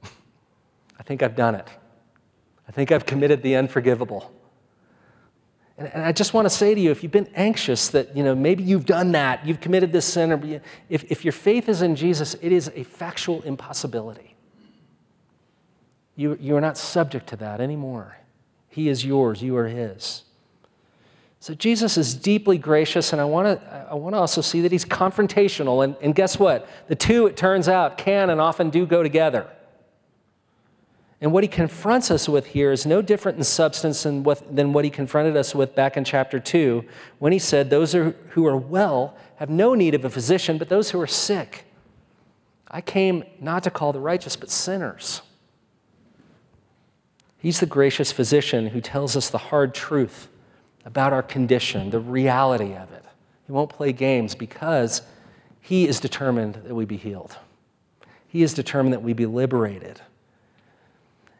I 0.03 1.03
think 1.03 1.23
I've 1.23 1.35
done 1.35 1.55
it. 1.55 1.67
I 2.67 2.71
think 2.71 2.91
I've 2.91 3.05
committed 3.05 3.41
the 3.41 3.55
unforgivable. 3.55 4.31
And, 5.77 5.87
and 5.93 6.03
I 6.03 6.11
just 6.11 6.33
want 6.33 6.45
to 6.45 6.49
say 6.49 6.73
to 6.73 6.81
you 6.81 6.91
if 6.91 7.03
you've 7.03 7.11
been 7.11 7.29
anxious 7.35 7.89
that, 7.89 8.15
you 8.15 8.23
know, 8.23 8.35
maybe 8.35 8.63
you've 8.63 8.85
done 8.85 9.11
that, 9.13 9.45
you've 9.45 9.59
committed 9.59 9.91
this 9.91 10.05
sin, 10.05 10.31
or 10.31 10.61
if, 10.89 11.03
if 11.11 11.23
your 11.23 11.31
faith 11.31 11.69
is 11.69 11.81
in 11.81 11.95
Jesus, 11.95 12.35
it 12.41 12.51
is 12.51 12.71
a 12.75 12.83
factual 12.83 13.41
impossibility. 13.43 14.35
You, 16.15 16.37
you 16.41 16.55
are 16.55 16.61
not 16.61 16.77
subject 16.77 17.27
to 17.27 17.35
that 17.37 17.61
anymore. 17.61 18.17
He 18.69 18.89
is 18.89 19.05
yours, 19.05 19.41
you 19.41 19.55
are 19.55 19.67
His. 19.67 20.23
So 21.39 21.53
Jesus 21.53 21.97
is 21.97 22.15
deeply 22.15 22.57
gracious, 22.57 23.13
and 23.13 23.21
I 23.21 23.25
want 23.25 23.61
to 23.61 23.87
I 23.89 23.93
want 23.93 24.15
to 24.15 24.19
also 24.19 24.41
see 24.41 24.61
that 24.61 24.71
he's 24.71 24.85
confrontational. 24.85 25.83
And, 25.83 25.95
and 26.01 26.13
guess 26.13 26.39
what? 26.39 26.67
The 26.87 26.95
two, 26.95 27.27
it 27.27 27.37
turns 27.37 27.69
out, 27.69 27.97
can 27.97 28.29
and 28.29 28.41
often 28.41 28.69
do 28.69 28.85
go 28.85 29.03
together. 29.03 29.47
And 31.19 31.31
what 31.31 31.43
he 31.43 31.47
confronts 31.47 32.11
us 32.11 32.29
with 32.29 32.47
here 32.47 32.71
is 32.71 32.85
no 32.85 33.01
different 33.01 33.37
in 33.39 33.43
substance 33.43 34.03
than 34.03 34.23
what, 34.23 34.55
than 34.55 34.71
what 34.71 34.85
he 34.85 34.91
confronted 34.91 35.35
us 35.35 35.55
with 35.55 35.73
back 35.73 35.97
in 35.97 36.03
chapter 36.03 36.39
2 36.39 36.83
when 37.17 37.31
he 37.31 37.39
said, 37.39 37.69
Those 37.69 37.95
are, 37.95 38.11
who 38.29 38.45
are 38.45 38.57
well 38.57 39.15
have 39.37 39.49
no 39.49 39.73
need 39.73 39.95
of 39.95 40.05
a 40.05 40.09
physician, 40.09 40.57
but 40.57 40.69
those 40.69 40.91
who 40.91 41.01
are 41.01 41.07
sick. 41.07 41.65
I 42.67 42.81
came 42.81 43.23
not 43.39 43.63
to 43.63 43.71
call 43.71 43.93
the 43.93 43.99
righteous, 43.99 44.35
but 44.35 44.51
sinners. 44.51 45.21
He's 47.37 47.59
the 47.59 47.65
gracious 47.65 48.11
physician 48.11 48.67
who 48.67 48.81
tells 48.81 49.15
us 49.15 49.29
the 49.29 49.37
hard 49.37 49.73
truth 49.73 50.27
about 50.87 51.11
our 51.11 51.21
condition, 51.21 51.89
the 51.89 51.99
reality 51.99 52.73
of 52.73 52.93
it. 52.93 53.03
He 53.45 53.51
won't 53.51 53.69
play 53.69 53.91
games 53.91 54.35
because 54.35 55.01
he 55.59 55.85
is 55.85 55.99
determined 55.99 56.55
that 56.55 56.73
we 56.73 56.85
be 56.85 56.95
healed. 56.95 57.37
He 58.25 58.41
is 58.41 58.53
determined 58.53 58.93
that 58.93 59.03
we 59.03 59.11
be 59.11 59.25
liberated. 59.25 59.99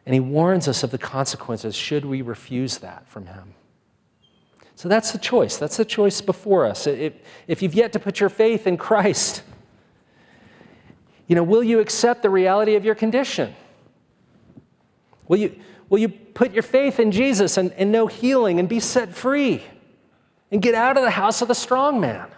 And 0.04 0.12
he 0.12 0.20
warns 0.20 0.68
us 0.68 0.82
of 0.82 0.90
the 0.90 0.98
consequences 0.98 1.74
should 1.74 2.04
we 2.04 2.20
refuse 2.20 2.78
that 2.78 3.08
from 3.08 3.26
him. 3.26 3.54
So 4.74 4.86
that's 4.86 5.12
the 5.12 5.18
choice. 5.18 5.56
That's 5.56 5.78
the 5.78 5.84
choice 5.84 6.20
before 6.20 6.66
us. 6.66 6.86
If, 6.86 7.62
you've 7.62 7.74
yet 7.74 7.94
to 7.94 7.98
put 7.98 8.20
your 8.20 8.28
faith 8.28 8.66
in 8.66 8.76
Christ, 8.76 9.42
you 11.26 11.34
know, 11.34 11.42
will 11.42 11.64
you 11.64 11.80
accept 11.80 12.22
the 12.22 12.30
reality 12.30 12.74
of 12.74 12.84
your 12.84 12.94
condition? 12.94 13.54
Will 15.26 15.38
you, 15.38 15.58
will 15.88 15.98
you 15.98 16.08
put 16.08 16.52
your 16.52 16.62
faith 16.62 17.00
in 17.00 17.12
Jesus 17.12 17.56
and, 17.56 17.72
and 17.72 17.90
know 17.90 18.06
healing 18.06 18.58
and 18.58 18.68
be 18.68 18.80
set 18.80 19.14
free 19.14 19.62
and 20.50 20.62
get 20.62 20.74
out 20.74 20.96
of 20.96 21.02
the 21.02 21.10
house 21.10 21.42
of 21.42 21.48
the 21.48 21.54
strong 21.54 22.00
man? 22.00 22.28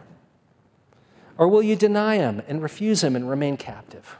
Or 1.39 1.49
will 1.49 1.63
you 1.63 1.77
deny 1.77 2.17
him 2.17 2.43
and 2.49 2.63
refuse 2.63 3.03
him 3.03 3.17
and 3.17 3.29
remain 3.29 3.57
captive? 3.57 4.19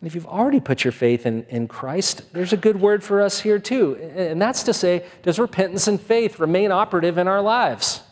And 0.00 0.06
if 0.06 0.14
you've 0.14 0.26
already 0.26 0.60
put 0.60 0.82
your 0.82 0.92
faith 0.92 1.26
in, 1.26 1.44
in 1.50 1.68
Christ, 1.68 2.32
there's 2.32 2.54
a 2.54 2.56
good 2.56 2.80
word 2.80 3.04
for 3.04 3.20
us 3.20 3.40
here 3.40 3.58
too. 3.58 3.96
And 3.96 4.40
that's 4.40 4.62
to 4.62 4.72
say, 4.72 5.04
does 5.22 5.38
repentance 5.38 5.88
and 5.88 6.00
faith 6.00 6.38
remain 6.38 6.72
operative 6.72 7.18
in 7.18 7.28
our 7.28 7.42
lives? 7.42 8.02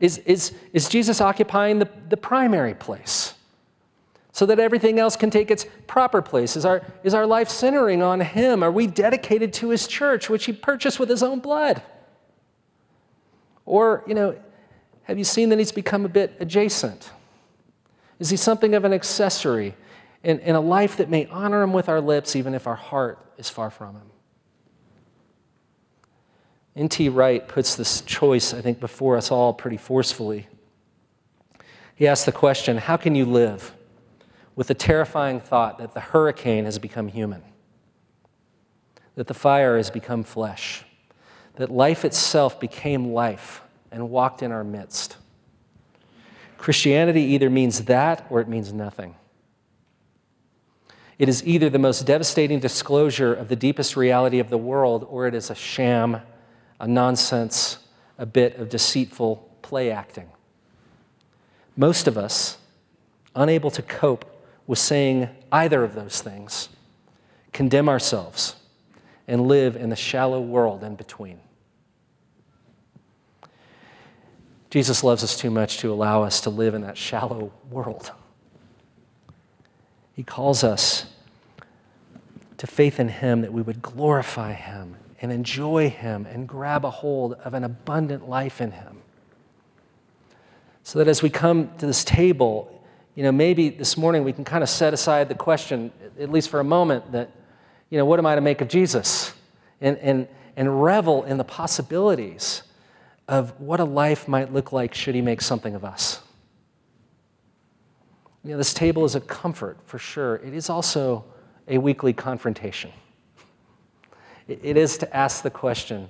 Is, 0.00 0.18
is, 0.18 0.52
is 0.74 0.88
Jesus 0.88 1.20
occupying 1.20 1.78
the, 1.78 1.88
the 2.10 2.16
primary 2.16 2.74
place 2.74 3.34
so 4.32 4.46
that 4.46 4.58
everything 4.58 4.98
else 4.98 5.14
can 5.14 5.30
take 5.30 5.50
its 5.50 5.66
proper 5.86 6.22
place? 6.22 6.56
Is 6.56 6.64
our, 6.64 6.82
is 7.04 7.14
our 7.14 7.26
life 7.26 7.48
centering 7.48 8.02
on 8.02 8.20
Him? 8.20 8.62
Are 8.62 8.72
we 8.72 8.86
dedicated 8.86 9.52
to 9.54 9.70
His 9.70 9.86
church, 9.86 10.28
which 10.28 10.46
He 10.46 10.52
purchased 10.52 10.98
with 10.98 11.08
His 11.08 11.22
own 11.22 11.40
blood? 11.40 11.82
Or, 13.64 14.02
you 14.06 14.14
know, 14.14 14.38
have 15.04 15.18
you 15.18 15.24
seen 15.24 15.48
that 15.50 15.58
He's 15.58 15.72
become 15.72 16.04
a 16.04 16.08
bit 16.08 16.34
adjacent? 16.40 17.10
Is 18.18 18.30
He 18.30 18.36
something 18.36 18.74
of 18.74 18.84
an 18.84 18.92
accessory? 18.92 19.74
in, 20.22 20.38
in 20.40 20.54
a 20.54 20.60
life 20.60 20.96
that 20.96 21.10
may 21.10 21.26
honor 21.26 21.62
Him 21.62 21.72
with 21.72 21.88
our 21.88 22.00
lips, 22.00 22.36
even 22.36 22.54
if 22.54 22.66
our 22.66 22.76
heart 22.76 23.18
is 23.38 23.48
far 23.48 23.70
from 23.70 23.96
Him. 23.96 24.10
N.T. 26.74 27.08
Wright 27.10 27.46
puts 27.46 27.74
this 27.74 28.00
choice, 28.02 28.54
I 28.54 28.60
think, 28.60 28.80
before 28.80 29.16
us 29.16 29.30
all 29.30 29.52
pretty 29.52 29.76
forcefully. 29.76 30.46
He 31.94 32.06
asks 32.06 32.24
the 32.24 32.32
question 32.32 32.78
How 32.78 32.96
can 32.96 33.14
you 33.14 33.26
live 33.26 33.74
with 34.54 34.66
the 34.66 34.74
terrifying 34.74 35.40
thought 35.40 35.78
that 35.78 35.94
the 35.94 36.00
hurricane 36.00 36.64
has 36.64 36.78
become 36.78 37.08
human, 37.08 37.42
that 39.14 39.26
the 39.26 39.34
fire 39.34 39.76
has 39.76 39.90
become 39.90 40.22
flesh, 40.22 40.84
that 41.56 41.70
life 41.70 42.04
itself 42.04 42.60
became 42.60 43.12
life 43.12 43.62
and 43.90 44.10
walked 44.10 44.42
in 44.42 44.52
our 44.52 44.64
midst? 44.64 45.16
Christianity 46.58 47.22
either 47.22 47.50
means 47.50 47.84
that 47.84 48.26
or 48.30 48.40
it 48.40 48.48
means 48.48 48.72
nothing. 48.72 49.16
It 51.18 51.28
is 51.28 51.44
either 51.46 51.70
the 51.70 51.78
most 51.78 52.06
devastating 52.06 52.60
disclosure 52.60 53.34
of 53.34 53.48
the 53.48 53.56
deepest 53.56 53.96
reality 53.96 54.38
of 54.38 54.50
the 54.50 54.58
world, 54.58 55.06
or 55.08 55.26
it 55.26 55.34
is 55.34 55.50
a 55.50 55.54
sham, 55.54 56.20
a 56.80 56.86
nonsense, 56.86 57.78
a 58.18 58.26
bit 58.26 58.56
of 58.56 58.68
deceitful 58.68 59.48
play 59.62 59.90
acting. 59.90 60.28
Most 61.76 62.06
of 62.06 62.18
us, 62.18 62.58
unable 63.34 63.70
to 63.70 63.82
cope 63.82 64.31
with 64.66 64.78
saying 64.78 65.28
either 65.50 65.84
of 65.84 65.94
those 65.94 66.20
things, 66.20 66.68
condemn 67.52 67.88
ourselves 67.88 68.56
and 69.28 69.46
live 69.46 69.76
in 69.76 69.90
the 69.90 69.96
shallow 69.96 70.40
world 70.40 70.82
in 70.82 70.94
between. 70.94 71.40
Jesus 74.70 75.04
loves 75.04 75.22
us 75.22 75.36
too 75.36 75.50
much 75.50 75.78
to 75.78 75.92
allow 75.92 76.22
us 76.22 76.40
to 76.40 76.50
live 76.50 76.74
in 76.74 76.80
that 76.80 76.96
shallow 76.96 77.52
world. 77.70 78.10
He 80.14 80.22
calls 80.22 80.64
us 80.64 81.06
to 82.56 82.66
faith 82.66 82.98
in 82.98 83.08
Him 83.08 83.42
that 83.42 83.52
we 83.52 83.60
would 83.60 83.82
glorify 83.82 84.52
Him 84.52 84.96
and 85.20 85.30
enjoy 85.30 85.90
Him 85.90 86.26
and 86.26 86.48
grab 86.48 86.84
a 86.84 86.90
hold 86.90 87.34
of 87.34 87.54
an 87.54 87.64
abundant 87.64 88.28
life 88.28 88.60
in 88.60 88.72
Him. 88.72 88.98
So 90.84 90.98
that 90.98 91.08
as 91.08 91.22
we 91.22 91.30
come 91.30 91.70
to 91.78 91.86
this 91.86 92.02
table, 92.02 92.81
you 93.14 93.22
know, 93.22 93.32
maybe 93.32 93.68
this 93.68 93.96
morning 93.96 94.24
we 94.24 94.32
can 94.32 94.44
kind 94.44 94.62
of 94.62 94.68
set 94.68 94.94
aside 94.94 95.28
the 95.28 95.34
question, 95.34 95.92
at 96.18 96.30
least 96.30 96.48
for 96.48 96.60
a 96.60 96.64
moment, 96.64 97.12
that, 97.12 97.30
you 97.90 97.98
know, 97.98 98.04
what 98.04 98.18
am 98.18 98.26
I 98.26 98.34
to 98.34 98.40
make 98.40 98.60
of 98.60 98.68
Jesus? 98.68 99.34
And, 99.80 99.98
and, 99.98 100.28
and 100.56 100.82
revel 100.82 101.24
in 101.24 101.36
the 101.36 101.44
possibilities 101.44 102.62
of 103.28 103.58
what 103.60 103.80
a 103.80 103.84
life 103.84 104.28
might 104.28 104.52
look 104.52 104.72
like 104.72 104.94
should 104.94 105.14
He 105.14 105.20
make 105.20 105.42
something 105.42 105.74
of 105.74 105.84
us. 105.84 106.22
You 108.44 108.52
know, 108.52 108.56
this 108.56 108.74
table 108.74 109.04
is 109.04 109.14
a 109.14 109.20
comfort 109.20 109.78
for 109.84 109.98
sure. 109.98 110.36
It 110.36 110.54
is 110.54 110.68
also 110.68 111.24
a 111.68 111.78
weekly 111.78 112.12
confrontation. 112.12 112.92
It 114.48 114.76
is 114.76 114.98
to 114.98 115.16
ask 115.16 115.42
the 115.42 115.50
question 115.50 116.08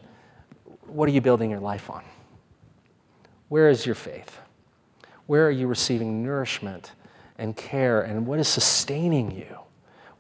what 0.87 1.09
are 1.09 1.13
you 1.13 1.21
building 1.21 1.51
your 1.51 1.61
life 1.61 1.89
on? 1.91 2.05
Where 3.49 3.69
is 3.69 3.87
your 3.87 3.95
faith? 3.95 4.41
Where 5.27 5.47
are 5.47 5.51
you 5.51 5.66
receiving 5.66 6.23
nourishment 6.23 6.93
and 7.39 7.57
care? 7.57 8.03
And 8.03 8.27
what 8.27 8.39
is 8.39 8.49
sustaining 8.49 9.31
you? 9.31 9.59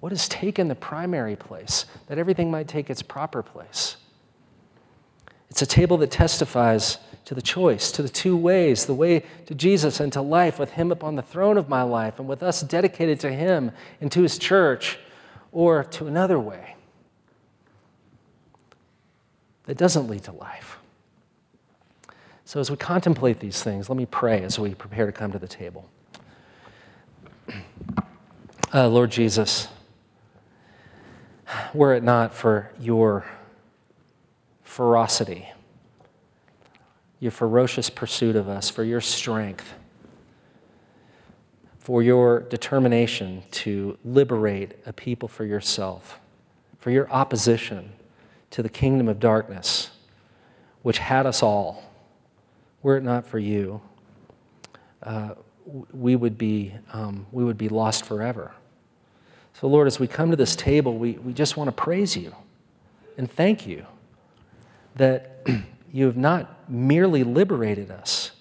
What 0.00 0.10
has 0.10 0.28
taken 0.28 0.68
the 0.68 0.74
primary 0.74 1.36
place 1.36 1.86
that 2.06 2.18
everything 2.18 2.50
might 2.50 2.68
take 2.68 2.90
its 2.90 3.02
proper 3.02 3.42
place? 3.42 3.96
It's 5.48 5.62
a 5.62 5.66
table 5.66 5.98
that 5.98 6.10
testifies 6.10 6.98
to 7.24 7.34
the 7.34 7.42
choice, 7.42 7.92
to 7.92 8.02
the 8.02 8.08
two 8.08 8.36
ways 8.36 8.86
the 8.86 8.94
way 8.94 9.22
to 9.46 9.54
Jesus 9.54 10.00
and 10.00 10.12
to 10.12 10.22
life, 10.22 10.58
with 10.58 10.72
Him 10.72 10.90
upon 10.90 11.14
the 11.14 11.22
throne 11.22 11.56
of 11.56 11.68
my 11.68 11.82
life, 11.82 12.18
and 12.18 12.26
with 12.26 12.42
us 12.42 12.62
dedicated 12.62 13.20
to 13.20 13.30
Him 13.30 13.70
and 14.00 14.10
to 14.12 14.22
His 14.22 14.38
church, 14.38 14.98
or 15.52 15.84
to 15.84 16.06
another 16.06 16.38
way 16.38 16.76
that 19.66 19.76
doesn't 19.76 20.08
lead 20.08 20.24
to 20.24 20.32
life. 20.32 20.78
So, 22.52 22.60
as 22.60 22.70
we 22.70 22.76
contemplate 22.76 23.40
these 23.40 23.62
things, 23.62 23.88
let 23.88 23.96
me 23.96 24.04
pray 24.04 24.42
as 24.42 24.58
we 24.58 24.74
prepare 24.74 25.06
to 25.06 25.12
come 25.12 25.32
to 25.32 25.38
the 25.38 25.48
table. 25.48 25.88
Uh, 28.74 28.88
Lord 28.88 29.10
Jesus, 29.10 29.68
were 31.72 31.94
it 31.94 32.02
not 32.02 32.34
for 32.34 32.70
your 32.78 33.26
ferocity, 34.64 35.48
your 37.20 37.30
ferocious 37.30 37.88
pursuit 37.88 38.34
of 38.36 38.48
us, 38.48 38.68
for 38.70 38.82
your 38.82 39.00
strength, 39.00 39.74
for 41.78 42.02
your 42.02 42.40
determination 42.40 43.42
to 43.50 43.98
liberate 44.04 44.72
a 44.84 44.92
people 44.92 45.28
for 45.28 45.44
yourself, 45.46 46.18
for 46.78 46.90
your 46.90 47.10
opposition 47.10 47.92
to 48.50 48.62
the 48.62 48.70
kingdom 48.70 49.08
of 49.08 49.20
darkness, 49.20 49.90
which 50.82 50.98
had 50.98 51.24
us 51.26 51.42
all. 51.42 51.91
Were 52.82 52.96
it 52.96 53.04
not 53.04 53.26
for 53.26 53.38
you, 53.38 53.80
uh, 55.02 55.34
we, 55.92 56.16
would 56.16 56.36
be, 56.36 56.74
um, 56.92 57.26
we 57.32 57.44
would 57.44 57.58
be 57.58 57.68
lost 57.68 58.04
forever. 58.04 58.52
So, 59.54 59.68
Lord, 59.68 59.86
as 59.86 60.00
we 60.00 60.06
come 60.06 60.30
to 60.30 60.36
this 60.36 60.56
table, 60.56 60.98
we, 60.98 61.12
we 61.12 61.32
just 61.32 61.56
want 61.56 61.68
to 61.68 61.72
praise 61.72 62.16
you 62.16 62.34
and 63.16 63.30
thank 63.30 63.66
you 63.66 63.86
that 64.96 65.46
you 65.92 66.06
have 66.06 66.16
not 66.16 66.68
merely 66.70 67.24
liberated 67.24 67.90
us, 67.90 68.32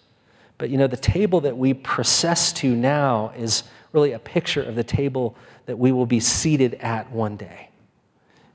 but 0.58 0.70
you 0.70 0.78
know, 0.78 0.88
the 0.88 0.98
table 0.98 1.42
that 1.42 1.58
we 1.58 1.74
process 1.74 2.54
to 2.54 2.76
now 2.76 3.34
is 3.38 3.64
really 3.92 4.14
a 4.14 4.20
picture 4.20 4.64
of 4.64 4.76
the 4.76 4.84
table 4.84 5.36
that 5.66 5.78
we 5.78 5.92
will 5.92 6.06
be 6.06 6.20
seated 6.20 6.76
at 6.76 7.12
one 7.12 7.36
day 7.36 7.70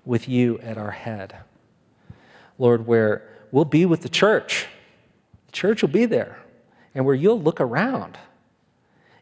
with 0.05 0.29
you 0.29 0.59
at 0.61 0.79
our 0.79 0.91
head. 0.91 1.37
Lord, 2.59 2.87
where 2.87 3.29
we'll 3.53 3.65
be 3.65 3.85
with 3.87 4.03
the 4.03 4.09
church. 4.09 4.67
Church 5.57 5.81
will 5.81 5.89
be 5.89 6.05
there, 6.05 6.37
and 6.95 7.07
where 7.07 7.15
you'll 7.15 7.41
look 7.41 7.63
around 7.63 8.19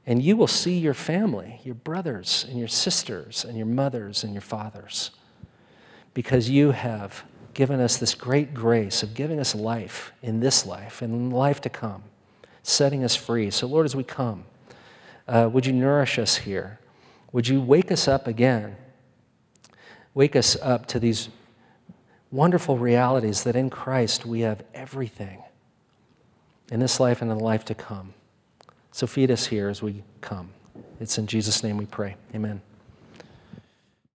and 0.04 0.20
you 0.20 0.36
will 0.36 0.48
see 0.48 0.76
your 0.76 0.92
family, 0.92 1.60
your 1.62 1.76
brothers 1.76 2.44
and 2.48 2.58
your 2.58 2.66
sisters 2.66 3.44
and 3.44 3.56
your 3.56 3.68
mothers 3.68 4.24
and 4.24 4.34
your 4.34 4.40
fathers, 4.40 5.12
because 6.12 6.50
you 6.50 6.72
have 6.72 7.22
given 7.54 7.78
us 7.78 7.98
this 7.98 8.16
great 8.16 8.52
grace 8.52 9.04
of 9.04 9.14
giving 9.14 9.38
us 9.38 9.54
life 9.54 10.12
in 10.22 10.40
this 10.40 10.66
life 10.66 11.02
and 11.02 11.14
in 11.14 11.30
life 11.30 11.60
to 11.60 11.70
come, 11.70 12.02
setting 12.64 13.04
us 13.04 13.14
free. 13.14 13.48
So, 13.48 13.68
Lord, 13.68 13.84
as 13.86 13.94
we 13.94 14.02
come, 14.02 14.44
uh, 15.28 15.48
would 15.52 15.66
you 15.66 15.72
nourish 15.72 16.18
us 16.18 16.38
here? 16.38 16.80
Would 17.30 17.46
you 17.46 17.60
wake 17.60 17.92
us 17.92 18.08
up 18.08 18.26
again? 18.26 18.74
Wake 20.14 20.34
us 20.34 20.56
up 20.60 20.86
to 20.86 20.98
these 20.98 21.28
wonderful 22.32 22.76
realities 22.76 23.44
that 23.44 23.54
in 23.54 23.70
Christ 23.70 24.26
we 24.26 24.40
have 24.40 24.64
everything 24.74 25.40
in 26.70 26.80
this 26.80 27.00
life 27.00 27.22
and 27.22 27.30
in 27.30 27.38
the 27.38 27.44
life 27.44 27.64
to 27.66 27.74
come. 27.74 28.14
So 28.92 29.06
feed 29.06 29.30
us 29.30 29.46
here 29.46 29.68
as 29.68 29.82
we 29.82 30.04
come. 30.20 30.50
It's 31.00 31.18
in 31.18 31.26
Jesus' 31.26 31.62
name 31.62 31.76
we 31.76 31.86
pray. 31.86 32.16
Amen. 32.34 32.62